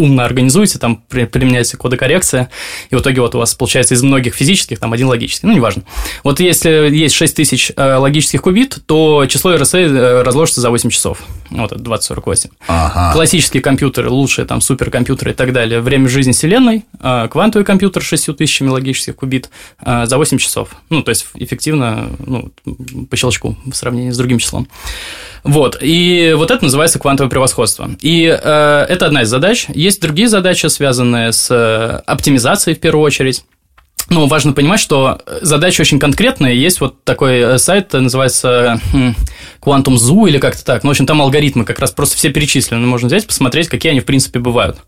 умно 0.00 0.24
организуете, 0.24 0.78
там 0.78 1.02
применяете 1.08 1.76
кодокоррекция, 1.76 2.50
и 2.90 2.94
в 2.94 3.00
итоге 3.00 3.20
вот 3.20 3.34
у 3.34 3.38
вас 3.38 3.54
получается 3.54 3.94
из 3.94 4.02
многих 4.02 4.34
физических 4.34 4.78
там 4.78 4.92
один 4.92 5.08
логический, 5.08 5.46
ну, 5.46 5.52
неважно. 5.52 5.82
Вот 6.24 6.40
если 6.40 6.70
есть 6.92 7.14
6000 7.14 7.72
э, 7.76 7.94
логических 7.96 8.42
кубит, 8.42 8.78
то 8.86 9.26
число 9.26 9.54
RSA 9.54 9.78
э, 9.78 10.22
разложится 10.22 10.60
за 10.60 10.70
8 10.70 10.90
часов. 10.90 11.22
Вот 11.50 11.72
это 11.72 11.80
2048. 11.80 12.50
Ага. 12.68 13.12
Классические 13.12 13.62
компьютеры, 13.62 14.08
лучшие 14.08 14.46
там 14.46 14.60
суперкомпьютеры 14.60 15.32
и 15.32 15.34
так 15.34 15.52
далее, 15.52 15.80
время 15.80 16.08
жизни 16.08 16.32
Вселенной, 16.32 16.84
э, 17.00 17.28
квантовый 17.30 17.64
компьютер 17.64 18.02
с 18.02 18.06
6000 18.06 18.62
логических 18.62 19.16
кубит 19.16 19.50
за 19.84 20.16
8 20.16 20.38
часов. 20.38 20.70
Ну, 20.88 21.02
то 21.02 21.10
есть 21.10 21.26
эффективно, 21.34 22.10
ну, 22.24 22.50
по 23.08 23.16
щелчку 23.16 23.56
в 23.64 23.74
сравнении 23.74 24.10
с 24.10 24.16
другим 24.16 24.38
числом. 24.38 24.68
Вот, 25.42 25.78
и 25.80 26.34
вот 26.36 26.50
это 26.50 26.64
называется 26.64 26.98
квантовое 26.98 27.30
превосходство. 27.30 27.90
И 28.00 28.26
э, 28.26 28.86
это 28.88 29.06
одна 29.06 29.22
из 29.22 29.28
задач. 29.28 29.66
Есть 29.68 29.89
другие 29.98 30.28
задачи, 30.28 30.66
связанные 30.66 31.32
с 31.32 31.50
э, 31.50 32.02
оптимизацией 32.06 32.76
в 32.76 32.80
первую 32.80 33.04
очередь. 33.04 33.44
Но 34.08 34.26
важно 34.26 34.52
понимать, 34.52 34.80
что 34.80 35.20
задача 35.40 35.82
очень 35.82 35.98
конкретная. 35.98 36.52
Есть 36.52 36.80
вот 36.80 37.04
такой 37.04 37.38
э, 37.38 37.58
сайт, 37.58 37.92
называется 37.92 38.80
хм, 38.92 39.14
Quantum 39.60 39.94
Zoo 39.94 40.28
или 40.28 40.38
как-то 40.38 40.64
так. 40.64 40.82
Ну, 40.82 40.88
в 40.88 40.92
общем, 40.92 41.06
там 41.06 41.22
алгоритмы 41.22 41.64
как 41.64 41.78
раз 41.78 41.92
просто 41.92 42.16
все 42.16 42.30
перечислены. 42.30 42.86
Можно 42.86 43.06
взять, 43.06 43.26
посмотреть, 43.26 43.68
какие 43.68 43.90
они 43.90 44.00
в 44.00 44.04
принципе 44.04 44.38
бывают. 44.38 44.78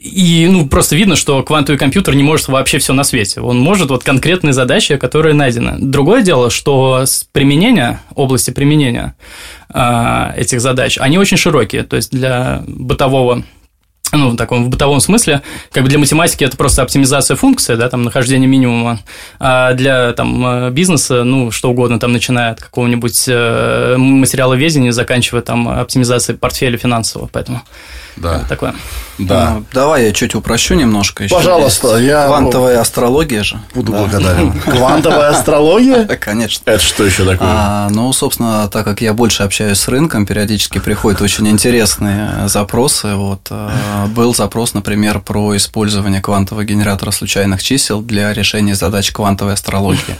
И, 0.00 0.48
ну, 0.50 0.66
просто 0.66 0.96
видно, 0.96 1.14
что 1.14 1.42
квантовый 1.42 1.78
компьютер 1.78 2.14
не 2.14 2.22
может 2.22 2.48
вообще 2.48 2.78
все 2.78 2.94
на 2.94 3.04
свете. 3.04 3.42
Он 3.42 3.58
может 3.58 3.90
вот 3.90 4.02
конкретные 4.02 4.54
задачи, 4.54 4.96
которые 4.96 5.34
найдены. 5.34 5.74
Другое 5.78 6.22
дело, 6.22 6.48
что 6.48 7.04
применения, 7.32 8.00
области 8.14 8.50
применения 8.50 9.14
э, 9.68 10.32
этих 10.36 10.62
задач, 10.62 10.96
они 10.98 11.18
очень 11.18 11.36
широкие. 11.36 11.82
То 11.82 11.96
есть 11.96 12.12
для 12.12 12.62
бытового 12.66 13.44
ну, 14.12 14.30
в 14.30 14.36
таком 14.36 14.64
в 14.64 14.68
бытовом 14.68 15.00
смысле, 15.00 15.42
как 15.72 15.82
бы 15.82 15.88
для 15.88 15.98
математики 15.98 16.44
это 16.44 16.56
просто 16.56 16.82
оптимизация 16.82 17.36
функции, 17.36 17.74
да, 17.74 17.88
там, 17.88 18.02
нахождение 18.02 18.48
минимума, 18.48 19.00
а 19.38 19.72
для 19.74 20.12
там, 20.12 20.66
э, 20.66 20.70
бизнеса, 20.70 21.24
ну, 21.24 21.50
что 21.50 21.70
угодно, 21.70 21.98
там, 21.98 22.12
начиная 22.12 22.52
от 22.52 22.60
какого-нибудь 22.60 23.24
э, 23.28 23.96
материала 23.96 24.54
везения, 24.54 24.92
заканчивая 24.92 25.42
там 25.42 25.68
оптимизацией 25.68 26.38
портфеля 26.38 26.78
финансового, 26.78 27.28
поэтому 27.32 27.62
да. 28.16 28.44
такое. 28.48 28.74
Да. 29.18 29.54
Ну, 29.54 29.64
давай 29.72 30.06
я 30.06 30.12
чуть 30.12 30.34
упрощу 30.34 30.74
немножко. 30.74 31.24
Еще 31.24 31.34
Пожалуйста, 31.34 31.96
я... 31.96 32.26
Квантовая 32.26 32.80
астрология 32.80 33.42
же. 33.42 33.60
Буду 33.74 33.92
да. 33.92 33.98
благодарен. 33.98 34.52
Квантовая 34.64 35.30
астрология? 35.30 36.04
Конечно. 36.20 36.62
Это 36.70 36.82
что 36.82 37.04
еще 37.04 37.24
такое? 37.24 37.48
А, 37.50 37.88
ну, 37.90 38.12
собственно, 38.12 38.68
так 38.68 38.84
как 38.84 39.00
я 39.00 39.12
больше 39.12 39.42
общаюсь 39.42 39.78
с 39.78 39.88
рынком, 39.88 40.26
периодически 40.26 40.78
приходят 40.78 41.20
очень 41.20 41.48
интересные 41.48 42.48
запросы. 42.48 43.14
Вот 43.14 43.48
был 44.06 44.34
запрос, 44.34 44.74
например, 44.74 45.20
про 45.20 45.56
использование 45.56 46.20
квантового 46.20 46.64
генератора 46.64 47.10
случайных 47.10 47.62
чисел 47.62 48.02
для 48.02 48.32
решения 48.32 48.74
задач 48.74 49.12
квантовой 49.12 49.54
астрологии. 49.54 50.16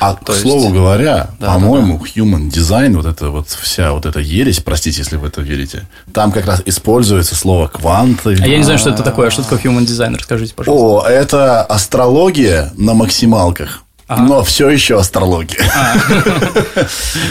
А 0.00 0.14
То 0.24 0.32
к 0.32 0.36
слову 0.36 0.62
есть... 0.62 0.74
говоря, 0.74 1.30
да, 1.38 1.54
по-моему, 1.54 1.98
да, 1.98 2.04
да. 2.04 2.20
human 2.20 2.50
design, 2.50 2.96
вот 2.96 3.06
эта 3.06 3.30
вот 3.30 3.48
вся 3.48 3.92
вот 3.92 4.06
эта 4.06 4.20
ересь, 4.20 4.60
простите, 4.60 4.98
если 4.98 5.16
вы 5.16 5.28
это 5.28 5.40
верите, 5.40 5.86
там 6.12 6.32
как 6.32 6.46
раз 6.46 6.62
используется 6.64 7.34
слово 7.34 7.68
квант. 7.68 8.26
А 8.26 8.30
я 8.30 8.58
не 8.58 8.64
знаю, 8.64 8.78
что 8.78 8.90
это 8.90 9.02
такое. 9.02 9.28
А 9.28 9.30
что 9.30 9.42
такое 9.42 9.58
human 9.58 9.86
design? 9.86 10.16
Расскажите, 10.16 10.54
пожалуйста. 10.54 11.08
О, 11.08 11.08
это 11.08 11.62
астрология 11.62 12.72
на 12.76 12.94
максималках. 12.94 13.82
Ага. 14.10 14.22
Но 14.22 14.42
все 14.42 14.68
еще 14.68 14.98
астрология. 14.98 15.60
А. 15.72 15.94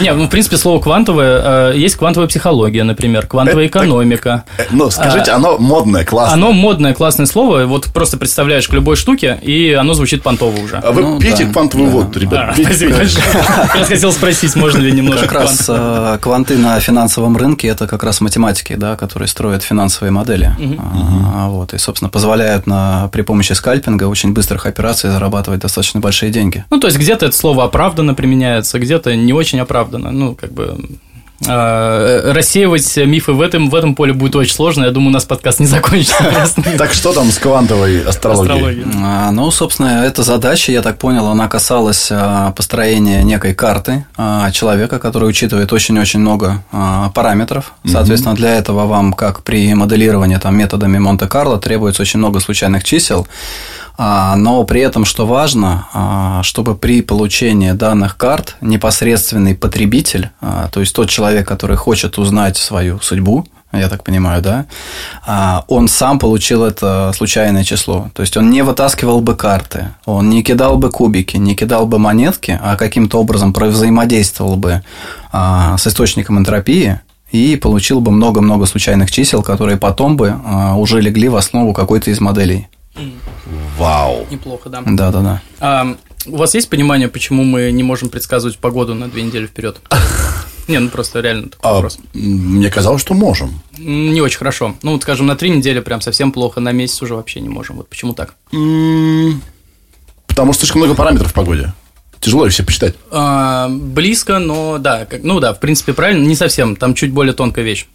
Не, 0.00 0.14
ну, 0.14 0.24
в 0.24 0.30
принципе, 0.30 0.56
слово 0.56 0.80
квантовое, 0.80 1.72
э, 1.72 1.76
есть 1.76 1.96
квантовая 1.96 2.26
психология, 2.26 2.84
например, 2.84 3.26
квантовая 3.26 3.66
экономика. 3.66 4.44
Э, 4.56 4.62
ну, 4.70 4.90
скажите, 4.90 5.30
а, 5.32 5.36
оно 5.36 5.58
модное, 5.58 6.06
классное. 6.06 6.36
Оно 6.36 6.52
модное, 6.52 6.94
классное 6.94 7.26
слово. 7.26 7.66
Вот 7.66 7.88
просто 7.88 8.16
представляешь 8.16 8.66
к 8.66 8.72
любой 8.72 8.96
штуке, 8.96 9.38
и 9.42 9.74
оно 9.74 9.92
звучит 9.92 10.22
понтово 10.22 10.58
уже. 10.58 10.76
А 10.76 10.90
вы 10.90 11.02
ну 11.02 11.20
пьете 11.20 11.44
квантовый 11.44 11.88
воду, 11.88 12.18
ребят? 12.18 12.54
Спасибо 12.58 12.96
большое. 12.96 13.26
Я 13.74 13.84
хотел 13.84 14.10
спросить, 14.10 14.56
можно 14.56 14.78
ли 14.78 14.90
немножко 14.90 15.26
Как 15.26 15.32
раз 15.32 15.66
э, 15.68 16.18
кванты 16.18 16.56
на 16.56 16.80
финансовом 16.80 17.36
рынке– 17.36 17.68
это 17.68 17.86
как 17.88 18.02
раз 18.04 18.22
математики, 18.22 18.74
да, 18.74 18.96
которые 18.96 19.28
строят 19.28 19.62
финансовые 19.62 20.12
модели. 20.12 20.56
Вот, 21.46 21.74
и, 21.74 21.78
собственно, 21.78 22.08
позволяют 22.08 22.66
на, 22.66 23.08
при 23.12 23.20
помощи 23.20 23.52
скальпинга 23.52 24.04
очень 24.04 24.32
быстрых 24.32 24.64
операций 24.64 25.10
зарабатывать 25.10 25.60
достаточно 25.60 26.00
большие 26.00 26.32
деньги. 26.32 26.64
Ну, 26.70 26.78
то 26.78 26.86
есть 26.86 26.98
где-то 26.98 27.26
это 27.26 27.36
слово 27.36 27.64
оправданно 27.64 28.14
применяется, 28.14 28.78
где-то 28.78 29.14
не 29.16 29.32
очень 29.32 29.60
оправданно. 29.60 30.10
Ну, 30.12 30.34
как 30.34 30.52
бы 30.52 30.78
а, 31.48 32.32
рассеивать 32.32 32.96
мифы 32.98 33.32
в 33.32 33.40
этом, 33.40 33.70
в 33.70 33.74
этом 33.74 33.94
поле 33.94 34.12
будет 34.12 34.36
очень 34.36 34.54
сложно. 34.54 34.84
Я 34.84 34.90
думаю, 34.90 35.08
у 35.10 35.12
нас 35.12 35.24
подкаст 35.24 35.60
не 35.60 35.66
закончится. 35.66 36.16
Так 36.78 36.92
что 36.92 37.12
там 37.12 37.30
с 37.30 37.38
квантовой 37.38 38.02
астрологией? 38.02 38.84
А, 39.02 39.30
ну, 39.30 39.50
собственно, 39.50 40.04
эта 40.04 40.22
задача, 40.22 40.72
я 40.72 40.82
так 40.82 40.98
понял, 40.98 41.26
она 41.26 41.48
касалась 41.48 42.08
а, 42.10 42.52
построения 42.52 43.22
некой 43.22 43.54
карты 43.54 44.04
человека, 44.52 44.98
который 44.98 45.28
учитывает 45.28 45.72
очень-очень 45.72 46.20
много 46.20 46.62
параметров. 47.14 47.72
Соответственно, 47.86 48.34
для 48.34 48.56
этого 48.56 48.86
вам, 48.86 49.12
как 49.12 49.42
при 49.42 49.72
моделировании 49.74 50.36
там, 50.36 50.56
методами 50.56 50.98
Монте-Карло, 50.98 51.58
требуется 51.58 52.02
очень 52.02 52.18
много 52.18 52.40
случайных 52.40 52.84
чисел. 52.84 53.26
А, 54.02 54.34
но 54.34 54.64
при 54.64 54.80
этом, 54.80 55.04
что 55.04 55.26
важно, 55.26 55.86
а, 55.92 56.42
чтобы 56.42 56.74
при 56.74 57.02
получении 57.02 57.72
данных 57.72 58.16
карт 58.16 58.56
непосредственный 58.62 59.54
потребитель, 59.54 60.30
а, 60.40 60.68
то 60.68 60.80
есть 60.80 60.94
тот 60.94 61.10
человек, 61.10 61.46
который 61.46 61.76
хочет 61.76 62.16
узнать 62.16 62.56
свою 62.56 62.98
судьбу, 63.00 63.46
я 63.72 63.90
так 63.90 64.02
понимаю, 64.02 64.42
да, 64.42 65.64
он 65.68 65.86
сам 65.86 66.18
получил 66.18 66.64
это 66.64 67.12
случайное 67.14 67.62
число. 67.62 68.10
То 68.14 68.22
есть 68.22 68.36
он 68.36 68.50
не 68.50 68.62
вытаскивал 68.62 69.20
бы 69.20 69.36
карты, 69.36 69.90
он 70.06 70.28
не 70.30 70.42
кидал 70.42 70.76
бы 70.76 70.90
кубики, 70.90 71.36
не 71.36 71.54
кидал 71.54 71.86
бы 71.86 71.98
монетки, 71.98 72.58
а 72.60 72.74
каким-то 72.74 73.20
образом 73.20 73.52
взаимодействовал 73.52 74.56
бы 74.56 74.82
с 75.30 75.86
источником 75.86 76.38
энтропии, 76.38 77.00
и 77.30 77.54
получил 77.54 78.00
бы 78.00 78.10
много-много 78.10 78.66
случайных 78.66 79.12
чисел, 79.12 79.40
которые 79.44 79.76
потом 79.76 80.16
бы 80.16 80.34
уже 80.76 81.00
легли 81.00 81.28
в 81.28 81.36
основу 81.36 81.72
какой-то 81.72 82.10
из 82.10 82.20
моделей. 82.20 82.66
Вау. 83.78 84.26
Неплохо, 84.30 84.68
да. 84.68 84.82
Да, 84.84 85.10
да, 85.10 85.20
да. 85.20 85.42
А, 85.60 85.96
у 86.26 86.36
вас 86.36 86.54
есть 86.54 86.68
понимание, 86.68 87.08
почему 87.08 87.44
мы 87.44 87.70
не 87.72 87.82
можем 87.82 88.08
предсказывать 88.08 88.58
погоду 88.58 88.94
на 88.94 89.08
две 89.08 89.22
недели 89.22 89.46
вперед? 89.46 89.80
Не, 90.68 90.78
ну 90.78 90.88
просто 90.88 91.18
реально 91.20 91.48
такой 91.48 91.68
а, 91.68 91.74
вопрос. 91.74 91.98
Мне 92.14 92.70
казалось, 92.70 93.00
что 93.00 93.14
можем. 93.14 93.60
Не 93.76 94.20
очень 94.20 94.38
хорошо. 94.38 94.76
Ну, 94.82 94.92
вот, 94.92 95.02
скажем, 95.02 95.26
на 95.26 95.34
три 95.34 95.50
недели 95.50 95.80
прям 95.80 96.00
совсем 96.00 96.30
плохо, 96.30 96.60
на 96.60 96.70
месяц 96.70 97.02
уже 97.02 97.16
вообще 97.16 97.40
не 97.40 97.48
можем. 97.48 97.76
Вот 97.78 97.88
почему 97.88 98.14
так? 98.14 98.36
Потому 100.28 100.52
что 100.52 100.60
слишком 100.60 100.82
много 100.82 100.94
параметров 100.94 101.32
в 101.32 101.34
погоде. 101.34 101.72
Тяжело 102.20 102.46
их 102.46 102.52
все 102.52 102.62
посчитать. 102.62 102.94
А, 103.10 103.68
близко, 103.68 104.38
но 104.38 104.78
да, 104.78 105.06
как, 105.06 105.24
ну 105.24 105.40
да, 105.40 105.54
в 105.54 105.58
принципе, 105.58 105.92
правильно, 105.92 106.24
не 106.24 106.36
совсем. 106.36 106.76
Там 106.76 106.94
чуть 106.94 107.12
более 107.12 107.32
тонкая 107.32 107.64
вещь. 107.64 107.88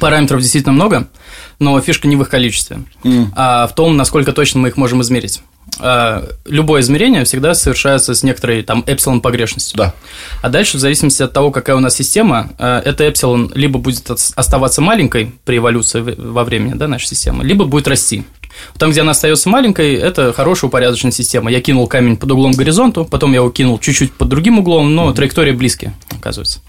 Параметров 0.00 0.40
действительно 0.40 0.72
много, 0.72 1.08
но 1.58 1.80
фишка 1.80 2.08
не 2.08 2.16
в 2.16 2.22
их 2.22 2.28
количестве, 2.28 2.82
mm. 3.04 3.28
а 3.34 3.66
в 3.66 3.74
том, 3.74 3.96
насколько 3.96 4.32
точно 4.32 4.60
мы 4.60 4.68
их 4.68 4.76
можем 4.76 5.02
измерить. 5.02 5.42
А, 5.78 6.28
любое 6.44 6.82
измерение 6.82 7.24
всегда 7.24 7.54
совершается 7.54 8.14
с 8.14 8.22
некоторой 8.22 8.62
там 8.62 8.84
эпсилон 8.86 9.20
погрешностью. 9.20 9.76
Да. 9.76 9.94
А 10.40 10.48
дальше, 10.48 10.76
в 10.76 10.80
зависимости 10.80 11.22
от 11.22 11.32
того, 11.32 11.50
какая 11.50 11.76
у 11.76 11.80
нас 11.80 11.96
система, 11.96 12.50
а, 12.58 12.80
эта 12.80 13.04
эпсилон 13.08 13.50
либо 13.54 13.78
будет 13.78 14.10
оставаться 14.34 14.80
маленькой 14.80 15.32
при 15.44 15.58
эволюции 15.58 16.00
во 16.00 16.44
времени 16.44 16.74
да, 16.74 16.88
нашей 16.88 17.06
системы, 17.06 17.44
либо 17.44 17.64
будет 17.64 17.88
расти. 17.88 18.24
Там, 18.78 18.90
где 18.90 19.00
она 19.00 19.12
остается 19.12 19.48
маленькой, 19.48 19.94
это 19.94 20.32
хорошая 20.32 20.68
упорядоченная 20.68 21.12
система. 21.12 21.50
Я 21.50 21.60
кинул 21.60 21.86
камень 21.86 22.16
под 22.16 22.30
углом 22.32 22.52
к 22.52 22.56
горизонту, 22.56 23.04
потом 23.04 23.32
я 23.32 23.38
его 23.38 23.50
кинул 23.50 23.78
чуть-чуть 23.78 24.12
под 24.12 24.28
другим 24.28 24.58
углом, 24.58 24.94
но 24.94 25.12
траектории 25.12 25.52
близкие, 25.52 25.94
оказывается. 26.22 26.60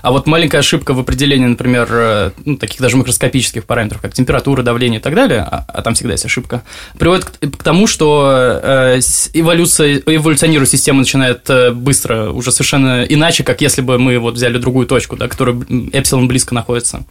А 0.00 0.10
вот 0.10 0.26
маленькая 0.26 0.58
ошибка 0.58 0.94
в 0.94 0.98
определении, 0.98 1.46
например, 1.46 1.88
э, 1.90 2.30
ну, 2.44 2.56
таких 2.56 2.80
даже 2.80 2.96
макроскопических 2.96 3.64
параметров, 3.64 4.00
как 4.00 4.14
температура, 4.14 4.62
давление 4.62 5.00
и 5.00 5.02
так 5.02 5.14
далее, 5.14 5.40
а, 5.40 5.64
а 5.68 5.82
там 5.82 5.94
всегда 5.94 6.12
есть 6.12 6.24
ошибка, 6.24 6.62
приводит 6.98 7.26
к, 7.26 7.38
к 7.38 7.62
тому, 7.62 7.86
что 7.86 8.60
э, 8.62 9.00
эволюция, 9.34 10.02
эволюционирует 10.06 10.70
система 10.70 11.00
начинает 11.00 11.48
э, 11.50 11.70
быстро, 11.72 12.30
уже 12.30 12.50
совершенно 12.50 13.04
иначе, 13.04 13.44
как 13.44 13.60
если 13.60 13.82
бы 13.82 13.98
мы 13.98 14.18
вот 14.18 14.34
взяли 14.34 14.58
другую 14.58 14.86
точку, 14.86 15.16
да, 15.16 15.28
которая 15.28 15.56
эпсилон 15.92 16.28
близко 16.28 16.54
находится. 16.54 17.04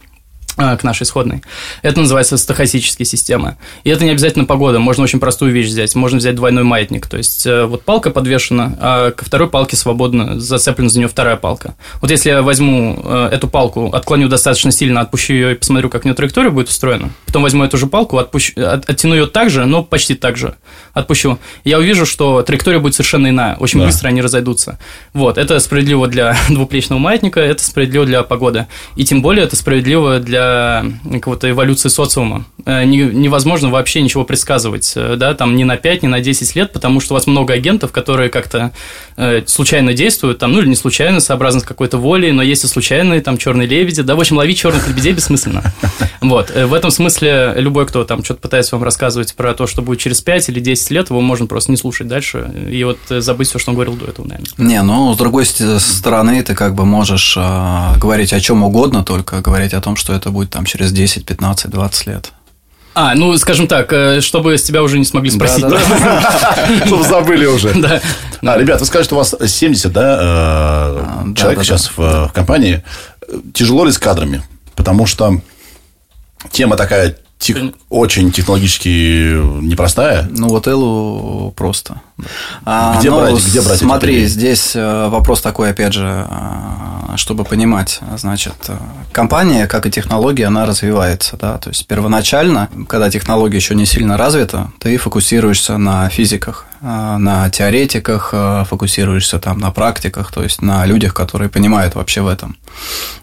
А, 0.56 0.76
к 0.76 0.84
нашей 0.84 1.04
исходной. 1.04 1.42
Это 1.80 2.00
называется 2.00 2.36
стохастические 2.36 3.06
системы. 3.06 3.56
И 3.84 3.90
это 3.90 4.04
не 4.04 4.10
обязательно 4.10 4.44
погода, 4.44 4.78
можно 4.78 5.04
очень 5.04 5.18
простую 5.18 5.50
вещь 5.52 5.68
взять. 5.68 5.94
Можно 5.94 6.18
взять 6.18 6.34
двойной 6.34 6.62
маятник. 6.62 7.06
То 7.06 7.16
есть, 7.16 7.46
э, 7.46 7.64
вот 7.64 7.84
палка 7.84 8.10
подвешена, 8.10 8.76
а 8.78 9.10
ко 9.12 9.24
второй 9.24 9.48
палке 9.48 9.76
свободно 9.76 10.38
зацеплена 10.38 10.90
за 10.90 10.98
нее 10.98 11.08
вторая 11.08 11.36
палка. 11.36 11.74
Вот 12.02 12.10
если 12.10 12.28
я 12.28 12.42
возьму 12.42 13.00
э, 13.02 13.28
эту 13.32 13.48
палку, 13.48 13.90
отклоню 13.92 14.28
достаточно 14.28 14.70
сильно, 14.72 15.00
отпущу 15.00 15.32
ее 15.32 15.52
и 15.52 15.54
посмотрю, 15.54 15.88
как 15.88 16.04
у 16.04 16.08
нее 16.08 16.14
траектория 16.14 16.50
будет 16.50 16.68
устроена, 16.68 17.10
потом 17.26 17.42
возьму 17.42 17.64
эту 17.64 17.78
же 17.78 17.86
палку, 17.86 18.18
отпущу, 18.18 18.52
от, 18.60 18.88
оттяну 18.88 19.14
ее 19.14 19.26
так 19.26 19.48
же, 19.48 19.64
но 19.64 19.82
почти 19.82 20.14
так 20.14 20.36
же 20.36 20.54
отпущу, 20.92 21.38
я 21.64 21.78
увижу, 21.78 22.04
что 22.04 22.42
траектория 22.42 22.78
будет 22.78 22.94
совершенно 22.94 23.28
иная. 23.28 23.56
Очень 23.56 23.80
да. 23.80 23.86
быстро 23.86 24.08
они 24.08 24.20
разойдутся. 24.20 24.78
Вот, 25.14 25.38
это 25.38 25.58
справедливо 25.60 26.08
для 26.08 26.36
двуплечного 26.50 26.98
маятника, 26.98 27.40
это 27.40 27.64
справедливо 27.64 28.04
для 28.04 28.22
погоды. 28.22 28.66
И 28.96 29.04
тем 29.04 29.22
более 29.22 29.44
это 29.44 29.56
справедливо 29.56 30.18
для 30.18 30.41
для 30.42 30.84
какой-то 31.20 31.50
эволюции 31.50 31.88
социума. 31.88 32.44
Э, 32.64 32.84
невозможно 32.84 33.70
вообще 33.70 34.02
ничего 34.02 34.24
предсказывать, 34.24 34.92
э, 34.94 35.16
да, 35.16 35.34
там 35.34 35.56
ни 35.56 35.64
на 35.64 35.76
5, 35.76 36.02
ни 36.04 36.06
на 36.06 36.20
10 36.20 36.54
лет, 36.54 36.72
потому 36.72 37.00
что 37.00 37.14
у 37.14 37.16
вас 37.16 37.26
много 37.26 37.54
агентов, 37.54 37.90
которые 37.90 38.30
как-то 38.30 38.72
э, 39.16 39.42
случайно 39.46 39.94
действуют, 39.94 40.38
там, 40.38 40.52
ну 40.52 40.60
или 40.60 40.68
не 40.68 40.76
случайно, 40.76 41.20
сообразно 41.20 41.60
с 41.60 41.64
какой-то 41.64 41.98
волей, 41.98 42.30
но 42.30 42.42
есть 42.42 42.64
и 42.64 42.68
случайные, 42.68 43.20
там, 43.20 43.36
черные 43.36 43.66
лебеди, 43.66 44.02
да, 44.02 44.14
в 44.14 44.20
общем, 44.20 44.36
ловить 44.36 44.58
черных 44.58 44.86
лебедей 44.88 45.12
бессмысленно. 45.12 45.62
Вот, 46.20 46.50
в 46.50 46.72
этом 46.72 46.92
смысле 46.92 47.54
любой, 47.56 47.84
кто 47.84 48.04
там 48.04 48.22
что-то 48.22 48.40
пытается 48.40 48.76
вам 48.76 48.84
рассказывать 48.84 49.34
про 49.34 49.54
то, 49.54 49.66
что 49.66 49.82
будет 49.82 49.98
через 49.98 50.20
5 50.20 50.50
или 50.50 50.60
10 50.60 50.90
лет, 50.92 51.10
его 51.10 51.20
можно 51.20 51.46
просто 51.46 51.72
не 51.72 51.76
слушать 51.76 52.06
дальше 52.06 52.48
и 52.70 52.84
вот 52.84 52.98
забыть 53.08 53.48
все, 53.48 53.58
что 53.58 53.72
он 53.72 53.74
говорил 53.74 53.94
до 53.94 54.06
этого, 54.06 54.28
наверное. 54.28 54.48
Не, 54.56 54.82
ну, 54.82 55.12
с 55.12 55.16
другой 55.16 55.44
стороны, 55.44 56.40
ты 56.44 56.54
как 56.54 56.76
бы 56.76 56.84
можешь 56.84 57.36
говорить 57.36 58.32
о 58.32 58.40
чем 58.40 58.62
угодно, 58.62 59.02
только 59.02 59.40
говорить 59.40 59.74
о 59.74 59.80
том, 59.80 59.96
что 59.96 60.12
это 60.12 60.30
будет 60.32 60.50
там 60.50 60.64
через 60.64 60.92
10, 60.92 61.24
15, 61.24 61.70
20 61.70 62.06
лет. 62.06 62.32
А, 62.94 63.14
ну, 63.14 63.36
скажем 63.38 63.68
так, 63.68 63.90
э, 63.92 64.20
чтобы 64.20 64.58
с 64.58 64.62
тебя 64.62 64.82
уже 64.82 64.98
не 64.98 65.04
смогли 65.06 65.30
спросить. 65.30 65.64
Чтобы 66.86 67.04
забыли 67.04 67.46
уже. 67.46 67.72
Да. 67.74 68.02
А, 68.42 68.58
ребят, 68.58 68.80
вы 68.80 68.86
скажете, 68.86 69.14
у 69.14 69.18
вас 69.18 69.34
70, 69.46 69.92
да, 69.92 70.02
э, 70.02 70.16
а, 70.20 71.24
человек 71.34 71.62
сейчас 71.62 71.90
в 71.96 72.30
компании. 72.34 72.84
Тяжело 73.54 73.86
ли 73.86 73.92
с 73.92 73.98
кадрами? 73.98 74.42
Потому 74.74 75.06
что 75.06 75.40
тема 76.50 76.76
такая 76.76 77.16
тех, 77.42 77.56
очень 77.90 78.30
технологически 78.30 79.34
непростая. 79.60 80.28
Ну, 80.30 80.48
вот 80.48 80.66
Эллу 80.68 81.52
просто. 81.56 82.00
А, 82.64 82.98
где, 82.98 83.10
ну, 83.10 83.18
брать, 83.20 83.44
где 83.44 83.60
брать 83.60 83.78
Смотри, 83.78 84.26
здесь 84.26 84.76
э, 84.76 85.08
вопрос 85.08 85.42
такой, 85.42 85.70
опять 85.70 85.92
же, 85.92 86.26
э, 86.28 87.16
чтобы 87.16 87.44
понимать. 87.44 88.00
Значит, 88.16 88.54
э, 88.68 88.76
компания, 89.10 89.66
как 89.66 89.86
и 89.86 89.90
технология, 89.90 90.46
она 90.46 90.66
развивается. 90.66 91.36
Да? 91.36 91.58
То 91.58 91.70
есть, 91.70 91.86
первоначально, 91.86 92.68
когда 92.88 93.10
технология 93.10 93.56
еще 93.56 93.74
не 93.74 93.86
сильно 93.86 94.16
развита, 94.16 94.70
ты 94.78 94.96
фокусируешься 94.96 95.78
на 95.78 96.08
физиках, 96.08 96.66
на 96.82 97.48
теоретиках, 97.50 98.34
фокусируешься 98.68 99.38
там 99.38 99.58
на 99.58 99.70
практиках, 99.70 100.32
то 100.32 100.42
есть 100.42 100.62
на 100.62 100.84
людях, 100.84 101.14
которые 101.14 101.48
понимают 101.48 101.94
вообще 101.94 102.20
в 102.20 102.26
этом. 102.26 102.56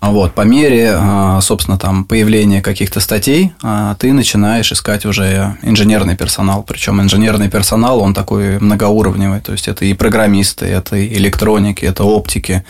Вот, 0.01 0.33
по 0.33 0.41
мере, 0.41 0.97
собственно, 1.41 1.77
там 1.77 2.05
появления 2.05 2.61
каких-то 2.61 2.99
статей, 3.01 3.53
ты 3.99 4.13
начинаешь 4.13 4.71
искать 4.71 5.05
уже 5.05 5.57
инженерный 5.61 6.15
персонал. 6.15 6.63
Причем 6.63 7.01
инженерный 7.01 7.49
персонал, 7.49 7.99
он 7.99 8.13
такой 8.13 8.59
многоуровневый. 8.59 9.41
То 9.41 9.51
есть 9.51 9.67
это 9.67 9.85
и 9.85 9.93
программисты, 9.93 10.65
это 10.65 10.95
и 10.95 11.13
электроники, 11.15 11.83
это 11.85 12.03
оптики, 12.03 12.63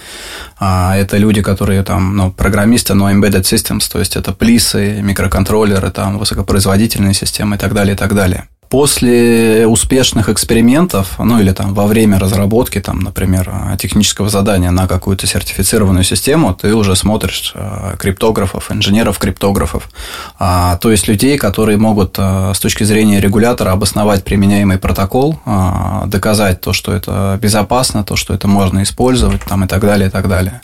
а 0.60 0.98
это 0.98 1.18
люди, 1.18 1.42
которые 1.42 1.84
там, 1.84 2.16
ну, 2.16 2.32
программисты, 2.32 2.96
но 2.96 3.12
embedded 3.12 3.44
systems, 3.44 3.92
то 3.92 4.00
есть 4.00 4.16
это 4.16 4.34
плисы, 4.34 5.02
микроконтроллеры, 5.02 5.92
там, 5.92 6.18
высокопроизводительные 6.18 7.14
системы 7.14 7.56
и 7.56 7.60
так 7.60 7.74
далее, 7.74 7.94
и 7.94 7.98
так 7.98 8.16
далее. 8.16 8.48
После 8.70 9.66
успешных 9.66 10.30
экспериментов, 10.30 11.16
ну 11.18 11.40
или 11.40 11.52
там 11.52 11.74
во 11.74 11.88
время 11.88 12.20
разработки, 12.20 12.80
там, 12.80 13.00
например, 13.00 13.52
технического 13.80 14.30
задания 14.30 14.70
на 14.70 14.88
какую-то 14.88 15.26
сертифицированную 15.26 16.04
систему, 16.04 16.54
ты 16.54 16.76
уже 16.76 16.96
смотришь 16.96 17.52
э, 17.56 17.96
криптографов, 17.98 18.72
инженеров-криптографов, 18.72 19.90
а, 20.38 20.78
то 20.78 20.92
есть 20.92 21.08
людей, 21.08 21.40
которые 21.40 21.80
могут 21.80 22.16
э, 22.20 22.52
с 22.54 22.60
точки 22.60 22.84
зрения 22.84 23.20
регулятора 23.20 23.72
обосновать 23.72 24.24
применяемый 24.24 24.78
протокол, 24.78 25.40
а, 25.46 26.06
доказать 26.06 26.62
то, 26.62 26.72
что 26.72 26.94
это 26.94 27.40
безопасно, 27.42 28.04
то, 28.04 28.16
что 28.16 28.36
это 28.36 28.48
можно 28.48 28.84
использовать, 28.84 29.42
там, 29.46 29.64
и 29.64 29.68
так 29.68 29.82
далее, 29.82 30.10
и 30.10 30.12
так 30.12 30.28
далее. 30.28 30.62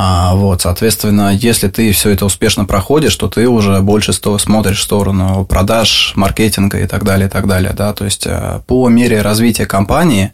А, 0.00 0.36
вот, 0.36 0.62
соответственно, 0.62 1.34
если 1.34 1.66
ты 1.66 1.90
все 1.90 2.10
это 2.10 2.24
успешно 2.24 2.64
проходишь, 2.64 3.16
то 3.16 3.26
ты 3.26 3.48
уже 3.48 3.80
больше 3.80 4.12
смотришь 4.12 4.78
в 4.78 4.84
сторону 4.84 5.44
продаж, 5.44 6.12
маркетинга 6.14 6.78
и 6.78 6.86
так 6.86 7.02
далее, 7.02 7.26
и 7.26 7.30
так 7.30 7.48
далее. 7.48 7.72
Да? 7.76 7.92
То 7.92 8.04
есть 8.04 8.24
э, 8.24 8.60
по 8.68 8.88
мере 8.88 9.22
развития 9.22 9.66
компании 9.66 10.30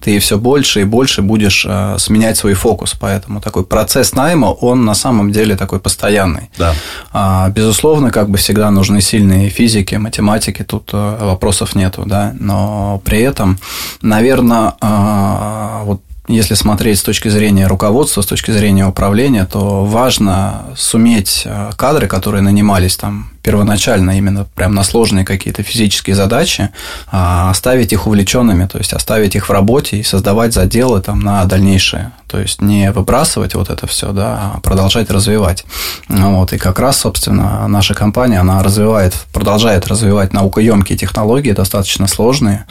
ты 0.00 0.20
все 0.20 0.38
больше 0.38 0.82
и 0.82 0.84
больше 0.84 1.22
будешь 1.22 1.66
э, 1.68 1.96
сменять 1.98 2.36
свой 2.36 2.54
фокус. 2.54 2.94
Поэтому 2.94 3.40
такой 3.40 3.64
процесс 3.64 4.12
найма, 4.12 4.46
он 4.46 4.84
на 4.84 4.94
самом 4.94 5.32
деле 5.32 5.56
такой 5.56 5.80
постоянный. 5.80 6.50
Да. 6.56 6.74
А, 7.12 7.48
безусловно, 7.48 8.12
как 8.12 8.30
бы 8.30 8.38
всегда 8.38 8.70
нужны 8.70 9.00
сильные 9.00 9.48
физики, 9.48 9.96
математики, 9.96 10.62
тут 10.62 10.90
э, 10.92 11.18
вопросов 11.22 11.74
нету, 11.74 12.04
да. 12.06 12.36
Но 12.38 13.02
при 13.04 13.22
этом, 13.22 13.58
наверное, 14.00 14.74
вот 14.80 16.02
если 16.28 16.54
смотреть 16.54 16.98
с 16.98 17.02
точки 17.02 17.28
зрения 17.28 17.66
руководства, 17.66 18.22
с 18.22 18.26
точки 18.26 18.50
зрения 18.50 18.86
управления, 18.86 19.46
то 19.46 19.84
важно 19.84 20.66
суметь 20.76 21.42
э, 21.44 21.70
кадры, 21.76 22.06
которые 22.06 22.42
нанимались 22.42 22.96
там 22.96 23.30
первоначально 23.48 24.18
именно 24.18 24.44
прям 24.44 24.74
на 24.74 24.84
сложные 24.84 25.24
какие-то 25.24 25.62
физические 25.62 26.14
задачи, 26.14 26.68
а, 27.10 27.48
оставить 27.48 27.94
их 27.94 28.06
увлеченными, 28.06 28.66
то 28.66 28.76
есть 28.76 28.92
оставить 28.92 29.36
их 29.36 29.48
в 29.48 29.52
работе 29.52 29.96
и 29.96 30.02
создавать 30.02 30.52
заделы 30.52 31.00
там 31.00 31.20
на 31.20 31.42
дальнейшее. 31.46 32.12
То 32.26 32.38
есть 32.38 32.60
не 32.60 32.92
выбрасывать 32.92 33.54
вот 33.54 33.70
это 33.70 33.86
все, 33.86 34.12
да, 34.12 34.52
а 34.56 34.60
продолжать 34.60 35.10
развивать. 35.10 35.64
Вот. 36.08 36.52
И 36.52 36.58
как 36.58 36.78
раз, 36.78 36.98
собственно, 36.98 37.66
наша 37.68 37.94
компания, 37.94 38.38
она 38.38 38.62
развивает, 38.62 39.14
продолжает 39.32 39.88
развивать 39.88 40.34
наукоемкие 40.34 40.98
технологии, 40.98 41.52
достаточно 41.52 42.06
сложные. 42.06 42.66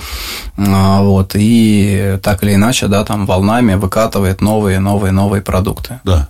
А, 0.57 1.01
вот. 1.01 1.31
И 1.33 2.19
так 2.21 2.43
или 2.43 2.53
иначе, 2.53 2.85
да, 2.85 3.03
там 3.03 3.25
волнами 3.25 3.73
выкатывает 3.73 4.41
новые, 4.41 4.79
новые, 4.79 5.11
новые 5.11 5.41
продукты. 5.41 6.01
Да. 6.03 6.27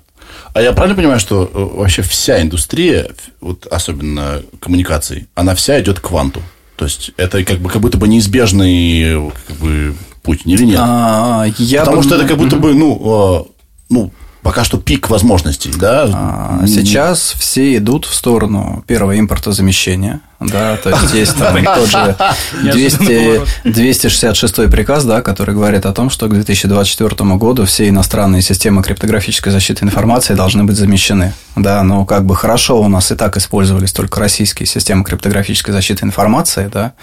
А 0.53 0.61
я 0.61 0.73
правильно 0.73 0.95
понимаю, 0.95 1.19
что 1.19 1.49
э, 1.53 1.77
вообще 1.77 2.01
вся 2.01 2.41
индустрия, 2.41 3.11
вот 3.41 3.65
особенно 3.67 4.41
коммуникаций, 4.59 5.27
она 5.35 5.55
вся 5.55 5.79
идет 5.79 5.99
к 5.99 6.07
кванту? 6.07 6.41
То 6.75 6.85
есть 6.85 7.11
это 7.17 7.43
как 7.43 7.59
бы 7.59 7.69
как 7.69 7.81
будто 7.81 7.97
бы 7.97 8.07
неизбежный 8.07 9.31
как 9.47 9.57
бы, 9.57 9.95
путь 10.21 10.41
или 10.45 10.63
нет? 10.63 10.79
А, 10.81 11.45
я 11.57 11.81
Потому 11.81 11.97
бы... 11.97 12.03
что 12.03 12.15
это 12.15 12.27
как 12.27 12.37
будто 12.37 12.55
бы 12.55 12.73
ну, 12.73 13.45
э, 13.47 13.63
ну 13.89 14.11
пока 14.43 14.63
что 14.63 14.77
пик 14.77 15.09
возможностей, 15.09 15.71
да? 15.77 16.09
А, 16.13 16.67
сейчас 16.67 17.35
все 17.37 17.77
идут 17.77 18.05
в 18.05 18.13
сторону 18.13 18.83
первого 18.87 19.19
импортозамещения. 19.19 20.21
Да, 20.39 20.77
то 20.77 20.91
есть 20.91 21.13
есть 21.13 21.35
там 21.35 21.63
тот 21.63 21.89
же 21.89 22.15
200, 22.61 23.41
266 23.63 24.69
приказ, 24.69 25.03
да, 25.03 25.21
который 25.23 25.55
говорит 25.55 25.85
о 25.87 25.93
том, 25.93 26.11
что 26.11 26.27
к 26.27 26.33
2024 26.33 27.35
году 27.35 27.65
все 27.65 27.89
иностранные 27.89 28.43
системы 28.43 28.83
криптографической 28.83 29.51
защиты 29.51 29.83
информации 29.83 30.35
должны 30.35 30.63
быть 30.63 30.75
замещены. 30.75 31.33
Да, 31.55 31.81
но 31.81 32.05
как 32.05 32.23
бы 32.23 32.35
хорошо 32.35 32.79
у 32.79 32.87
нас 32.87 33.11
и 33.11 33.15
так 33.15 33.35
использовались 33.35 33.91
только 33.91 34.19
российские 34.19 34.67
системы 34.67 35.03
криптографической 35.03 35.73
защиты 35.73 36.05
информации, 36.05 36.69
да, 36.71 36.93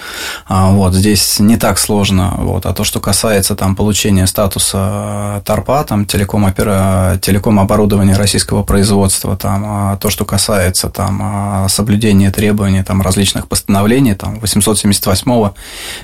а 0.47 0.71
вот 0.71 0.95
здесь 0.95 1.41
не 1.41 1.57
так 1.57 1.77
сложно, 1.77 2.35
вот, 2.39 2.65
а 2.65 2.73
то, 2.73 2.85
что 2.85 3.01
касается 3.01 3.57
там 3.57 3.75
получения 3.75 4.29
статуса 4.29 5.43
ТАРПа, 5.45 5.83
там 5.83 6.07
телеком, 6.07 6.45
опера, 6.45 7.19
телеком 7.21 7.59
оборудования 7.59 8.17
российского 8.17 8.63
производства, 8.63 9.37
там, 9.37 9.65
а 9.67 9.97
то, 9.97 10.09
что 10.09 10.25
касается 10.25 10.89
там 10.89 11.21
а, 11.21 11.69
соблюдения 11.69 12.31
требований 12.31 12.85
там 12.85 13.03
различных 13.03 13.24
различных 13.25 13.49
постановлений, 13.49 14.15
там, 14.15 14.39
878-го, 14.39 15.55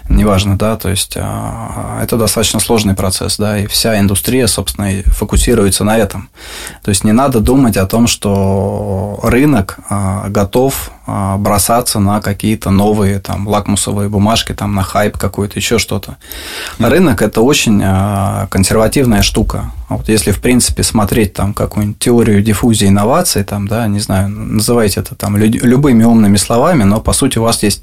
неважно, 0.09 0.57
да, 0.57 0.77
то 0.77 0.89
есть 0.89 1.17
а, 1.17 2.01
это 2.03 2.17
достаточно 2.17 2.61
сложный 2.61 2.95
процесс, 2.95 3.37
да, 3.37 3.59
и 3.59 3.67
вся 3.67 3.99
индустрия, 3.99 4.47
собственно, 4.47 5.03
фокусируется 5.07 5.85
на 5.85 5.99
этом. 5.99 6.31
То 6.83 6.89
есть 6.89 7.05
не 7.05 7.13
надо 7.13 7.41
думать 7.41 7.77
о 7.77 7.87
том, 7.87 8.07
что 8.07 9.21
рынок 9.23 9.79
а, 9.91 10.29
готов 10.31 10.91
бросаться 11.39 11.99
на 12.01 12.21
какие-то 12.21 12.71
новые 12.71 13.19
там 13.19 13.47
лакмусовые 13.49 14.09
бумажки, 14.09 14.53
там 14.53 14.75
на 14.75 14.83
хайп 14.83 15.17
какой-то, 15.17 15.59
еще 15.59 15.79
что-то. 15.79 16.17
Рынок 16.79 17.23
это 17.23 17.41
очень 17.41 17.81
а, 17.85 18.47
консервативная 18.49 19.23
штука. 19.23 19.73
Вот 19.89 20.09
если, 20.09 20.31
в 20.31 20.41
принципе, 20.41 20.85
смотреть 20.85 21.33
там 21.33 21.53
какую-нибудь 21.53 21.99
теорию 21.99 22.43
диффузии 22.43 22.89
инноваций, 22.89 23.43
там, 23.43 23.67
да, 23.67 23.89
не 23.89 23.99
знаю, 23.99 24.29
называйте 24.29 25.01
это 25.01 25.17
там 25.17 25.37
любыми 25.37 26.05
умными 26.05 26.37
словами, 26.37 26.85
но 26.85 27.01
по 27.01 27.13
сути 27.13 27.39
у 27.39 27.43
вас 27.43 27.63
есть 27.63 27.83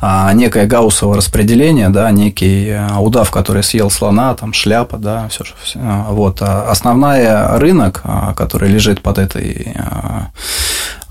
а, 0.00 0.32
некое 0.34 0.66
гауссово 0.66 1.16
распределение, 1.16 1.88
да, 1.88 2.10
некий 2.10 2.76
удав, 2.98 3.30
который 3.30 3.62
съел 3.62 3.90
слона, 3.90 4.34
там 4.34 4.52
шляпа, 4.52 4.98
да, 4.98 5.28
все, 5.28 5.44
все 5.62 5.78
вот. 6.10 6.42
А 6.42 6.70
основная 6.70 7.58
рынок, 7.58 8.02
который 8.36 8.68
лежит 8.68 9.00
под 9.00 9.18
этой 9.18 9.74
а, 9.76 10.28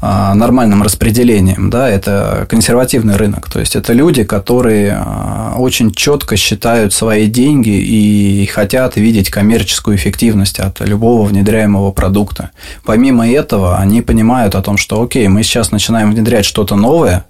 нормальным 0.01 0.83
распределением, 0.83 1.69
да, 1.69 1.89
это 1.89 2.45
консервативный 2.49 3.15
рынок, 3.15 3.49
то 3.49 3.59
есть 3.59 3.75
это 3.75 3.93
люди, 3.93 4.23
которые 4.23 4.97
а, 4.97 5.55
очень 5.57 5.91
четко 5.91 6.37
считают 6.37 6.93
свои 6.93 7.27
деньги 7.27 7.69
и 7.69 8.45
хотят 8.45 8.97
видеть 8.97 9.29
коммерческую 9.29 9.97
эффективность 9.97 10.59
от 10.59 10.81
любого 10.81 11.25
внедряемого 11.25 11.91
продукта. 11.91 12.51
Помимо 12.83 13.27
этого, 13.27 13.77
они 13.77 14.01
понимают 14.01 14.55
о 14.55 14.61
том, 14.61 14.77
что, 14.77 15.01
окей, 15.01 15.27
мы 15.27 15.43
сейчас 15.43 15.71
начинаем 15.71 16.11
внедрять 16.11 16.45
что-то 16.45 16.75
новое, 16.75 17.25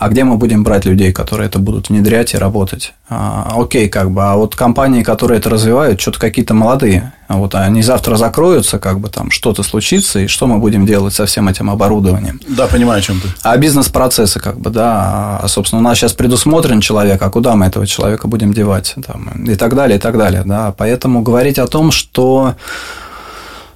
а 0.00 0.08
где 0.08 0.24
мы 0.24 0.38
будем 0.38 0.64
брать 0.64 0.86
людей, 0.86 1.12
которые 1.12 1.48
это 1.48 1.58
будут 1.58 1.90
внедрять 1.90 2.32
и 2.32 2.38
работать? 2.38 2.94
А, 3.10 3.52
окей, 3.54 3.86
как 3.90 4.10
бы, 4.10 4.22
а 4.22 4.34
вот 4.36 4.56
компании, 4.56 5.02
которые 5.02 5.40
это 5.40 5.50
развивают, 5.50 6.00
что-то 6.00 6.18
какие-то 6.18 6.54
молодые, 6.54 7.12
а 7.28 7.36
вот 7.36 7.54
они 7.54 7.82
завтра 7.82 8.16
закроются, 8.16 8.78
как 8.78 8.98
бы 8.98 9.10
там 9.10 9.30
что-то 9.30 9.62
случится, 9.62 10.20
и 10.20 10.26
что 10.26 10.46
мы 10.46 10.56
будем 10.56 10.86
делать 10.86 11.12
со 11.12 11.26
всем 11.26 11.48
этим 11.48 11.68
оборудованием? 11.68 12.40
Да, 12.48 12.66
понимаю, 12.66 13.00
о 13.00 13.02
чем 13.02 13.20
ты. 13.20 13.28
А 13.42 13.54
бизнес-процессы, 13.58 14.40
как 14.40 14.58
бы, 14.58 14.70
да, 14.70 15.38
а, 15.42 15.48
собственно, 15.48 15.80
у 15.80 15.84
нас 15.84 15.98
сейчас 15.98 16.14
предусмотрен 16.14 16.80
человек, 16.80 17.20
а 17.20 17.28
куда 17.28 17.54
мы 17.54 17.66
этого 17.66 17.86
человека 17.86 18.26
будем 18.26 18.54
девать, 18.54 18.94
там, 19.06 19.28
и 19.44 19.54
так 19.54 19.74
далее, 19.74 19.98
и 19.98 20.00
так 20.00 20.16
далее, 20.16 20.44
да, 20.46 20.72
поэтому 20.78 21.20
говорить 21.20 21.58
о 21.58 21.66
том, 21.66 21.90
что 21.90 22.54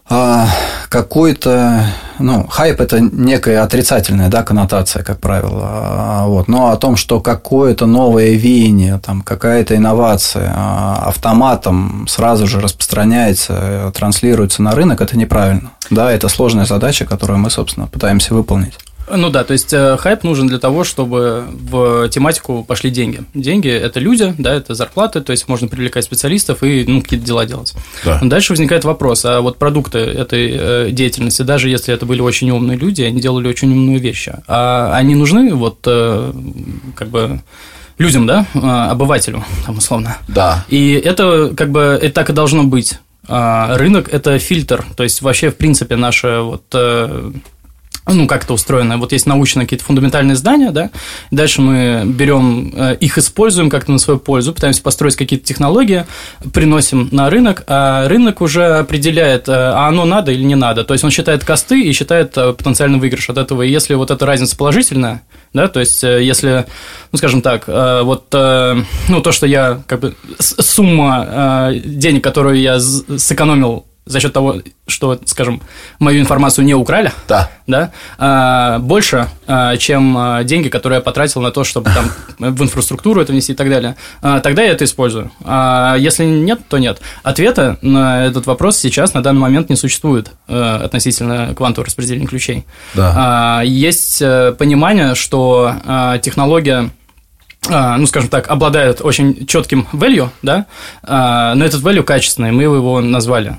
а, 0.09 0.49
какой-то, 0.91 1.87
ну, 2.19 2.47
хайп 2.47 2.81
это 2.81 3.01
некая 3.01 3.63
отрицательная, 3.63 4.29
да, 4.29 4.43
коннотация, 4.43 5.03
как 5.03 5.19
правило, 5.19 5.63
а, 5.65 6.27
вот, 6.27 6.47
но 6.47 6.71
о 6.71 6.77
том, 6.77 6.97
что 6.97 7.21
какое-то 7.21 7.87
новое 7.87 8.33
веяние, 8.33 8.99
там, 8.99 9.23
какая-то 9.23 9.75
инновация 9.77 10.53
а, 10.55 11.05
автоматом 11.07 12.07
сразу 12.09 12.47
же 12.47 12.61
распространяется, 12.61 13.93
транслируется 13.95 14.63
на 14.63 14.73
рынок, 14.73 15.01
это 15.01 15.17
неправильно, 15.17 15.73
да, 15.91 16.13
это 16.13 16.29
сложная 16.29 16.67
задача, 16.67 17.07
которую 17.07 17.39
мы, 17.39 17.49
собственно, 17.49 17.87
пытаемся 17.87 18.35
выполнить. 18.35 18.75
Ну 19.11 19.31
да, 19.31 19.45
то 19.45 19.53
есть 19.53 19.73
э, 19.73 19.97
хайп 19.99 20.25
нужен 20.25 20.47
для 20.47 20.59
того, 20.59 20.85
чтобы 20.85 21.45
в 21.51 22.09
тематику 22.09 22.65
пошли 22.65 22.91
деньги. 22.91 23.23
Деньги– 23.35 23.69
это 23.71 24.01
люди, 24.01 24.35
да, 24.39 24.55
это 24.55 24.75
зарплаты, 24.75 25.21
то 25.21 25.33
есть 25.33 25.49
можно 25.49 25.69
привлекать 25.69 26.05
специалистов 26.05 26.63
и 26.63 26.85
ну, 26.87 27.03
какие-то 27.03 27.27
дела 27.27 27.45
делать. 27.45 27.75
Да. 28.05 28.21
Дальше 28.23 28.53
возникает 28.53 28.85
вопрос, 28.85 29.25
а 29.25 29.41
вот 29.41 29.59
продукты 29.59 29.99
этой 29.99 30.51
э, 30.53 30.91
деятельности, 30.91 31.43
даже 31.43 31.69
если 31.69 31.93
это 31.93 32.07
были 32.07 32.21
очень 32.21 32.51
умные 32.51 32.79
люди, 32.79 33.03
они 33.03 33.21
делали 33.21 33.49
очень 33.49 33.71
умные 33.73 33.99
вещи, 33.99 34.37
а 34.47 34.93
они 34.95 35.15
нужны 35.15 35.55
вот 35.55 35.81
э, 35.87 36.33
как 36.95 37.09
бы 37.09 37.43
людям, 37.99 38.27
да, 38.27 38.47
обывателю, 38.55 39.45
там 39.67 39.79
условно. 39.79 40.17
Да. 40.29 40.65
И 40.69 40.93
это 40.93 41.53
как 41.55 41.71
бы 41.71 41.99
это 42.01 42.15
так 42.15 42.31
и 42.31 42.33
должно 42.33 42.65
быть. 42.65 42.99
А 43.27 43.79
рынок– 43.79 44.09
это 44.13 44.39
фильтр, 44.39 44.85
то 44.97 45.03
есть 45.03 45.23
вообще, 45.23 45.51
в 45.51 45.57
принципе, 45.57 45.97
наша 45.97 46.43
вот 46.43 46.65
ну, 48.07 48.27
как 48.27 48.45
это 48.45 48.53
устроено. 48.53 48.99
Вот 48.99 49.13
есть 49.13 49.27
научные 49.27 49.65
какие-то 49.65 49.85
фундаментальные 49.85 50.37
знания, 50.37 50.71
да, 50.71 50.91
дальше 51.31 51.63
мы 51.63 52.03
берем 52.05 52.73
э, 52.75 52.97
их, 53.01 53.17
используем 53.17 53.71
как-то 53.71 53.93
на 53.93 53.99
свою 53.99 54.19
пользу, 54.19 54.53
пытаемся 54.53 54.83
построить 54.83 55.17
какие-то 55.17 55.47
технологии, 55.47 56.05
приносим 56.53 57.09
на 57.13 57.31
рынок, 57.31 57.65
а 57.67 58.07
рынок 58.09 58.43
уже 58.43 58.79
определяет, 58.79 59.49
э, 59.49 59.53
а 59.53 59.89
оно 59.89 60.05
надо 60.05 60.33
или 60.33 60.43
не 60.43 60.55
надо. 60.55 60.85
То 60.85 60.93
есть 60.93 61.05
он 61.05 61.11
считает 61.11 61.45
косты 61.45 61.81
и 61.83 61.93
считает 61.93 62.37
э, 62.37 62.53
потенциальный 62.53 62.99
выигрыш 62.99 63.31
от 63.31 63.39
этого. 63.39 63.63
И 63.63 63.71
если 63.71 63.95
вот 63.95 64.11
эта 64.11 64.27
разница 64.27 64.57
положительная, 64.57 65.23
да, 65.55 65.69
то 65.69 65.81
есть 65.81 66.03
если, 66.03 66.67
ну, 67.13 67.19
скажем 67.19 67.41
так, 67.41 67.69
вот, 67.69 68.27
ну, 68.33 69.21
то, 69.23 69.33
что 69.33 69.47
я, 69.47 69.83
как 69.87 70.01
бы, 70.01 70.15
сумма 70.41 71.73
денег, 71.85 72.25
которую 72.25 72.61
я 72.61 72.81
сэкономил 72.81 73.87
за 74.07 74.21
счет 74.21 74.33
того, 74.33 74.57
что, 74.87 75.19
скажем, 75.25 75.63
мою 75.99 76.21
информацию 76.21 76.65
не 76.65 76.75
украли, 76.75 77.13
да. 77.27 77.51
Да, 77.67 77.93
а, 78.19 78.79
больше, 78.79 79.29
а, 79.47 79.79
чем 79.79 80.17
а, 80.19 80.45
деньги, 80.45 80.69
которые 80.69 80.99
я 80.99 81.01
потратил 81.01 81.41
на 81.41 81.51
то, 81.51 81.65
чтобы 81.65 81.91
там 81.91 82.11
в 82.39 82.63
инфраструктуру 82.63 83.23
это 83.23 83.33
внести 83.33 83.53
и 83.53 83.55
так 83.55 83.71
далее, 83.71 83.97
а, 84.21 84.41
тогда 84.41 84.63
я 84.63 84.73
это 84.73 84.85
использую. 84.85 85.31
А 85.45 85.97
если 85.97 86.25
нет, 86.25 86.61
то 86.69 86.77
нет. 86.77 87.01
Ответа 87.23 87.79
на 87.81 88.27
этот 88.27 88.47
вопрос 88.47 88.77
сейчас 88.77 89.15
на 89.15 89.23
данный 89.23 89.41
момент 89.41 89.71
не 89.71 89.77
существует 89.77 90.31
а, 90.47 90.83
относительно 90.85 91.55
квантового 91.55 91.87
распределения 91.87 92.27
ключей. 92.27 92.67
Да. 92.93 93.13
А, 93.17 93.63
есть 93.63 94.21
э, 94.21 94.53
понимание, 94.59 95.15
что 95.15 95.75
а, 95.87 96.19
технология 96.19 96.91
ну, 97.69 98.07
скажем 98.07 98.29
так, 98.29 98.49
обладает 98.49 99.01
очень 99.01 99.47
четким 99.47 99.87
value, 99.93 100.29
да, 100.43 100.67
но 101.03 101.65
этот 101.65 101.83
value 101.83 102.03
качественный, 102.03 102.53
мы 102.53 102.65
его 102.65 103.01
назвали 103.01 103.59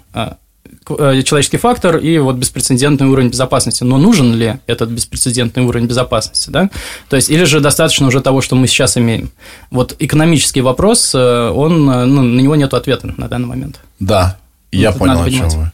э, 0.87 1.21
человеческий 1.23 1.57
фактор 1.57 1.97
и 1.97 2.17
вот 2.17 2.35
беспрецедентный 2.35 3.07
уровень 3.07 3.29
безопасности. 3.29 3.83
Но 3.83 3.97
нужен 3.97 4.33
ли 4.35 4.59
этот 4.67 4.89
беспрецедентный 4.89 5.63
уровень 5.63 5.87
безопасности, 5.87 6.49
да? 6.49 6.69
То 7.09 7.15
есть, 7.15 7.29
или 7.29 7.43
же 7.45 7.59
достаточно 7.59 8.07
уже 8.07 8.21
того, 8.21 8.41
что 8.41 8.55
мы 8.55 8.67
сейчас 8.67 8.97
имеем? 8.97 9.31
Вот 9.71 9.95
экономический 9.99 10.61
вопрос, 10.61 11.13
э, 11.15 11.49
он, 11.49 11.89
э, 11.89 12.05
ну, 12.05 12.21
на 12.21 12.39
него 12.39 12.55
нет 12.55 12.73
ответа 12.73 13.13
на 13.17 13.27
данный 13.27 13.47
момент. 13.47 13.79
Да, 13.99 14.37
я 14.71 14.91
вот 14.91 14.99
понял, 14.99 15.21
о 15.21 15.29
чем 15.29 15.49
вы. 15.49 15.71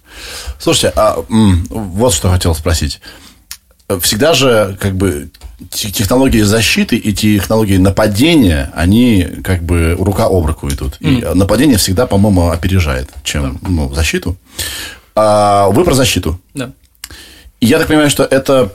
Слушайте, 0.59 0.93
а 0.95 1.17
вот 1.27 2.13
что 2.13 2.29
хотел 2.29 2.55
спросить. 2.55 3.01
Всегда 3.99 4.33
же, 4.33 4.77
как 4.79 4.95
бы, 4.95 5.29
технологии 5.69 6.41
защиты 6.41 6.95
и 6.95 7.13
технологии 7.13 7.77
нападения, 7.77 8.71
они 8.75 9.27
как 9.43 9.63
бы 9.63 9.95
рука 9.99 10.25
об 10.25 10.45
руку 10.45 10.69
идут. 10.69 10.97
Mm. 10.99 11.33
И 11.33 11.37
нападение 11.37 11.77
всегда, 11.77 12.07
по-моему, 12.07 12.49
опережает, 12.49 13.09
чем 13.23 13.59
да. 13.61 13.69
ну, 13.69 13.93
защиту. 13.93 14.35
А 15.15 15.69
вы 15.69 15.83
про 15.83 15.93
защиту. 15.93 16.39
Да. 16.53 16.71
И 17.59 17.67
я 17.67 17.77
так 17.77 17.87
понимаю, 17.87 18.09
что 18.09 18.23
это 18.23 18.71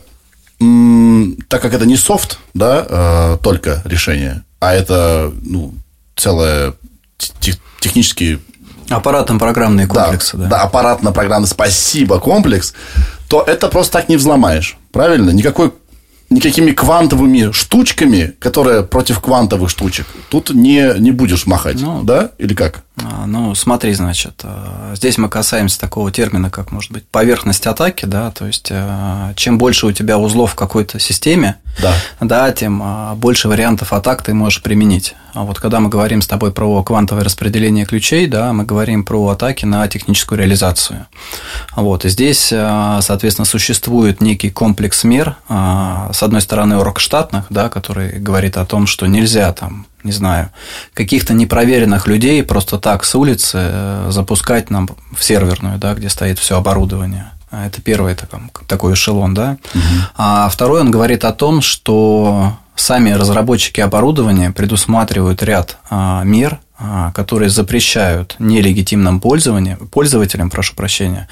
так 0.59 1.61
как 1.61 1.75
это 1.75 1.85
не 1.85 1.97
софт, 1.97 2.39
да, 2.55 2.87
э, 2.89 3.39
только 3.43 3.83
решение, 3.85 4.43
а 4.59 4.73
это 4.75 5.33
ну, 5.43 5.75
целое 6.17 6.73
технический 7.81 8.39
Аппаратно-программные 8.89 9.89
комплексы, 9.89 10.37
да, 10.37 10.45
да. 10.45 10.49
Да, 10.49 10.63
аппаратно-программный, 10.63 11.49
спасибо, 11.49 12.21
комплекс, 12.21 12.73
то 13.29 13.43
это 13.43 13.69
просто 13.69 13.95
так 13.95 14.09
не 14.09 14.17
взломаешь. 14.17 14.77
Правильно? 14.97 15.29
Никакой 15.29 15.75
никакими 16.31 16.71
квантовыми 16.71 17.53
штучками, 17.53 18.35
которые 18.39 18.83
против 18.83 19.21
квантовых 19.21 19.69
штучек, 19.69 20.07
тут 20.31 20.55
не, 20.55 20.95
не 20.99 21.11
будешь 21.11 21.45
махать, 21.45 21.79
ну, 21.79 22.03
да? 22.03 22.31
Или 22.39 22.55
как? 22.55 22.83
А, 22.99 23.27
ну, 23.27 23.55
смотри, 23.55 23.93
значит, 23.93 24.41
а, 24.43 24.95
здесь 24.95 25.19
мы 25.19 25.29
касаемся 25.29 25.79
такого 25.79 26.11
термина, 26.11 26.49
как, 26.49 26.73
может 26.73 26.91
быть, 26.93 27.07
поверхность 27.07 27.67
атаки, 27.67 28.07
да, 28.07 28.31
то 28.31 28.47
есть, 28.47 28.69
а, 28.71 29.35
чем 29.35 29.59
больше 29.59 29.87
у 29.87 29.93
тебя 29.93 30.17
узлов 30.17 30.53
в 30.53 30.55
какой-то 30.55 30.99
системе, 30.99 31.57
да, 31.83 31.93
да 32.21 32.53
тем 32.53 32.83
больше 33.17 33.49
вариантов 33.49 33.93
атак 33.93 34.23
ты 34.23 34.33
можешь 34.33 34.63
применить. 34.63 35.15
А 35.35 35.43
вот 35.43 35.61
когда 35.61 35.79
мы 35.81 35.91
говорим 35.91 36.23
с 36.23 36.27
тобой 36.27 36.51
про 36.51 36.83
квантовое 36.83 37.23
распределение 37.23 37.85
ключей, 37.85 38.27
да, 38.27 38.55
мы 38.55 38.65
говорим 38.65 39.05
про 39.05 39.29
атаки 39.29 39.67
на 39.67 39.87
техническую 39.87 40.39
реализацию. 40.39 41.07
Вот, 41.75 42.07
и 42.07 42.09
здесь, 42.09 42.47
соответственно, 42.47 43.45
существует 43.45 44.23
некий 44.23 44.49
комплекс 44.49 45.05
мер, 45.05 45.37
с 45.51 46.23
одной 46.23 46.41
стороны, 46.41 46.77
оргштатных, 46.77 47.45
да, 47.51 47.69
который 47.69 48.21
говорит 48.21 48.57
о 48.57 48.65
том, 48.65 48.87
что 48.87 49.07
нельзя 49.07 49.53
там 49.53 49.87
не 50.07 50.13
знаю, 50.13 50.51
каких-то 50.95 51.35
непроверенных 51.35 52.07
людей 52.07 52.43
просто 52.43 52.79
так 52.79 53.05
с 53.05 53.15
улицы 53.15 53.59
э, 53.61 54.07
запускать 54.11 54.71
нам 54.71 54.89
в 55.15 55.23
серверную, 55.23 55.79
да, 55.79 55.95
где 55.95 56.09
стоит 56.09 56.39
все 56.39 56.57
оборудование. 56.57 57.33
А 57.51 57.67
это 57.67 57.83
первый 57.83 58.17
такой 58.67 58.95
эшелон, 58.95 59.35
да. 59.35 59.59
Угу. 59.75 59.83
А 60.17 60.49
второй 60.49 60.81
он 60.81 60.91
говорит 60.91 61.25
о 61.25 61.33
том, 61.33 61.61
что 61.61 62.57
сами 62.75 63.11
разработчики 63.11 63.81
оборудования 63.81 64.51
предусматривают 64.51 65.43
ряд 65.43 65.79
а, 65.91 66.23
мер, 66.23 66.61
которые 67.15 67.49
запрещают 67.49 68.37
нелегитимным 68.39 69.21
пользованием, 69.21 69.79
пользователям, 69.89 70.51
прошу 70.51 70.75
прощения, 70.75 71.29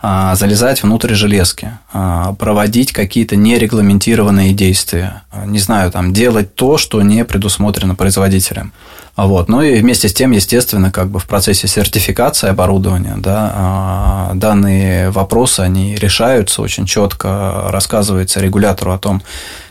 а, 0.00 0.34
залезать 0.34 0.82
внутрь 0.82 1.14
железки, 1.14 1.78
а, 1.92 2.32
проводить 2.34 2.92
какие-то 2.92 3.36
нерегламентированные 3.36 4.52
действия, 4.52 5.22
не 5.46 5.58
знаю, 5.58 5.92
там, 5.92 6.12
делать 6.12 6.54
то, 6.54 6.78
что 6.78 7.00
не 7.02 7.24
предусмотрено 7.24 7.94
производителем. 7.94 8.72
Вот. 9.18 9.48
Ну 9.48 9.62
и 9.62 9.80
вместе 9.80 10.08
с 10.08 10.14
тем, 10.14 10.30
естественно, 10.30 10.92
как 10.92 11.08
бы 11.08 11.18
в 11.18 11.26
процессе 11.26 11.66
сертификации 11.66 12.48
оборудования 12.50 13.14
да, 13.16 13.52
а, 13.52 14.30
данные 14.34 15.10
вопросы 15.10 15.60
они 15.60 15.96
решаются 15.96 16.62
очень 16.62 16.86
четко, 16.86 17.64
рассказывается 17.68 18.38
регулятору 18.40 18.92
о 18.92 18.98
том, 18.98 19.20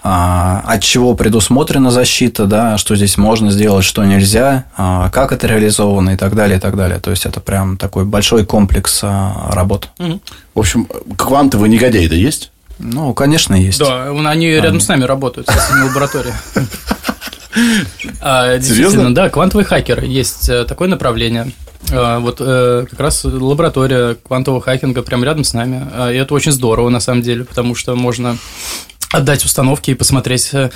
а, 0.03 0.61
от 0.67 0.83
чего 0.83 1.15
предусмотрена 1.15 1.91
защита, 1.91 2.43
да, 2.43 2.77
что 2.77 2.97
здесь 2.97 3.17
можно 3.17 3.49
сделать, 3.49 3.85
что 3.85 4.03
нельзя, 4.03 4.65
а, 4.75 5.09
как 5.11 5.31
это 5.31 5.47
реализовано 5.47 6.09
и 6.09 6.17
так 6.17 6.35
далее, 6.35 6.57
и 6.57 6.59
так 6.59 6.75
далее. 6.75 6.99
То 6.99 7.11
есть 7.11 7.25
это 7.25 7.39
прям 7.39 7.77
такой 7.77 8.03
большой 8.03 8.45
комплекс 8.45 9.01
работ. 9.01 9.87
В 9.97 10.59
общем, 10.59 10.89
квантовые 11.15 11.69
негодяи-то 11.69 12.15
есть? 12.15 12.51
Ну, 12.79 13.13
конечно, 13.13 13.55
есть. 13.55 13.79
Да, 13.79 14.09
они 14.09 14.49
рядом 14.49 14.81
с 14.81 14.89
нами 14.89 15.05
работают, 15.05 15.47
в 15.47 15.85
лаборатории. 15.85 16.33
А, 18.21 18.57
действительно, 18.57 19.13
да, 19.13 19.29
квантовый 19.29 19.65
хакер. 19.65 20.03
Есть 20.03 20.49
э, 20.49 20.65
такое 20.65 20.87
направление. 20.87 21.51
А, 21.91 22.19
вот 22.19 22.37
э, 22.39 22.85
как 22.89 22.99
раз 22.99 23.23
лаборатория 23.23 24.15
квантового 24.15 24.61
хакинга 24.61 25.01
прямо 25.03 25.25
рядом 25.25 25.43
с 25.43 25.53
нами. 25.53 25.87
А, 25.93 26.11
и 26.11 26.17
это 26.17 26.33
очень 26.33 26.51
здорово, 26.51 26.89
на 26.89 26.99
самом 26.99 27.21
деле, 27.21 27.45
потому 27.45 27.75
что 27.75 27.95
можно 27.95 28.37
отдать 29.11 29.45
установки 29.45 29.91
и 29.91 29.93
посмотреть. 29.93 30.49
Э, 30.53 30.69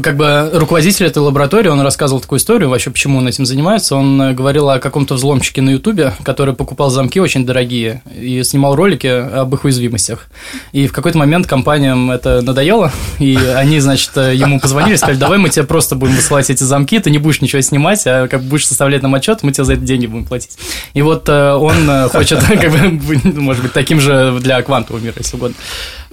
как 0.00 0.16
бы 0.16 0.50
руководитель 0.52 1.06
этой 1.06 1.18
лаборатории, 1.18 1.68
он 1.68 1.80
рассказывал 1.80 2.20
такую 2.20 2.38
историю, 2.38 2.68
вообще, 2.68 2.90
почему 2.90 3.18
он 3.18 3.28
этим 3.28 3.46
занимается. 3.46 3.96
Он 3.96 4.20
э, 4.20 4.32
говорил 4.32 4.68
о 4.70 4.78
каком-то 4.80 5.14
взломщике 5.14 5.62
на 5.62 5.70
Ютубе, 5.70 6.14
который 6.24 6.54
покупал 6.54 6.90
замки 6.90 7.20
очень 7.20 7.46
дорогие 7.46 8.02
и 8.12 8.42
снимал 8.42 8.74
ролики 8.74 9.06
об 9.06 9.54
их 9.54 9.64
уязвимостях. 9.64 10.26
И 10.72 10.88
в 10.88 10.92
какой-то 10.92 11.18
момент 11.18 11.46
компаниям 11.46 12.10
это 12.10 12.42
надоело, 12.42 12.92
и 13.18 13.36
они, 13.36 13.78
значит, 13.78 14.10
э, 14.16 14.34
ему 14.34 14.58
позвонили, 14.58 14.96
сказали, 14.96 15.16
давай 15.16 15.38
мы 15.38 15.48
тебе 15.48 15.64
просто 15.64 15.94
будем 15.94 16.16
высылать 16.16 16.50
эти 16.50 16.64
замки, 16.64 16.98
ты 16.98 17.10
не 17.10 17.18
будешь 17.18 17.40
ничего 17.40 17.62
снимать, 17.62 18.02
а 18.06 18.26
как 18.26 18.42
будешь 18.42 18.66
составлять 18.66 19.02
нам 19.02 19.14
отчет, 19.14 19.42
мы 19.42 19.52
тебе 19.52 19.64
за 19.64 19.74
это 19.74 19.82
деньги 19.82 20.06
будем 20.06 20.24
платить. 20.24 20.58
И 20.94 21.02
вот 21.02 21.28
он 21.28 22.08
хочет, 22.08 22.42
как 22.48 22.70
бы, 22.70 23.40
может 23.40 23.62
быть, 23.62 23.72
таким 23.72 24.00
же 24.00 24.38
для 24.40 24.60
квантового 24.62 25.00
мира, 25.00 25.14
если 25.16 25.36
угодно. 25.36 25.56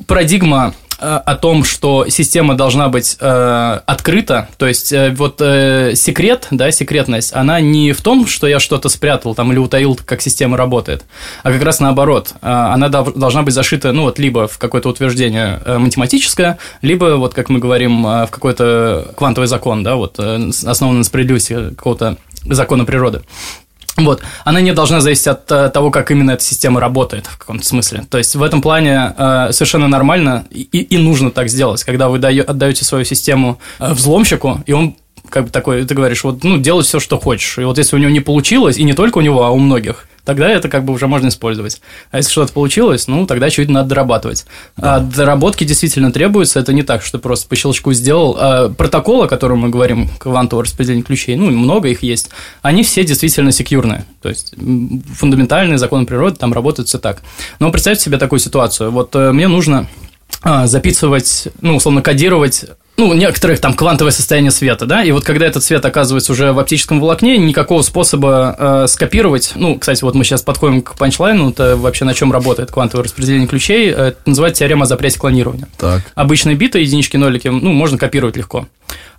Парадигма 0.06 0.74
о 1.04 1.36
том, 1.36 1.64
что 1.64 2.08
система 2.10 2.56
должна 2.56 2.90
быть 2.90 3.18
э, 3.20 3.80
открыта, 3.86 4.48
то 4.58 4.68
есть 4.68 4.92
э, 4.92 5.12
вот 5.12 5.42
э, 5.42 5.94
секрет, 5.96 6.48
да, 6.52 6.72
секретность, 6.72 7.34
она 7.34 7.60
не 7.60 7.92
в 7.92 8.02
том, 8.02 8.28
что 8.28 8.48
я 8.48 8.60
что-то 8.60 8.90
спрятал 8.90 9.36
там 9.36 9.52
или 9.52 9.60
утаил, 9.60 10.00
как 10.06 10.22
система 10.22 10.58
работает, 10.58 11.06
а 11.44 11.52
как 11.52 11.62
раз 11.64 11.80
наоборот, 11.80 12.34
э, 12.42 12.48
она 12.48 12.88
дов- 12.88 13.18
должна 13.18 13.44
быть 13.44 13.54
зашита, 13.54 13.92
ну 13.92 14.04
вот 14.04 14.20
либо 14.20 14.48
в 14.48 14.58
какое-то 14.58 14.90
утверждение 14.90 15.62
э, 15.66 15.78
математическое, 15.78 16.58
либо 16.82 17.16
вот 17.18 17.34
как 17.34 17.50
мы 17.50 17.60
говорим 17.60 18.06
э, 18.06 18.26
в 18.26 18.32
какой-то 18.32 19.14
квантовый 19.18 19.48
закон, 19.48 19.84
да, 19.84 19.96
вот 19.96 20.16
э, 20.20 20.50
основан 20.66 21.00
на 21.00 21.04
справедливости 21.04 21.70
какого-то 21.76 22.18
закона 22.46 22.86
природы. 22.86 23.22
Вот. 23.98 24.22
Она 24.44 24.62
не 24.62 24.74
должна 24.74 25.02
зависеть 25.02 25.28
от 25.28 25.52
uh, 25.52 25.70
того, 25.70 25.92
как 25.92 26.10
именно 26.10 26.32
эта 26.32 26.44
система 26.44 26.80
работает 26.80 27.28
в 27.28 27.38
каком-то 27.38 27.66
смысле. 27.66 28.04
То 28.10 28.18
есть 28.18 28.36
в 28.36 28.42
этом 28.42 28.62
плане 28.62 29.14
uh, 29.18 29.52
совершенно 29.52 29.88
нормально 29.88 30.46
и, 30.50 30.62
и 30.62 30.98
нужно 30.98 31.30
так 31.30 31.50
сделать, 31.50 31.84
когда 31.84 32.10
вы 32.10 32.18
даю, 32.18 32.44
отдаете 32.48 32.86
свою 32.86 33.06
систему 33.06 33.60
uh, 33.80 33.94
взломщику, 33.94 34.64
и 34.66 34.74
он 34.74 34.96
как 35.30 35.46
бы 35.46 35.50
такой, 35.50 35.86
ты 35.86 35.96
говоришь, 35.96 36.24
вот, 36.24 36.44
ну, 36.44 36.58
делай 36.58 36.84
все, 36.84 37.00
что 37.00 37.20
хочешь. 37.20 37.58
И 37.58 37.64
вот 37.64 37.78
если 37.78 37.96
у 37.96 38.00
него 38.00 38.12
не 38.12 38.20
получилось, 38.20 38.78
и 38.78 38.84
не 38.84 38.94
только 38.94 39.20
у 39.20 39.22
него, 39.22 39.44
а 39.44 39.52
у 39.52 39.58
многих, 39.58 40.08
тогда 40.26 40.50
это 40.50 40.70
как 40.70 40.86
бы 40.86 40.94
уже 40.94 41.08
можно 41.08 41.28
использовать. 41.28 41.82
А 42.12 42.18
если 42.18 42.32
что-то 42.32 42.54
получилось, 42.54 43.08
ну, 43.08 43.26
тогда 43.26 43.50
чуть 43.50 43.70
надо 43.70 43.90
дорабатывать. 43.90 44.46
Да. 44.78 44.96
А 44.96 45.00
доработки 45.00 45.64
действительно 45.64 46.12
требуются, 46.12 46.60
это 46.60 46.74
не 46.74 46.84
так, 46.84 47.04
что 47.04 47.20
просто 47.20 47.48
по 47.48 47.56
щелчку 47.56 47.94
сделал. 47.94 48.38
А 48.40 48.70
протоколы, 48.70 49.26
о 49.26 49.28
котором 49.28 49.60
мы 49.60 49.70
говорим, 49.70 50.10
квантовое 50.18 50.66
распределение 50.66 51.04
ключей, 51.04 51.36
ну, 51.36 51.50
много 51.52 51.90
их 51.90 52.04
есть, 52.04 52.30
они 52.62 52.84
все 52.84 53.04
действительно 53.04 53.52
секьюрные. 53.52 54.06
То 54.22 54.30
есть, 54.30 54.54
фундаментальные 55.16 55.78
законы 55.78 56.06
природы 56.06 56.38
там 56.38 56.54
работают 56.54 56.88
все 56.88 57.00
так. 57.00 57.22
Но 57.60 57.72
представьте 57.72 58.06
себе 58.06 58.18
такую 58.18 58.40
ситуацию. 58.40 58.92
Вот 58.92 59.16
э, 59.16 59.32
мне 59.32 59.48
нужно 59.48 59.88
записывать, 60.66 61.48
ну, 61.62 61.76
условно, 61.76 62.02
кодировать 62.02 62.66
ну, 62.98 63.14
некоторых 63.14 63.60
там 63.60 63.74
квантовое 63.74 64.12
состояние 64.12 64.52
света, 64.52 64.86
да, 64.86 65.04
и 65.04 65.12
вот 65.12 65.24
когда 65.24 65.48
этот 65.48 65.64
свет 65.64 65.84
оказывается 65.84 66.32
уже 66.32 66.52
в 66.54 66.60
оптическом 66.60 67.00
волокне, 67.00 67.38
никакого 67.38 67.82
способа 67.82 68.56
э, 68.58 68.88
скопировать, 68.88 69.54
ну, 69.56 69.80
кстати, 69.80 70.04
вот 70.04 70.14
мы 70.14 70.24
сейчас 70.24 70.44
подходим 70.44 70.82
к 70.82 70.96
панчлайну, 70.96 71.50
это 71.50 71.76
вообще 71.76 72.06
на 72.06 72.14
чем 72.14 72.32
работает 72.32 72.72
квантовое 72.72 73.06
распределение 73.06 73.48
ключей, 73.48 73.90
э, 73.90 74.10
это 74.10 74.18
называется 74.26 74.60
теорема 74.60 74.84
о 74.84 74.86
запрете 74.86 75.18
клонирования. 75.18 75.68
Так. 75.78 76.04
Обычные 76.14 76.56
биты, 76.56 76.80
единички, 76.80 77.18
нолики, 77.18 77.48
ну, 77.48 77.72
можно 77.72 77.98
копировать 77.98 78.38
легко. 78.38 78.68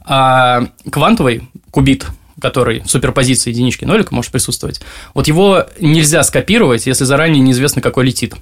А 0.05 0.69
квантовый 0.91 1.49
кубит, 1.73 2.07
который 2.41 2.81
в 2.81 2.91
суперпозиции 2.91 3.51
единички 3.51 3.85
нолика 3.85 4.15
может 4.15 4.31
присутствовать, 4.31 4.81
вот 5.15 5.27
его 5.27 5.67
нельзя 5.81 6.23
скопировать, 6.23 6.87
если 6.87 7.05
заранее 7.05 7.41
неизвестно, 7.41 7.83
какой 7.83 8.05
летит 8.05 8.35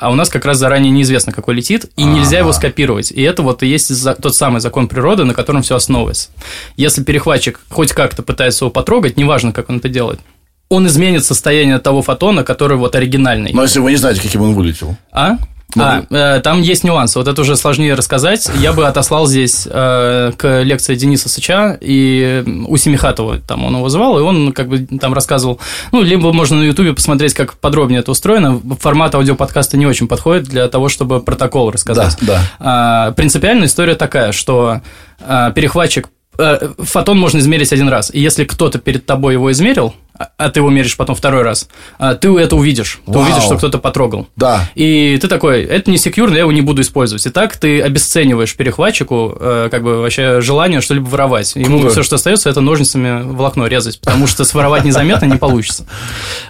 а 0.00 0.10
у 0.10 0.14
нас 0.14 0.30
как 0.30 0.46
раз 0.46 0.56
заранее 0.56 0.90
неизвестно, 0.90 1.30
какой 1.30 1.54
летит, 1.54 1.84
и 1.96 2.02
А-а-а. 2.02 2.14
нельзя 2.14 2.38
его 2.38 2.52
скопировать. 2.52 3.12
И 3.12 3.20
это 3.20 3.42
вот 3.42 3.62
и 3.62 3.66
есть 3.66 3.92
тот 4.22 4.34
самый 4.34 4.60
закон 4.62 4.88
природы, 4.88 5.24
на 5.24 5.34
котором 5.34 5.60
все 5.62 5.76
основывается. 5.76 6.30
Если 6.76 7.04
перехватчик 7.04 7.60
хоть 7.68 7.92
как-то 7.92 8.22
пытается 8.22 8.64
его 8.64 8.70
потрогать, 8.70 9.18
неважно, 9.18 9.52
как 9.52 9.68
он 9.68 9.76
это 9.76 9.90
делает, 9.90 10.18
он 10.70 10.86
изменит 10.86 11.24
состояние 11.24 11.78
того 11.78 12.00
фотона, 12.00 12.44
который 12.44 12.78
вот 12.78 12.94
оригинальный. 12.94 13.52
Но 13.52 13.62
если 13.62 13.80
вы 13.80 13.90
не 13.90 13.96
знаете, 13.96 14.22
каким 14.22 14.40
он 14.40 14.54
вылетел. 14.54 14.96
А? 15.12 15.36
А, 15.78 16.04
э, 16.10 16.40
там 16.40 16.62
есть 16.62 16.84
нюансы, 16.84 17.18
вот 17.18 17.28
это 17.28 17.40
уже 17.40 17.56
сложнее 17.56 17.94
рассказать. 17.94 18.50
Я 18.58 18.72
бы 18.72 18.86
отослал 18.86 19.26
здесь 19.26 19.66
э, 19.70 20.32
к 20.36 20.62
лекции 20.62 20.94
Дениса 20.94 21.28
Сыча 21.28 21.78
и 21.80 22.44
у 22.66 22.76
Семихатова, 22.76 23.38
там 23.38 23.64
он 23.64 23.76
его 23.76 23.88
звал, 23.88 24.18
и 24.18 24.22
он 24.22 24.52
как 24.52 24.68
бы 24.68 24.78
там 25.00 25.14
рассказывал, 25.14 25.60
ну, 25.92 26.02
либо 26.02 26.32
можно 26.32 26.58
на 26.58 26.64
Ютубе 26.64 26.92
посмотреть, 26.92 27.34
как 27.34 27.54
подробнее 27.54 28.00
это 28.00 28.10
устроено. 28.10 28.60
Формат 28.80 29.14
аудиоподкаста 29.14 29.76
не 29.76 29.86
очень 29.86 30.08
подходит 30.08 30.44
для 30.44 30.68
того, 30.68 30.88
чтобы 30.88 31.20
протокол 31.20 31.70
рассказать. 31.70 32.16
Да, 32.20 32.26
да. 32.26 32.42
А, 32.58 33.12
принципиальная 33.12 33.66
история 33.66 33.94
такая, 33.94 34.32
что 34.32 34.80
а, 35.20 35.50
перехватчик 35.50 36.08
Э, 36.08 36.19
фотон 36.36 37.18
можно 37.18 37.38
измерить 37.38 37.72
один 37.72 37.88
раз. 37.88 38.10
И 38.12 38.20
если 38.20 38.44
кто-то 38.44 38.78
перед 38.78 39.06
тобой 39.06 39.34
его 39.34 39.50
измерил, 39.52 39.94
а, 40.20 40.28
а 40.36 40.50
ты 40.50 40.60
его 40.60 40.68
меришь 40.68 40.96
потом 40.96 41.16
второй 41.16 41.42
раз, 41.42 41.68
а, 41.98 42.14
ты 42.14 42.28
это 42.38 42.54
увидишь. 42.54 43.00
Ты 43.06 43.12
Вау. 43.12 43.22
увидишь, 43.22 43.42
что 43.42 43.56
кто-то 43.56 43.78
потрогал. 43.78 44.28
Да. 44.36 44.68
И 44.74 45.18
ты 45.20 45.28
такой, 45.28 45.64
это 45.64 45.90
не 45.90 45.96
секьюрно, 45.96 46.34
я 46.34 46.40
его 46.40 46.52
не 46.52 46.60
буду 46.60 46.82
использовать. 46.82 47.24
И 47.26 47.30
так 47.30 47.56
ты 47.56 47.80
обесцениваешь 47.80 48.54
перехватчику 48.54 49.36
э, 49.40 49.68
как 49.70 49.82
бы 49.82 49.98
вообще 50.00 50.42
желание 50.42 50.82
что-либо 50.82 51.06
воровать. 51.08 51.56
Ему 51.56 51.78
Круто. 51.78 51.92
все, 51.94 52.02
что 52.02 52.16
остается, 52.16 52.50
это 52.50 52.60
ножницами 52.60 53.22
волокно 53.22 53.66
резать, 53.66 53.98
потому 53.98 54.26
что 54.26 54.44
своровать 54.44 54.84
незаметно 54.84 55.24
не 55.24 55.38
получится. 55.38 55.86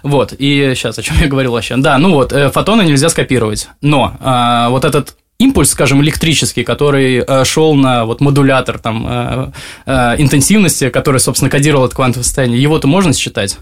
Вот. 0.02 0.34
И 0.36 0.72
сейчас, 0.74 0.98
о 0.98 1.02
чем 1.02 1.18
я 1.20 1.28
говорил 1.28 1.52
вообще? 1.52 1.76
Да, 1.76 1.96
ну 1.98 2.12
вот, 2.12 2.32
э, 2.32 2.50
фотоны 2.50 2.82
нельзя 2.82 3.08
скопировать. 3.08 3.68
Но 3.80 4.16
а, 4.20 4.68
вот 4.70 4.84
этот 4.84 5.16
импульс, 5.40 5.70
скажем, 5.70 6.02
электрический, 6.02 6.64
который 6.64 7.24
э, 7.26 7.44
шел 7.44 7.74
на 7.74 8.04
вот 8.04 8.20
модулятор 8.20 8.78
там, 8.78 9.06
э, 9.08 9.52
э, 9.86 10.14
интенсивности, 10.18 10.90
который, 10.90 11.18
собственно, 11.18 11.50
кодировал 11.50 11.86
это 11.86 11.96
квантовое 11.96 12.24
состояние, 12.24 12.62
его-то 12.62 12.86
можно 12.86 13.12
считать? 13.14 13.58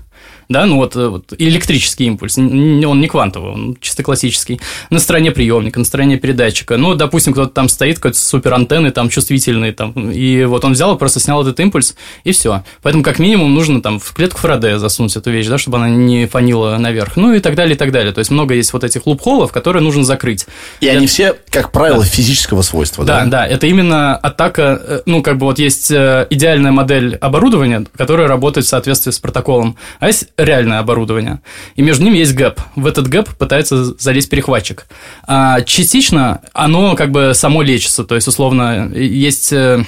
Да, 0.48 0.64
ну 0.64 0.76
вот, 0.76 0.96
э, 0.96 1.08
вот 1.08 1.34
электрический 1.36 2.06
импульс, 2.06 2.38
он 2.38 3.00
не 3.00 3.08
квантовый, 3.08 3.52
он 3.52 3.76
чисто 3.80 4.02
классический, 4.02 4.60
на 4.88 4.98
стороне 4.98 5.30
приемника, 5.30 5.78
на 5.78 5.84
стороне 5.84 6.16
передатчика. 6.16 6.78
Ну, 6.78 6.94
допустим, 6.94 7.34
кто-то 7.34 7.50
там 7.50 7.68
стоит, 7.68 7.96
какой-то 7.96 8.18
супер 8.18 8.54
антенны, 8.54 8.90
там 8.90 9.10
чувствительный, 9.10 9.72
там, 9.72 9.92
и 10.10 10.44
вот 10.44 10.64
он 10.64 10.72
взял 10.72 10.94
и 10.94 10.98
просто 10.98 11.20
снял 11.20 11.42
этот 11.42 11.60
импульс, 11.60 11.94
и 12.24 12.32
все. 12.32 12.62
Поэтому, 12.82 13.04
как 13.04 13.18
минимум, 13.18 13.54
нужно 13.54 13.82
там 13.82 13.98
в 13.98 14.12
клетку 14.14 14.38
Фарадея 14.38 14.78
засунуть 14.78 15.14
эту 15.16 15.30
вещь, 15.30 15.46
да, 15.48 15.58
чтобы 15.58 15.76
она 15.76 15.90
не 15.90 16.26
фонила 16.26 16.78
наверх, 16.78 17.16
ну 17.16 17.34
и 17.34 17.40
так 17.40 17.54
далее, 17.54 17.74
и 17.74 17.78
так 17.78 17.92
далее. 17.92 18.12
То 18.12 18.20
есть 18.20 18.30
много 18.30 18.54
есть 18.54 18.72
вот 18.72 18.84
этих 18.84 19.06
loophole 19.06 19.40
ов, 19.40 19.52
которые 19.52 19.82
нужно 19.82 20.04
закрыть. 20.04 20.46
И 20.80 20.86
это... 20.86 20.96
они 20.96 21.06
все, 21.06 21.36
как 21.50 21.72
правило, 21.72 22.02
да. 22.02 22.08
физического 22.08 22.62
свойства, 22.62 23.04
да? 23.04 23.24
Да, 23.24 23.30
да, 23.30 23.46
это 23.46 23.66
именно 23.66 24.16
атака, 24.16 24.80
э, 24.82 25.00
ну, 25.04 25.22
как 25.22 25.36
бы 25.36 25.44
вот 25.44 25.58
есть 25.58 25.90
э, 25.90 26.26
идеальная 26.30 26.72
модель 26.72 27.16
оборудования, 27.16 27.84
которая 27.96 28.28
работает 28.28 28.66
в 28.66 28.70
соответствии 28.70 29.10
с 29.10 29.18
протоколом, 29.18 29.76
а 30.00 30.06
есть 30.06 30.28
реальное 30.38 30.78
оборудование. 30.78 31.40
И 31.76 31.82
между 31.82 32.04
ними 32.04 32.18
есть 32.18 32.34
gap. 32.34 32.60
В 32.76 32.86
этот 32.86 33.08
gap 33.08 33.28
пытается 33.36 33.84
залезть 33.84 34.30
перехватчик. 34.30 34.86
А 35.26 35.60
частично 35.62 36.40
оно 36.54 36.94
как 36.94 37.10
бы 37.10 37.32
само 37.34 37.62
лечится. 37.62 38.04
То 38.04 38.14
есть, 38.14 38.28
условно, 38.28 38.90
есть 38.94 39.52
э, 39.52 39.84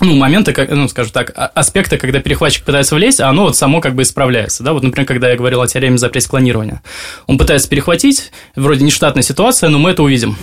ну, 0.00 0.16
моменты, 0.16 0.52
как, 0.52 0.70
ну, 0.70 0.88
скажем 0.88 1.12
так, 1.12 1.32
а, 1.36 1.46
аспекты, 1.54 1.98
когда 1.98 2.18
перехватчик 2.18 2.64
пытается 2.64 2.96
влезть, 2.96 3.20
а 3.20 3.28
оно 3.28 3.44
вот 3.44 3.56
само 3.56 3.80
как 3.80 3.94
бы 3.94 4.02
исправляется, 4.02 4.64
да, 4.64 4.72
вот, 4.72 4.82
например, 4.82 5.06
когда 5.06 5.30
я 5.30 5.36
говорил 5.36 5.60
о 5.60 5.68
теореме 5.68 5.98
запрете 5.98 6.28
клонирования, 6.28 6.82
он 7.26 7.38
пытается 7.38 7.68
перехватить, 7.68 8.32
вроде 8.56 8.84
нештатная 8.84 9.22
ситуация, 9.22 9.70
но 9.70 9.78
мы 9.78 9.90
это 9.90 10.02
увидим. 10.02 10.36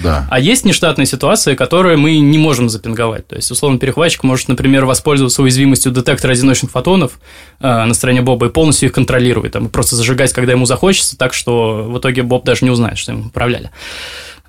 Да. 0.00 0.26
А 0.30 0.38
есть 0.38 0.66
нештатные 0.66 1.06
ситуации, 1.06 1.54
которые 1.54 1.96
мы 1.96 2.18
не 2.18 2.36
можем 2.36 2.68
запинговать, 2.68 3.26
то 3.26 3.36
есть, 3.36 3.50
условно, 3.50 3.78
перехватчик 3.78 4.24
может, 4.24 4.48
например, 4.48 4.84
воспользоваться 4.84 5.42
уязвимостью 5.42 5.90
детектора 5.90 6.32
одиночных 6.32 6.70
фотонов 6.70 7.12
э, 7.60 7.84
на 7.84 7.94
стороне 7.94 8.20
Боба 8.20 8.46
и 8.46 8.50
полностью 8.50 8.90
их 8.90 8.94
контролировать, 8.94 9.52
там, 9.52 9.70
просто 9.70 9.96
зажигать, 9.96 10.34
когда 10.34 10.52
ему 10.52 10.66
захочется, 10.66 11.16
так 11.16 11.32
что 11.32 11.84
в 11.84 11.98
итоге 11.98 12.22
Боб 12.22 12.44
даже 12.44 12.62
не 12.64 12.70
узнает, 12.70 12.98
что 12.98 13.12
им 13.12 13.28
управляли. 13.28 13.70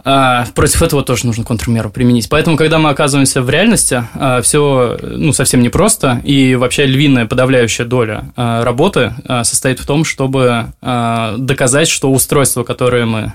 А, 0.06 0.46
против 0.56 0.82
этого 0.82 1.04
тоже 1.04 1.26
нужно 1.26 1.44
контрмеру 1.44 1.90
применить. 1.90 2.30
Поэтому, 2.30 2.58
когда 2.58 2.80
мы 2.80 2.90
оказываемся 2.90 3.42
в 3.42 3.50
реальности, 3.50 4.04
а, 4.14 4.42
все 4.42 4.98
ну, 5.02 5.34
совсем 5.34 5.62
непросто, 5.62 6.22
и 6.24 6.56
вообще 6.56 6.86
львиная 6.86 7.26
подавляющая 7.26 7.86
доля 7.86 8.32
а, 8.36 8.64
работы 8.64 9.14
состоит 9.44 9.80
в 9.80 9.86
том, 9.86 10.06
чтобы 10.06 10.74
доказать, 10.82 11.88
что 11.88 12.12
устройство, 12.12 12.64
которое 12.64 13.06
мы 13.06 13.34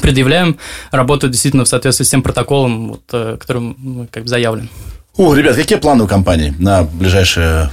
предъявляем, 0.00 0.58
работает 0.90 1.32
действительно 1.32 1.64
в 1.64 1.68
соответствии 1.68 2.04
с 2.04 2.10
тем 2.10 2.22
протоколом, 2.22 2.88
вот, 2.88 3.02
э, 3.12 3.36
которым 3.38 3.76
мы 3.78 4.06
как 4.06 4.24
бы 4.24 4.28
заявлен. 4.28 4.68
О, 5.16 5.34
ребят, 5.34 5.56
какие 5.56 5.78
планы 5.78 6.04
у 6.04 6.06
компании 6.06 6.54
на 6.58 6.82
ближайшие 6.82 7.70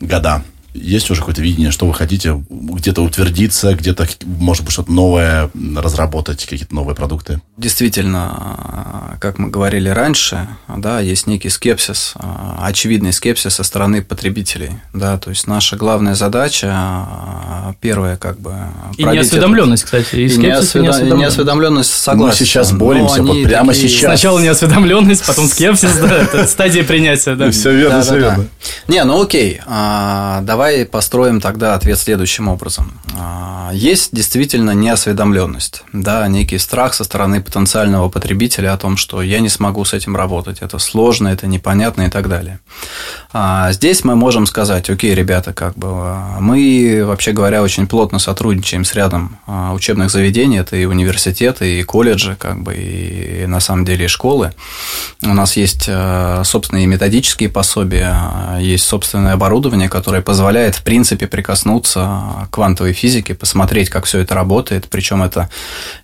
года? 0.00 0.42
Есть 0.76 1.10
уже 1.10 1.20
какое-то 1.20 1.42
видение, 1.42 1.70
что 1.70 1.86
вы 1.86 1.94
хотите 1.94 2.44
где-то 2.48 3.02
утвердиться, 3.02 3.74
где-то, 3.74 4.06
может 4.24 4.64
быть, 4.64 4.72
что-то 4.72 4.92
новое 4.92 5.50
разработать, 5.76 6.44
какие-то 6.44 6.74
новые 6.74 6.94
продукты? 6.94 7.40
Действительно, 7.56 9.16
как 9.20 9.38
мы 9.38 9.48
говорили 9.48 9.88
раньше, 9.88 10.48
да, 10.68 11.00
есть 11.00 11.26
некий 11.26 11.48
скепсис, 11.48 12.14
очевидный 12.60 13.12
скепсис 13.12 13.54
со 13.54 13.62
стороны 13.62 14.02
потребителей. 14.02 14.70
Да, 14.92 15.18
то 15.18 15.30
есть 15.30 15.46
наша 15.46 15.76
главная 15.76 16.14
задача, 16.14 17.74
первая, 17.80 18.16
как 18.16 18.38
бы... 18.40 18.54
И 18.98 19.04
неосведомленность, 19.04 19.84
этот... 19.84 20.04
кстати, 20.04 20.20
и, 20.20 20.24
и 20.24 20.28
скепсис, 20.28 20.76
и 20.76 20.80
неосведомленность. 20.80 21.20
неосведомленность, 21.20 21.90
согласен. 21.92 22.38
Мы 22.40 22.46
сейчас 22.46 22.72
боремся, 22.72 23.22
вот 23.22 23.42
прямо 23.44 23.72
такие... 23.72 23.88
сейчас. 23.88 24.10
Сначала 24.10 24.40
неосведомленность, 24.40 25.26
потом 25.26 25.48
скепсис, 25.48 25.96
да, 25.96 26.46
стадия 26.46 26.84
принятия, 26.84 27.34
да. 27.34 27.50
Все 27.50 27.72
верно, 27.72 28.02
все 28.02 28.18
верно. 28.18 28.46
Не, 28.88 29.04
ну 29.04 29.22
окей, 29.22 29.60
а, 29.66 30.40
давай 30.42 30.65
Давай 30.66 30.84
построим 30.84 31.40
тогда 31.40 31.74
ответ 31.74 31.96
следующим 31.96 32.48
образом. 32.48 33.00
А, 33.16 33.70
есть 33.72 34.12
действительно 34.12 34.72
неосведомленность, 34.72 35.84
да, 35.92 36.26
некий 36.26 36.58
страх 36.58 36.92
со 36.94 37.04
стороны 37.04 37.40
потенциального 37.40 38.08
потребителя 38.08 38.72
о 38.72 38.76
том, 38.76 38.96
что 38.96 39.22
я 39.22 39.38
не 39.38 39.48
смогу 39.48 39.84
с 39.84 39.92
этим 39.92 40.16
работать, 40.16 40.62
это 40.62 40.80
сложно, 40.80 41.28
это 41.28 41.46
непонятно 41.46 42.02
и 42.02 42.10
так 42.10 42.28
далее. 42.28 42.58
А 43.32 43.70
здесь 43.70 44.02
мы 44.02 44.16
можем 44.16 44.44
сказать, 44.44 44.90
окей, 44.90 45.14
ребята, 45.14 45.52
как 45.52 45.78
бы 45.78 46.16
мы, 46.40 47.04
вообще 47.06 47.30
говоря, 47.30 47.62
очень 47.62 47.86
плотно 47.86 48.18
сотрудничаем 48.18 48.84
с 48.84 48.92
рядом 48.94 49.38
а, 49.46 49.72
учебных 49.72 50.10
заведений, 50.10 50.58
это 50.58 50.74
и 50.74 50.84
университеты, 50.84 51.78
и 51.78 51.84
колледжи, 51.84 52.34
как 52.36 52.64
бы, 52.64 52.74
и 52.74 53.46
на 53.46 53.60
самом 53.60 53.84
деле 53.84 54.06
и 54.06 54.08
школы. 54.08 54.52
У 55.22 55.32
нас 55.32 55.56
есть 55.56 55.86
а, 55.88 56.42
собственные 56.42 56.86
методические 56.86 57.50
пособия, 57.50 58.58
есть 58.58 58.84
собственное 58.84 59.34
оборудование, 59.34 59.88
которое 59.88 60.22
позволяет 60.22 60.45
позволяет, 60.46 60.76
в 60.76 60.84
принципе, 60.84 61.26
прикоснуться 61.26 62.46
к 62.48 62.54
квантовой 62.54 62.92
физике, 62.92 63.34
посмотреть, 63.34 63.90
как 63.90 64.04
все 64.04 64.20
это 64.20 64.36
работает. 64.36 64.86
Причем 64.88 65.24
это 65.24 65.50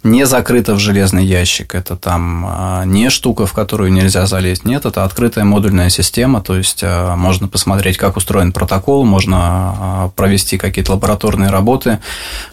не 0.02 0.26
закрыто 0.26 0.74
в 0.74 0.80
железный 0.80 1.24
ящик, 1.24 1.76
это 1.76 1.94
там 1.94 2.44
а, 2.48 2.82
не 2.84 3.08
штука, 3.08 3.46
в 3.46 3.52
которую 3.52 3.92
нельзя 3.92 4.26
залезть. 4.26 4.64
Нет, 4.64 4.84
это 4.84 5.04
открытая 5.04 5.44
модульная 5.44 5.90
система, 5.90 6.40
то 6.40 6.56
есть 6.56 6.80
а, 6.82 7.14
можно 7.14 7.46
посмотреть, 7.46 7.96
как 7.96 8.16
устроен 8.16 8.50
протокол, 8.50 9.04
можно 9.04 9.38
а, 9.38 10.10
провести 10.16 10.58
какие-то 10.58 10.94
лабораторные 10.94 11.50
работы, 11.50 12.00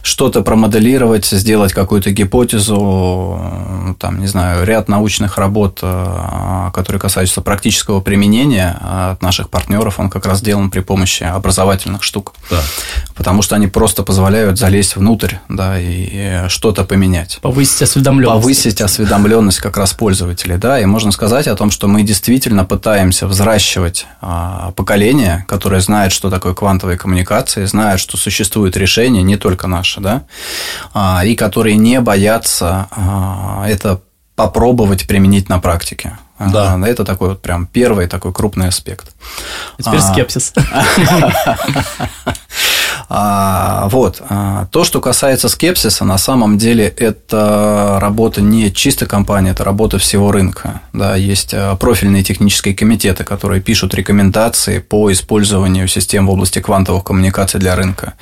что-то 0.03 0.43
промоделировать, 0.43 1.25
сделать 1.25 1.73
какую-то 1.73 2.11
гипотезу, 2.11 3.95
там, 3.97 4.19
не 4.19 4.27
знаю, 4.27 4.63
ряд 4.63 4.89
научных 4.89 5.39
работ, 5.39 5.81
которые 6.71 6.99
касаются 6.99 7.41
практического 7.41 7.99
применения 7.99 8.77
от 8.79 9.23
наших 9.23 9.49
партнеров, 9.49 9.99
он 9.99 10.11
как 10.11 10.27
раз 10.27 10.37
сделан 10.37 10.69
при 10.69 10.81
помощи 10.81 11.23
образовательных 11.23 11.78
замечательных 11.79 12.03
штук. 12.03 12.33
Да. 12.49 12.61
Потому 13.15 13.41
что 13.41 13.55
они 13.55 13.67
просто 13.67 14.03
позволяют 14.03 14.57
залезть 14.57 14.95
внутрь, 14.95 15.35
да, 15.49 15.79
и 15.79 16.47
что-то 16.47 16.83
поменять. 16.83 17.39
Повысить 17.41 17.81
осведомленность. 17.81 18.41
Повысить 18.41 18.81
осведомленность 18.81 19.59
как 19.59 19.77
раз 19.77 19.93
пользователей, 19.93 20.57
да, 20.57 20.79
и 20.79 20.85
можно 20.85 21.11
сказать 21.11 21.47
о 21.47 21.55
том, 21.55 21.71
что 21.71 21.87
мы 21.87 22.03
действительно 22.03 22.65
пытаемся 22.65 23.27
взращивать 23.27 24.05
а, 24.21 24.71
поколение, 24.75 25.45
которое 25.47 25.81
знает, 25.81 26.11
что 26.11 26.29
такое 26.29 26.53
квантовые 26.53 26.97
коммуникации, 26.97 27.65
знает, 27.65 27.99
что 27.99 28.17
существует 28.17 28.77
решение, 28.77 29.23
не 29.23 29.37
только 29.37 29.67
наше, 29.67 30.01
да, 30.01 30.23
а, 30.93 31.23
и 31.25 31.35
которые 31.35 31.75
не 31.75 31.99
боятся 32.01 32.87
а, 32.91 33.65
это 33.67 34.01
попробовать 34.35 35.07
применить 35.07 35.49
на 35.49 35.59
практике. 35.59 36.17
Да. 36.39 36.79
Это 36.85 37.03
такой 37.03 37.29
вот 37.29 37.41
прям 37.41 37.67
первый 37.67 38.07
такой 38.07 38.33
крупный 38.33 38.69
аспект. 38.69 39.13
И 39.77 39.83
теперь 39.83 39.99
а... 39.99 40.01
скепсис. 40.01 40.53
А, 43.11 43.89
вот. 43.89 44.21
А, 44.29 44.67
то, 44.71 44.83
что 44.83 45.01
касается 45.01 45.49
скепсиса, 45.49 46.05
на 46.05 46.19
самом 46.19 46.59
деле 46.59 46.85
это 46.85 47.97
работа 47.99 48.39
не 48.39 48.71
чисто 48.71 49.07
компании, 49.07 49.51
это 49.51 49.63
работа 49.63 49.97
всего 49.97 50.31
рынка. 50.31 50.81
Да, 50.93 51.15
есть 51.15 51.53
а, 51.55 51.75
профильные 51.75 52.23
технические 52.23 52.75
комитеты, 52.75 53.23
которые 53.23 53.61
пишут 53.61 53.95
рекомендации 53.95 54.77
по 54.77 55.11
использованию 55.11 55.87
систем 55.87 56.27
в 56.27 56.29
области 56.29 56.59
квантовых 56.59 57.03
коммуникаций 57.03 57.59
для 57.59 57.75
рынка. 57.75 58.13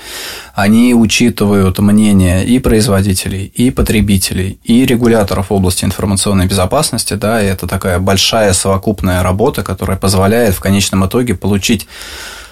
Они 0.56 0.94
учитывают 0.94 1.80
мнение 1.80 2.46
и 2.46 2.58
производителей, 2.60 3.52
и 3.54 3.72
потребителей, 3.72 4.58
и 4.64 4.86
регуляторов 4.86 5.50
в 5.50 5.54
области 5.54 5.84
информационной 5.84 6.48
безопасности. 6.48 7.16
Да, 7.16 7.42
и 7.42 7.46
это 7.46 7.68
такая 7.68 8.00
большая 8.00 8.54
совокупная 8.54 9.22
работа, 9.22 9.64
которая 9.64 9.98
позволяет 9.98 10.56
в 10.56 10.62
конечном 10.62 11.06
итоге 11.06 11.36
получить 11.36 11.88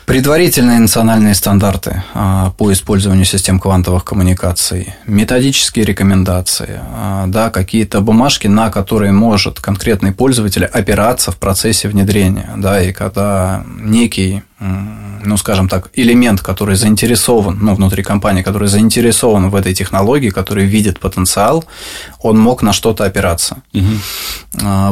Предварительные 0.05 0.79
национальные 0.79 1.33
стандарты 1.33 2.03
а, 2.13 2.51
по 2.51 2.71
использованию 2.71 3.25
систем 3.25 3.59
квантовых 3.59 4.05
коммуникаций, 4.05 4.93
методические 5.07 5.83
рекомендации, 5.83 6.79
а, 6.79 7.25
да, 7.25 7.49
какие-то 7.49 8.01
бумажки, 8.01 8.45
на 8.45 8.69
которые 8.69 9.11
может 9.11 9.59
конкретный 9.59 10.11
пользователь 10.11 10.65
опираться 10.65 11.31
в 11.31 11.37
процессе 11.37 11.87
внедрения, 11.87 12.51
да, 12.55 12.83
и 12.83 12.93
когда 12.93 13.63
некий 13.67 14.43
ну, 15.25 15.37
скажем 15.37 15.67
так, 15.67 15.89
элемент, 15.93 16.41
который 16.41 16.75
заинтересован, 16.75 17.57
ну, 17.59 17.75
внутри 17.75 18.03
компании, 18.03 18.43
который 18.43 18.67
заинтересован 18.67 19.49
в 19.49 19.55
этой 19.55 19.73
технологии, 19.73 20.29
который 20.29 20.65
видит 20.65 20.99
потенциал, 20.99 21.65
он 22.19 22.39
мог 22.39 22.61
на 22.61 22.73
что-то 22.73 23.05
опираться. 23.05 23.57
Угу. 23.73 23.83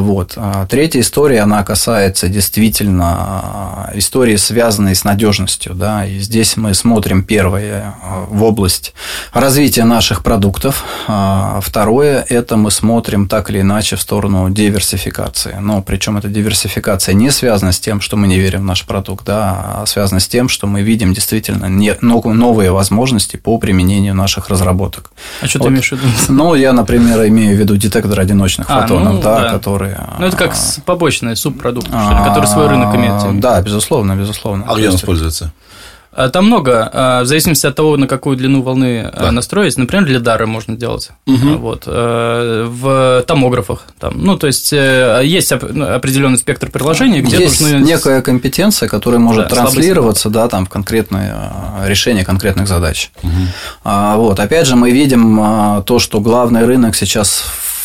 Вот. 0.00 0.34
А 0.36 0.66
третья 0.66 1.00
история, 1.00 1.40
она 1.42 1.62
касается 1.62 2.28
действительно 2.28 3.90
истории, 3.94 4.36
связанной 4.36 4.94
с 4.94 5.04
надежностью. 5.04 5.74
Да? 5.74 6.04
И 6.04 6.18
здесь 6.18 6.56
мы 6.56 6.74
смотрим 6.74 7.22
первое 7.22 7.94
в 8.28 8.42
область 8.42 8.94
развития 9.32 9.84
наших 9.84 10.22
продуктов. 10.22 10.84
Второе– 11.60 12.26
это 12.28 12.56
мы 12.56 12.70
смотрим 12.70 13.28
так 13.28 13.50
или 13.50 13.60
иначе 13.60 13.96
в 13.96 14.00
сторону 14.00 14.50
диверсификации. 14.50 15.56
Но 15.60 15.82
причем 15.82 16.16
эта 16.16 16.28
диверсификация 16.28 17.14
не 17.14 17.30
связана 17.30 17.72
с 17.72 17.80
тем, 17.80 18.00
что 18.00 18.16
мы 18.16 18.26
не 18.26 18.38
верим 18.38 18.60
в 18.62 18.64
наш 18.64 18.84
продукт, 18.84 19.24
да, 19.24 19.63
связана 19.86 20.20
с 20.20 20.28
тем, 20.28 20.48
что 20.48 20.66
мы 20.66 20.82
видим 20.82 21.12
действительно 21.14 21.68
новые 21.68 22.70
возможности 22.72 23.36
по 23.36 23.58
применению 23.58 24.14
наших 24.14 24.48
разработок. 24.48 25.10
А 25.40 25.46
что 25.46 25.58
вот. 25.58 25.66
ты 25.66 25.70
имеешь 25.72 25.88
в 25.88 25.92
виду? 25.92 26.06
Ну, 26.28 26.54
я, 26.54 26.72
например, 26.72 27.26
имею 27.28 27.56
в 27.56 27.58
виду 27.58 27.76
детектор 27.76 28.18
одиночных 28.18 28.68
а, 28.70 28.82
фотонов, 28.82 29.14
ну, 29.14 29.22
да, 29.22 29.40
да, 29.40 29.50
которые... 29.50 30.00
Ну, 30.18 30.26
это 30.26 30.36
как 30.36 30.54
а, 30.54 30.80
побочный 30.84 31.36
субпродукт, 31.36 31.88
а, 31.92 32.28
который 32.28 32.46
свой 32.46 32.68
рынок 32.68 32.94
имеет. 32.94 33.40
Да, 33.40 33.60
безусловно, 33.60 34.16
безусловно. 34.16 34.64
А 34.68 34.76
где 34.76 34.88
он 34.88 34.96
используется? 34.96 35.52
А, 36.16 36.28
там 36.28 36.46
много, 36.46 36.88
а, 36.92 37.22
в 37.22 37.26
зависимости 37.26 37.66
от 37.66 37.74
того, 37.74 37.96
на 37.96 38.06
какую 38.06 38.36
длину 38.36 38.62
волны 38.62 39.10
а, 39.12 39.24
да. 39.24 39.32
настроить. 39.32 39.76
Например, 39.76 40.04
для 40.06 40.20
дары 40.20 40.46
можно 40.46 40.76
делать. 40.76 41.10
Угу. 41.26 41.58
Вот. 41.58 41.86
В 41.86 43.24
томографах. 43.26 43.86
Там. 43.98 44.14
Ну, 44.16 44.36
то 44.36 44.46
есть, 44.46 44.72
э, 44.72 45.22
есть 45.24 45.52
ну, 45.70 45.94
определенный 45.94 46.38
спектр 46.38 46.70
приложений, 46.70 47.22
где 47.22 47.38
есть 47.38 47.60
нужны... 47.60 47.76
некая 47.76 48.22
компетенция, 48.22 48.88
которая 48.88 49.20
может 49.20 49.48
да, 49.48 49.56
транслироваться 49.56 50.30
да, 50.30 50.48
там, 50.48 50.66
в 50.66 50.68
конкретное 50.68 51.36
решение 51.84 52.24
конкретных 52.24 52.68
задач. 52.68 53.10
Угу. 53.22 53.32
Вот. 54.16 54.40
Опять 54.40 54.66
же, 54.66 54.76
мы 54.76 54.90
видим 54.90 55.82
то, 55.84 55.98
что 55.98 56.20
главный 56.20 56.64
рынок 56.64 56.94
сейчас 56.96 57.44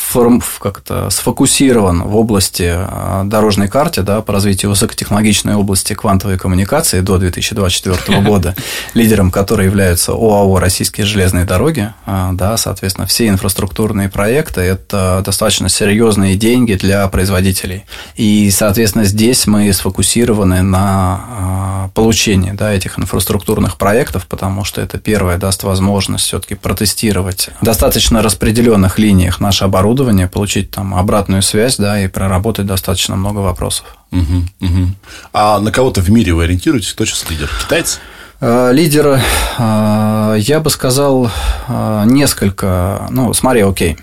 форм, 0.10 0.42
как-то 0.60 1.10
сфокусирован 1.12 2.02
в 2.02 2.16
области 2.16 2.68
а, 2.68 3.24
дорожной 3.26 3.68
карты 3.68 4.02
да, 4.02 4.22
по 4.22 4.34
развитию 4.34 4.72
высокотехнологичной 4.72 5.54
области 5.54 5.94
квантовой 5.94 6.40
коммуникации 6.40 7.02
до 7.02 7.18
2024 7.18 8.22
года, 8.26 8.56
лидером 8.96 9.30
которой 9.30 9.68
являются 9.68 10.14
ОАО 10.14 10.60
«Российские 10.60 11.06
железные 11.06 11.46
дороги». 11.46 11.94
А, 12.06 12.32
да, 12.34 12.58
соответственно, 12.58 13.06
все 13.06 13.28
инфраструктурные 13.28 14.10
проекты– 14.10 14.62
это 14.62 15.22
достаточно 15.24 15.70
серьезные 15.70 16.36
деньги 16.36 16.74
для 16.74 17.08
производителей. 17.08 17.86
И, 18.16 18.50
соответственно, 18.50 19.06
здесь 19.06 19.46
мы 19.46 19.72
сфокусированы 19.72 20.64
на 20.64 21.22
а, 21.30 21.90
получении 21.94 22.52
да, 22.52 22.74
этих 22.74 22.98
инфраструктурных 22.98 23.78
проектов, 23.78 24.26
потому 24.28 24.64
что 24.64 24.82
это 24.82 24.98
первое 24.98 25.38
даст 25.38 25.64
возможность 25.64 26.26
все-таки 26.26 26.56
протестировать 26.56 27.50
в 27.62 27.66
достаточно 27.66 28.22
распределенных 28.22 28.98
линиях 28.98 29.40
наше 29.40 29.66
оборудование, 29.66 29.99
оборудование, 30.00 30.28
получить 30.28 30.72
там 30.72 30.96
обратную 30.96 31.42
связь, 31.42 31.78
да, 31.78 32.00
и 32.00 32.08
проработать 32.08 32.66
достаточно 32.66 33.16
много 33.16 33.40
вопросов. 33.40 33.86
Угу, 34.12 34.22
угу. 34.62 34.88
А 35.34 35.60
на 35.60 35.72
кого-то 35.72 36.02
в 36.02 36.10
мире 36.10 36.34
вы 36.34 36.46
ориентируетесь? 36.46 36.94
Кто 36.94 37.06
сейчас 37.06 37.30
лидер? 37.30 37.50
Китайцы? 37.66 38.00
Э, 38.40 38.72
лидеры, 38.72 39.22
э, 39.58 40.36
я 40.40 40.60
бы 40.62 40.70
сказал, 40.70 41.30
э, 41.68 42.04
несколько. 42.06 43.08
Ну, 43.10 43.34
смотри, 43.34 43.62
окей, 43.62 43.98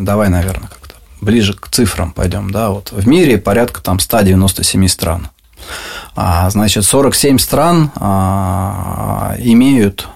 давай, 0.00 0.28
наверное, 0.28 0.68
как-то 0.68 0.94
ближе 1.22 1.54
к 1.54 1.68
цифрам 1.68 2.12
пойдем. 2.12 2.50
Да, 2.50 2.70
вот 2.70 2.92
в 2.92 3.08
мире 3.08 3.38
порядка 3.38 3.80
там 3.80 3.98
197 3.98 4.88
стран. 4.88 5.28
А, 6.14 6.48
значит, 6.50 6.84
47 6.84 7.38
стран 7.38 7.90
имеют 9.38 10.06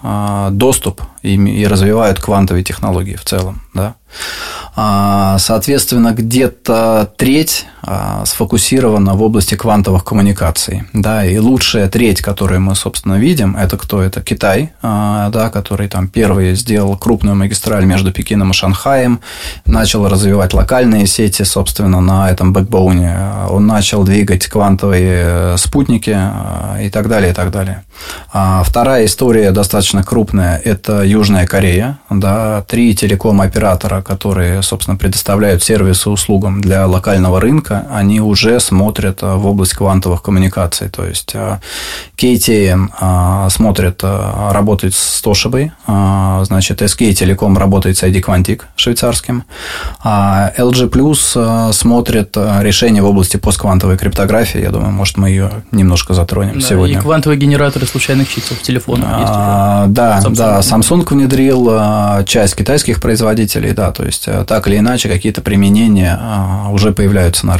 доступ 0.51 1.03
и 1.23 1.67
развивают 1.67 2.21
квантовые 2.21 2.63
технологии 2.63 3.17
в 3.17 3.25
целом. 3.25 3.63
Да? 3.75 3.95
А, 4.77 5.39
соответственно, 5.39 6.13
где-то 6.13 7.13
треть 7.17 7.67
сфокусирована 8.25 9.15
в 9.15 9.23
области 9.23 9.55
квантовых 9.55 10.05
коммуникаций. 10.05 10.85
Да, 10.93 11.25
и 11.25 11.39
лучшая 11.39 11.89
треть, 11.89 12.21
которую 12.21 12.61
мы, 12.61 12.75
собственно, 12.75 13.15
видим, 13.15 13.57
это 13.57 13.77
кто? 13.77 14.03
Это 14.03 14.21
Китай, 14.21 14.73
а, 14.83 15.31
да, 15.31 15.51
который 15.51 15.89
там 15.89 16.09
первый 16.09 16.55
сделал 16.55 16.97
крупную 16.97 17.37
магистраль 17.37 17.85
между 17.85 18.13
Пекином 18.13 18.51
и 18.51 18.55
Шанхаем, 18.55 19.21
начал 19.65 20.09
развивать 20.09 20.55
локальные 20.55 21.07
сети, 21.07 21.43
собственно, 21.43 22.01
на 22.01 22.31
этом 22.31 22.53
бэкбоуне. 22.53 23.17
Он 23.51 23.67
начал 23.67 24.05
двигать 24.05 24.47
квантовые 24.47 25.23
э, 25.25 25.57
спутники 25.57 26.17
и 26.81 26.91
так 26.91 27.09
далее, 27.09 27.31
и 27.31 27.35
так 27.35 27.51
далее. 27.51 27.83
Вторая 28.31 29.05
история 29.05 29.51
достаточно 29.51 30.03
крупная– 30.03 30.59
это 30.65 31.03
Южная 31.03 31.47
Корея. 31.47 31.99
Да, 32.09 32.63
три 32.63 32.95
телеком-оператора, 32.95 34.03
которые, 34.03 34.63
собственно, 34.63 34.97
предоставляют 34.97 35.63
сервисы 35.63 36.09
услугам 36.09 36.61
для 36.61 36.87
локального 36.87 37.41
рынка, 37.41 37.70
они 37.71 38.21
уже 38.21 38.61
смотрят 38.61 39.23
в 39.23 39.47
область 39.47 39.75
квантовых 39.75 40.23
коммуникаций. 40.23 40.89
То 40.89 41.05
есть 41.05 41.35
KTM 42.17 42.89
а, 42.99 43.49
смотрит, 43.51 44.01
а, 44.03 44.53
работает 44.53 44.95
с 44.95 45.23
а, 45.87 46.43
значит, 46.45 46.83
SK 46.83 47.11
Telecom 47.11 47.59
работает 47.59 47.97
с 47.97 48.03
ID 48.03 48.23
Quantic 48.23 48.63
швейцарским, 48.77 49.45
LG 50.05 50.91
Plus 50.91 51.73
смотрит 51.73 52.37
решение 52.37 53.03
в 53.03 53.07
области 53.07 53.37
постквантовой 53.37 53.97
криптографии. 53.97 54.61
Я 54.61 54.71
думаю, 54.71 54.93
может, 54.93 55.17
мы 55.17 55.31
ее 55.31 55.51
немножко 55.73 56.15
затронем 56.15 56.61
да, 56.61 56.67
сегодня. 56.67 56.99
И 56.99 57.01
квантовые 57.01 57.39
генераторы 57.39 57.87
случайных 57.87 58.29
чипсов 58.29 58.61
телефонов 58.63 59.09
есть 59.21 59.31
уже. 59.31 59.87
Да, 59.89 60.21
Samsung. 60.21 60.37
да, 60.37 60.61
Samsung 60.61 61.07
внедрил 61.09 62.25
часть 62.25 62.57
китайских 62.57 63.01
производителей, 63.01 63.73
да, 63.73 63.93
то 63.93 64.05
есть 64.05 64.29
так 64.47 64.69
или 64.69 64.79
иначе 64.79 65.09
какие-то 65.09 65.43
применения 65.43 66.19
уже 66.71 66.93
появляются 66.93 67.47
на 67.47 67.57
рынке. 67.57 67.60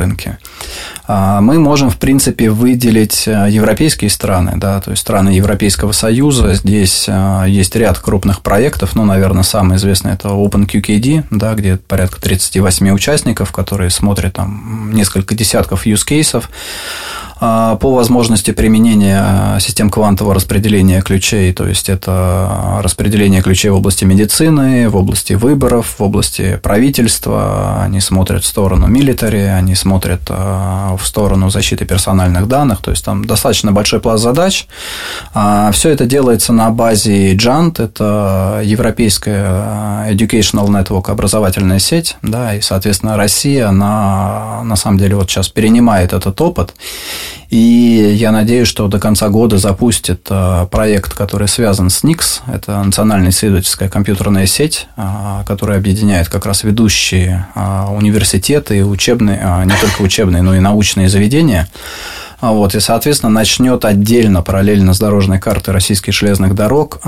Мы 1.09 1.59
можем, 1.59 1.91
в 1.91 1.97
принципе, 1.97 2.51
выделить 2.51 3.27
европейские 3.27 4.11
страны, 4.11 4.53
да, 4.57 4.81
то 4.81 4.93
есть 4.93 5.03
страны 5.03 5.31
Европейского 5.31 5.93
Союза. 5.93 6.55
Здесь 6.55 7.07
а, 7.09 7.45
есть 7.45 7.75
ряд 7.75 7.99
крупных 7.99 8.43
проектов, 8.43 8.95
ну, 8.95 9.05
наверное, 9.05 9.43
самый 9.43 9.77
известный 9.77 10.13
это 10.13 10.29
OpenQKD, 10.29 11.25
да, 11.31 11.55
где 11.55 11.77
порядка 11.77 12.21
38 12.21 12.91
участников, 12.91 13.53
которые 13.53 13.91
смотрят 13.91 14.35
там 14.35 14.93
несколько 14.93 15.35
десятков 15.35 15.87
use 15.87 16.07
cases. 16.07 16.45
А, 16.45 17.30
по 17.41 17.95
возможности 17.95 18.51
применения 18.51 19.19
а, 19.19 19.61
систем 19.61 19.89
квантового 19.89 20.35
распределения 20.35 21.01
ключей, 21.01 21.53
то 21.55 21.67
есть 21.67 21.89
это 21.89 22.81
распределение 22.83 23.41
ключей 23.41 23.71
в 23.71 23.77
области 23.77 24.05
медицины, 24.05 24.91
в 24.91 24.97
области 24.97 25.33
выборов, 25.33 25.95
в 25.99 26.03
области 26.03 26.61
правительства, 26.63 27.83
они 27.83 28.01
смотрят 28.01 28.45
в 28.45 28.47
сторону 28.47 28.89
милитари, 28.89 29.41
они 29.41 29.75
смотрят 29.75 30.21
а, 30.29 30.97
в 30.97 31.07
сторону 31.07 31.49
защиты 31.49 31.87
персональных 31.87 32.47
данных, 32.47 32.83
то 32.83 32.91
есть 32.91 33.05
там 33.07 33.25
достаточно 33.25 33.73
большой 33.73 34.01
пласт 34.01 34.23
задач. 34.23 34.67
Все 35.73 35.89
это 35.89 36.05
делается 36.05 36.53
на 36.53 36.71
базе 36.71 37.35
JANT, 37.35 37.83
это 37.83 38.61
европейская 38.63 40.11
Educational 40.11 40.69
Network 40.69 41.11
образовательная 41.11 41.79
сеть, 41.79 42.17
да, 42.23 42.55
и, 42.55 42.61
соответственно, 42.61 43.17
Россия, 43.17 43.69
она 43.69 44.63
на 44.65 44.77
самом 44.77 44.99
деле 44.99 45.17
вот 45.17 45.31
сейчас 45.31 45.49
перенимает 45.49 46.13
этот 46.13 46.39
опыт, 46.41 46.75
и 47.51 48.15
я 48.17 48.31
надеюсь, 48.31 48.69
что 48.69 48.89
до 48.89 48.99
конца 49.01 49.29
года 49.29 49.59
запустит 49.59 50.27
э, 50.31 50.67
проект, 50.71 51.15
который 51.15 51.49
связан 51.49 51.91
с 51.91 52.05
НИКС. 52.05 52.43
Это 52.47 52.83
национальная 52.83 53.31
исследовательская 53.31 53.89
компьютерная 53.89 54.47
сеть, 54.47 54.87
э, 54.97 55.43
которая 55.47 55.79
объединяет 55.79 56.29
как 56.29 56.47
раз 56.47 56.63
ведущие 56.63 57.47
э, 57.55 57.87
университеты 57.91 58.79
и 58.79 58.83
учебные, 58.83 59.65
не 59.65 59.75
только 59.81 60.03
учебные, 60.03 60.43
но 60.43 60.55
и 60.55 60.61
научные 60.61 61.09
заведения. 61.09 61.69
Вот, 62.41 62.75
и, 62.75 62.81
соответственно, 62.81 63.31
начнет 63.31 63.85
отдельно, 63.85 64.43
параллельно 64.43 64.95
с 64.95 64.99
дорожной 64.99 65.39
картой 65.39 65.75
российских 65.75 66.15
железных 66.15 66.55
дорог, 66.55 66.99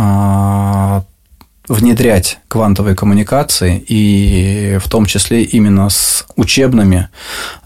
внедрять 1.69 2.39
квантовые 2.49 2.97
коммуникации 2.97 3.79
и 3.89 4.79
в 4.83 4.89
том 4.89 5.07
числе 5.07 5.45
именно 5.45 5.89
с 5.91 6.27
учебными 6.37 7.09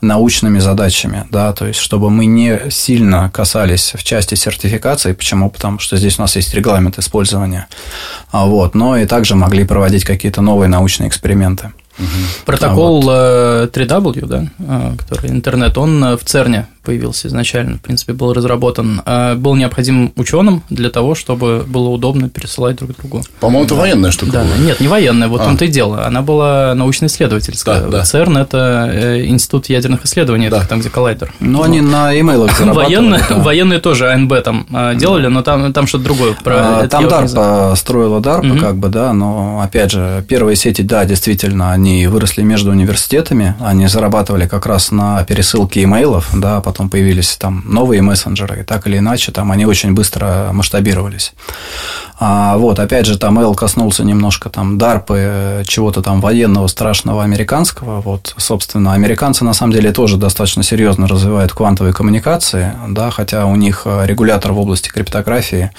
научными 0.03 0.59
задачами, 0.59 1.27
да, 1.31 1.53
то 1.53 1.67
есть 1.67 1.81
чтобы 1.81 2.11
мы 2.11 2.27
не 2.27 2.71
сильно 2.71 3.31
касались 3.31 3.95
в 3.97 4.05
части 4.05 4.35
сертификации, 4.35 5.13
почему? 5.13 5.51
Потому 5.51 5.79
что 5.79 5.97
здесь 5.97 6.19
у 6.19 6.23
нас 6.23 6.37
есть 6.37 6.53
регламент 6.55 6.99
использования, 6.99 7.69
а 8.31 8.45
вот, 8.45 8.75
но 8.75 8.99
и 8.99 9.07
также 9.07 9.35
могли 9.35 9.65
проводить 9.65 10.05
какие-то 10.05 10.43
новые 10.43 10.69
научные 10.69 11.09
эксперименты. 11.09 11.73
Угу. 11.99 12.45
Протокол 12.45 13.11
а 13.11 13.61
вот. 13.63 13.77
3W, 13.77 14.19
э, 14.23 14.27
да, 14.27 14.45
э, 14.59 14.97
который 14.99 15.31
интернет, 15.31 15.79
он 15.79 16.05
э, 16.05 16.17
в 16.17 16.25
ЦЕРНе 16.25 16.67
появился 16.87 17.27
изначально, 17.27 17.79
в 17.79 17.81
принципе, 17.81 18.13
был 18.13 18.33
разработан, 18.33 19.03
а, 19.05 19.35
был 19.35 19.57
необходим 19.57 20.13
ученым 20.15 20.63
для 20.71 20.89
того, 20.89 21.17
чтобы 21.17 21.65
было 21.67 21.89
удобно 21.89 22.29
пересылать 22.29 22.77
друг 22.77 22.93
другу. 22.97 23.25
По-моему, 23.41 23.65
это 23.65 23.75
военная 23.75 24.13
штука 24.13 24.33
да, 24.33 24.45
была. 24.45 24.57
Нет, 24.59 24.79
не 24.79 24.87
военная, 24.87 25.27
вот 25.27 25.41
а. 25.41 25.45
том-то 25.45 25.65
и 25.65 25.69
дело. 25.69 26.07
Она 26.07 26.23
была 26.23 26.75
научно-исследовательская. 26.77 27.81
Да, 27.81 27.89
да. 27.89 28.05
ЦЕРН– 28.05 28.37
это 28.39 28.91
э, 28.93 29.27
Институт 29.27 29.69
ядерных 29.69 30.05
исследований, 30.05 30.49
да. 30.49 30.65
там, 30.65 30.79
где 30.79 30.91
коллайдер. 30.91 31.35
Ну, 31.41 31.63
они 31.63 31.81
на 31.81 32.19
имейлах 32.19 32.61
военные, 32.61 33.23
да. 33.29 33.37
военные 33.37 33.81
тоже 33.81 34.13
АНБ 34.13 34.43
там 34.45 34.67
а, 34.73 34.95
делали, 34.95 35.27
но 35.27 35.43
там, 35.43 35.73
там 35.73 35.89
что-то 35.89 36.05
другое. 36.05 36.35
Про 36.45 36.83
а, 36.83 36.89
там 36.89 37.07
DARPA 37.07 37.75
строила 37.75 38.21
DARPA, 38.21 38.53
угу. 38.53 38.61
как 38.61 38.77
бы, 38.77 38.89
да, 38.89 39.13
но, 39.13 39.61
опять 39.61 39.91
же, 39.91 40.25
первые 40.29 40.55
сети, 40.55 40.83
да, 40.83 41.05
действительно, 41.05 41.73
они 41.73 42.07
выросли 42.07 42.43
между 42.43 42.71
университетами, 42.71 43.57
они 43.61 43.89
зарабатывали 43.89 44.47
как 44.47 44.67
раз 44.67 44.93
на 44.93 45.25
пересылке 45.25 45.83
имейлов, 45.83 46.29
да, 46.33 46.61
потом 46.61 46.76
потом 46.77 46.91
появились 46.91 47.37
там 47.39 47.63
новые 47.65 48.03
мессенджеры, 48.03 48.61
и 48.61 48.63
так 48.63 48.87
или 48.87 48.99
иначе 48.99 49.33
там 49.33 49.51
они 49.51 49.65
очень 49.65 49.95
быстро 49.95 50.51
масштабировались. 50.53 51.33
А, 52.19 52.57
вот, 52.57 52.79
опять 52.79 53.07
же, 53.07 53.19
там 53.19 53.39
Эл 53.39 53.55
коснулся 53.55 54.03
немножко 54.05 54.49
там 54.49 54.79
дарпы, 54.79 55.63
чего-то 55.67 56.03
там 56.03 56.21
военного 56.21 56.67
страшного 56.67 57.23
американского. 57.23 58.01
Вот, 58.01 58.35
собственно, 58.39 58.95
американцы 58.95 59.45
на 59.45 59.53
самом 59.53 59.73
деле 59.73 59.93
тоже 59.93 60.17
достаточно 60.17 60.63
серьезно 60.63 61.07
развивают 61.07 61.53
квантовые 61.53 61.93
коммуникации, 61.93 62.73
да, 62.89 63.11
хотя 63.11 63.47
у 63.47 63.57
них 63.57 63.87
регулятор 64.05 64.53
в 64.53 64.59
области 64.59 64.89
криптографии, 64.89 65.71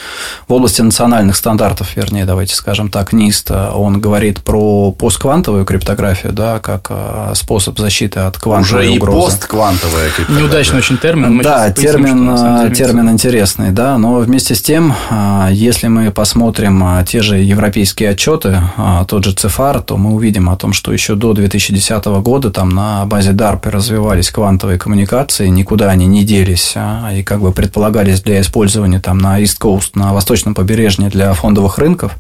в 0.48 0.54
области 0.54 0.82
национальных 0.82 1.36
стандартов, 1.36 1.96
вернее, 1.96 2.26
давайте 2.26 2.54
скажем 2.54 2.90
так, 2.90 3.14
НИСТ, 3.14 3.52
он 3.74 4.00
говорит 4.00 4.44
про 4.44 4.92
постквантовую 4.92 5.66
криптографию, 5.66 6.34
да, 6.34 6.60
как 6.60 6.88
а, 6.90 7.32
способ 7.34 7.80
защиты 7.80 8.20
от 8.20 8.38
квантовой 8.38 8.88
Уже 8.88 8.98
угрозы. 8.98 9.18
и 9.18 9.22
постквантовая 9.22 10.10
криптография. 10.10 10.44
Неудачный 10.44 10.78
очень 10.78 10.98
термин. 10.98 11.34
Мы 11.34 11.44
да, 11.44 11.72
термин, 11.72 12.74
термин 12.74 13.10
интересный, 13.10 13.72
да, 13.72 13.98
но 13.98 14.16
вместе 14.20 14.54
с 14.54 14.62
тем, 14.62 14.94
а, 15.10 15.50
если 15.52 15.88
мы 15.88 16.12
посмотрим 16.12 16.27
а, 16.36 17.04
те 17.04 17.22
же 17.22 17.38
европейские 17.38 18.10
отчеты, 18.10 18.62
а, 18.78 19.06
тот 19.06 19.24
же 19.24 19.34
ЦИФАР, 19.34 19.82
то 19.82 19.98
мы 19.98 20.14
увидим 20.14 20.50
о 20.50 20.56
том, 20.56 20.74
что 20.74 20.92
еще 20.92 21.16
до 21.16 21.34
2010 21.34 22.06
года 22.22 22.52
там 22.52 22.70
на 22.70 23.06
базе 23.06 23.32
DARPA 23.32 23.70
развивались 23.70 24.32
квантовые 24.32 24.78
коммуникации, 24.78 25.48
никуда 25.48 25.90
они 25.90 26.06
не 26.06 26.24
делись, 26.24 26.76
и 27.14 27.24
как 27.24 27.42
бы 27.42 27.52
предполагались 27.52 28.22
для 28.22 28.42
использования 28.42 29.00
там 29.00 29.18
на 29.18 29.42
East 29.42 29.60
Coast, 29.60 29.92
на 29.96 30.14
восточном 30.14 30.54
побережье 30.54 31.10
для 31.10 31.34
фондовых 31.34 31.78
рынков, 31.78 32.16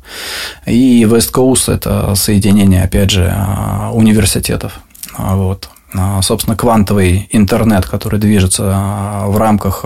и 0.65 1.03
West 1.03 1.31
Coast– 1.33 1.73
это 1.73 2.15
соединение, 2.15 2.83
опять 2.83 3.11
же, 3.11 3.33
университетов. 3.93 4.79
Вот. 5.17 5.69
Собственно, 6.21 6.55
квантовый 6.55 7.27
интернет, 7.31 7.85
который 7.85 8.19
движется 8.19 9.23
в 9.25 9.37
рамках 9.37 9.85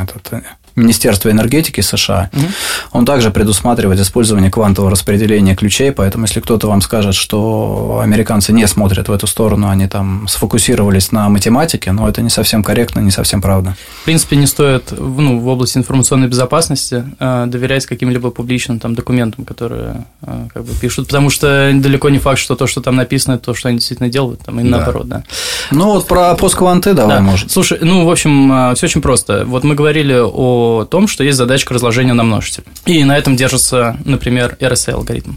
этот, 0.00 0.42
Министерства 0.76 1.30
энергетики 1.30 1.80
США, 1.80 2.30
угу. 2.32 2.46
он 2.92 3.06
также 3.06 3.30
предусматривает 3.30 4.00
использование 4.00 4.50
квантового 4.50 4.90
распределения 4.90 5.54
ключей, 5.54 5.92
поэтому 5.92 6.24
если 6.24 6.40
кто-то 6.40 6.68
вам 6.68 6.80
скажет, 6.80 7.14
что 7.14 8.00
американцы 8.02 8.52
не 8.52 8.66
смотрят 8.66 9.08
в 9.08 9.12
эту 9.12 9.26
сторону, 9.26 9.68
они 9.68 9.86
там 9.86 10.26
сфокусировались 10.28 11.12
на 11.12 11.28
математике, 11.28 11.92
но 11.92 12.08
это 12.08 12.22
не 12.22 12.30
совсем 12.30 12.62
корректно, 12.64 13.00
не 13.00 13.10
совсем 13.10 13.40
правда. 13.40 13.76
В 14.02 14.04
принципе, 14.04 14.36
не 14.36 14.46
стоит 14.46 14.92
ну, 14.96 15.38
в 15.38 15.48
области 15.48 15.78
информационной 15.78 16.28
безопасности 16.28 17.04
э, 17.20 17.44
доверять 17.46 17.86
каким-либо 17.86 18.30
публичным 18.30 18.80
там, 18.80 18.94
документам, 18.94 19.44
которые 19.44 20.04
э, 20.22 20.48
как 20.52 20.64
бы 20.64 20.72
пишут, 20.74 21.06
потому 21.06 21.30
что 21.30 21.70
далеко 21.74 22.08
не 22.08 22.18
факт, 22.18 22.38
что 22.38 22.56
то, 22.56 22.66
что 22.66 22.80
там 22.80 22.96
написано, 22.96 23.38
то, 23.38 23.54
что 23.54 23.68
они 23.68 23.78
действительно 23.78 24.08
делают, 24.08 24.40
там, 24.40 24.58
и 24.58 24.64
да. 24.64 24.78
наоборот, 24.78 25.08
да. 25.08 25.22
Ну 25.70 25.92
вот 25.92 26.08
про 26.08 26.34
посткванты 26.34 26.94
давай, 26.94 27.16
да. 27.16 27.22
может. 27.22 27.50
Слушай, 27.50 27.78
ну, 27.80 28.04
в 28.04 28.10
общем, 28.10 28.52
э, 28.52 28.74
все 28.74 28.86
очень 28.86 29.02
просто. 29.02 29.44
Вот 29.46 29.62
мы 29.62 29.74
говорили 29.74 30.14
о 30.14 30.63
о 30.64 30.84
том, 30.84 31.08
что 31.08 31.24
есть 31.24 31.36
задачка 31.36 31.74
разложения 31.74 32.14
на 32.14 32.24
множитель. 32.24 32.64
И 32.86 33.04
на 33.04 33.16
этом 33.16 33.36
держится, 33.36 33.96
например, 34.04 34.56
RSA-алгоритм. 34.60 35.34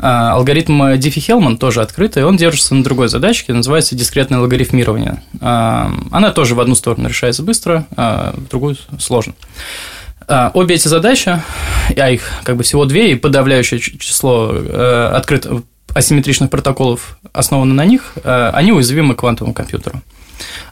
А, 0.00 0.32
алгоритм 0.32 0.82
Диффи-Хелман 0.94 1.56
тоже 1.56 1.80
открытый, 1.80 2.24
он 2.24 2.36
держится 2.36 2.74
на 2.74 2.82
другой 2.82 3.08
задачке, 3.08 3.52
называется 3.52 3.94
дискретное 3.94 4.40
логарифмирование. 4.40 5.22
А, 5.40 5.92
она 6.10 6.30
тоже 6.30 6.54
в 6.54 6.60
одну 6.60 6.74
сторону 6.74 7.08
решается 7.08 7.42
быстро, 7.42 7.86
а 7.96 8.34
в 8.36 8.48
другую 8.48 8.76
сложно. 8.98 9.34
Обе 10.54 10.76
эти 10.76 10.88
задачи, 10.88 11.42
а 11.96 12.10
их 12.10 12.22
как 12.44 12.56
бы 12.56 12.62
всего 12.62 12.86
две, 12.86 13.12
и 13.12 13.14
подавляющее 13.14 13.78
число 13.78 14.52
э, 14.54 15.10
открытых 15.14 15.64
асимметричных 15.94 16.48
протоколов 16.48 17.18
основаны 17.34 17.74
на 17.74 17.84
них, 17.84 18.14
э, 18.24 18.50
они 18.54 18.72
уязвимы 18.72 19.14
квантовому 19.14 19.52
компьютеру. 19.52 20.02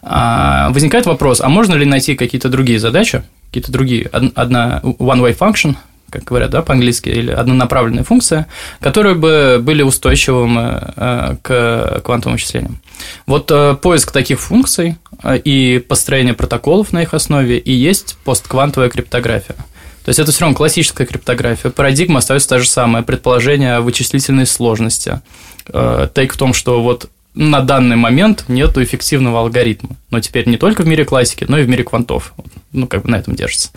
Возникает 0.02 1.06
вопрос, 1.06 1.40
а 1.40 1.48
можно 1.48 1.74
ли 1.74 1.84
найти 1.84 2.16
какие-то 2.16 2.48
другие 2.48 2.80
задачи, 2.80 3.22
какие-то 3.52 3.70
другие, 3.70 4.06
одна 4.06 4.80
one-way 4.82 5.36
function, 5.36 5.76
как 6.08 6.24
говорят, 6.24 6.50
да, 6.50 6.62
по-английски, 6.62 7.10
или 7.10 7.30
однонаправленная 7.30 8.02
функция, 8.02 8.46
которые 8.80 9.14
бы 9.14 9.60
были 9.60 9.82
устойчивыми 9.82 10.80
э, 10.96 11.36
к 11.42 12.00
квантовым 12.02 12.36
вычислениям. 12.36 12.80
Вот 13.26 13.50
э, 13.50 13.74
поиск 13.74 14.10
таких 14.10 14.40
функций 14.40 14.96
э, 15.22 15.36
и 15.36 15.80
построение 15.80 16.32
протоколов 16.32 16.94
на 16.94 17.02
их 17.02 17.12
основе 17.12 17.58
и 17.58 17.72
есть 17.72 18.16
постквантовая 18.24 18.88
криптография. 18.88 19.56
То 20.04 20.08
есть 20.08 20.18
это 20.18 20.32
все 20.32 20.40
равно 20.40 20.56
классическая 20.56 21.06
криптография. 21.06 21.70
Парадигма 21.70 22.20
остается 22.20 22.48
та 22.48 22.58
же 22.58 22.68
самая. 22.68 23.02
Предположение 23.02 23.74
о 23.74 23.82
вычислительной 23.82 24.46
сложности. 24.46 25.20
Тейк 25.66 26.32
в 26.32 26.36
том, 26.36 26.54
что 26.54 26.82
вот 26.82 27.08
на 27.34 27.60
данный 27.60 27.96
момент 27.96 28.44
нет 28.48 28.76
эффективного 28.76 29.40
алгоритма. 29.40 29.96
Но 30.10 30.20
теперь 30.20 30.48
не 30.48 30.58
только 30.58 30.82
в 30.82 30.86
мире 30.86 31.04
классики, 31.04 31.46
но 31.48 31.58
и 31.58 31.64
в 31.64 31.68
мире 31.68 31.84
квантов. 31.84 32.34
Ну, 32.72 32.86
как 32.86 33.02
бы 33.02 33.10
на 33.10 33.16
этом 33.16 33.34
держится. 33.34 33.70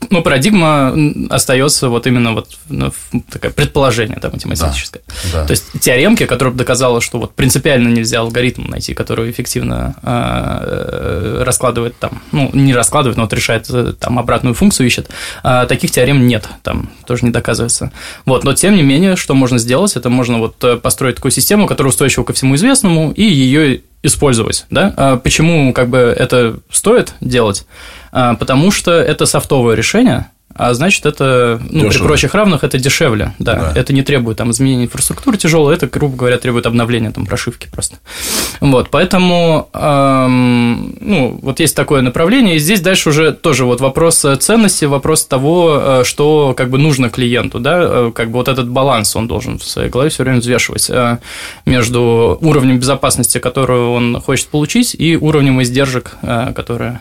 А, 0.00 0.06
ну, 0.10 0.22
парадигма 0.22 0.94
остается 1.30 1.88
вот 1.88 2.06
именно 2.06 2.32
вот 2.32 2.48
ну, 2.68 2.92
такое 3.30 3.50
предположение 3.50 4.18
да, 4.20 4.30
математическое. 4.30 5.02
Да, 5.32 5.40
да. 5.40 5.46
То 5.46 5.50
есть 5.52 5.64
теоремки, 5.80 6.26
которая 6.26 6.52
бы 6.52 6.58
доказала, 6.58 7.00
что 7.00 7.18
вот 7.18 7.34
принципиально 7.34 7.88
нельзя 7.88 8.20
алгоритм 8.20 8.68
найти, 8.68 8.94
который 8.94 9.30
эффективно 9.30 9.96
э, 10.02 11.42
раскладывает 11.44 11.98
там, 11.98 12.22
ну, 12.32 12.50
не 12.52 12.74
раскладывает, 12.74 13.16
но 13.16 13.24
вот 13.24 13.32
решает 13.32 13.66
э, 13.70 13.94
там 13.98 14.18
обратную 14.18 14.54
функцию 14.54 14.86
ищет, 14.86 15.08
а 15.42 15.66
таких 15.66 15.90
теорем 15.90 16.26
нет, 16.26 16.48
там 16.62 16.90
тоже 17.06 17.24
не 17.24 17.30
доказывается. 17.30 17.92
Вот, 18.24 18.44
но 18.44 18.54
тем 18.54 18.76
не 18.76 18.82
менее, 18.82 19.16
что 19.16 19.34
можно 19.34 19.58
сделать, 19.58 19.96
это 19.96 20.10
можно 20.10 20.38
вот 20.38 20.62
э, 20.64 20.76
построить 20.76 21.16
такую 21.16 21.32
систему, 21.32 21.66
которая 21.66 21.90
устойчива 21.90 22.24
ко 22.24 22.32
всему 22.32 22.54
известному, 22.54 23.12
и 23.12 23.22
ее 23.22 23.82
использовать, 24.02 24.66
да? 24.70 24.94
А 24.96 25.16
почему 25.16 25.72
как 25.72 25.88
бы 25.88 25.98
это 25.98 26.60
стоит 26.70 27.14
делать? 27.20 27.66
А, 28.18 28.34
потому 28.34 28.70
что 28.70 28.92
это 28.92 29.26
софтовое 29.26 29.74
решение, 29.74 30.30
а 30.58 30.74
значит, 30.74 31.06
это, 31.06 31.60
ну, 31.70 31.88
при 31.88 31.98
прочих 31.98 32.34
равных, 32.34 32.64
это 32.64 32.78
дешевле, 32.78 33.34
да. 33.38 33.72
да. 33.74 33.80
Это 33.80 33.92
не 33.92 34.02
требует 34.02 34.38
там 34.38 34.50
изменения 34.50 34.84
инфраструктуры 34.84 35.36
тяжелой, 35.36 35.74
это, 35.74 35.86
грубо 35.86 36.16
говоря, 36.16 36.38
требует 36.38 36.66
обновления 36.66 37.10
там 37.10 37.26
прошивки 37.26 37.68
просто. 37.70 37.96
Вот, 38.60 38.90
поэтому, 38.90 39.68
эм, 39.74 40.96
ну, 41.00 41.38
вот 41.42 41.60
есть 41.60 41.76
такое 41.76 42.00
направление, 42.00 42.56
и 42.56 42.58
здесь 42.58 42.80
дальше 42.80 43.10
уже 43.10 43.32
тоже 43.32 43.64
вот 43.64 43.80
вопрос 43.80 44.24
ценности, 44.40 44.86
вопрос 44.86 45.26
того, 45.26 45.78
э, 45.78 46.04
что 46.04 46.54
как 46.56 46.70
бы 46.70 46.78
нужно 46.78 47.10
клиенту, 47.10 47.60
да, 47.60 47.78
э, 47.82 48.12
как 48.14 48.30
бы 48.30 48.34
вот 48.38 48.48
этот 48.48 48.68
баланс 48.68 49.14
он 49.16 49.28
должен 49.28 49.58
в 49.58 49.64
своей 49.64 49.90
голове 49.90 50.10
все 50.10 50.22
время 50.22 50.40
взвешивать 50.40 50.88
э, 50.88 51.18
между 51.66 52.38
уровнем 52.40 52.78
безопасности, 52.78 53.38
которую 53.38 53.92
он 53.92 54.20
хочет 54.20 54.48
получить, 54.48 54.96
и 54.98 55.16
уровнем 55.16 55.62
издержек, 55.62 56.16
которые 56.54 57.00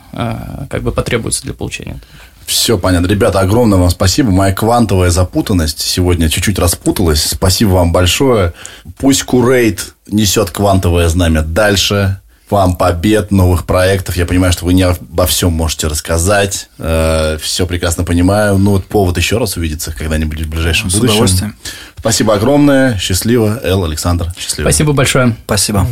как 0.69 0.81
бы 0.81 0.91
потребуются 0.91 1.43
для 1.43 1.53
получения. 1.53 1.99
Все 2.45 2.77
понятно. 2.77 3.07
Ребята, 3.07 3.39
огромное 3.39 3.79
вам 3.79 3.89
спасибо. 3.89 4.31
Моя 4.31 4.53
квантовая 4.53 5.09
запутанность 5.09 5.79
сегодня 5.79 6.29
чуть-чуть 6.29 6.59
распуталась. 6.59 7.23
Спасибо 7.23 7.69
вам 7.71 7.91
большое. 7.91 8.53
Пусть 8.97 9.23
Курейт 9.23 9.93
несет 10.07 10.51
квантовое 10.51 11.09
знамя 11.09 11.41
дальше. 11.41 12.19
Вам 12.51 12.75
побед, 12.75 13.31
новых 13.31 13.65
проектов. 13.65 14.15
Я 14.17 14.27
понимаю, 14.27 14.53
что 14.53 14.65
вы 14.65 14.73
не 14.73 14.83
обо 14.83 15.25
всем 15.25 15.51
можете 15.51 15.87
рассказать. 15.87 16.69
Э, 16.77 17.39
все 17.41 17.65
прекрасно 17.65 18.03
понимаю. 18.03 18.59
Ну, 18.59 18.71
вот 18.71 18.85
повод 18.85 19.17
еще 19.17 19.39
раз 19.39 19.57
увидеться 19.57 19.91
когда-нибудь 19.91 20.41
в 20.41 20.49
ближайшем 20.49 20.91
С 20.91 20.93
будущем. 20.93 21.13
удовольствием. 21.13 21.55
Спасибо 21.97 22.35
огромное. 22.35 22.99
Счастливо. 22.99 23.59
Эл, 23.63 23.83
Александр. 23.83 24.31
Счастливо. 24.37 24.67
Спасибо 24.67 24.93
большое. 24.93 25.35
Спасибо. 25.45 25.87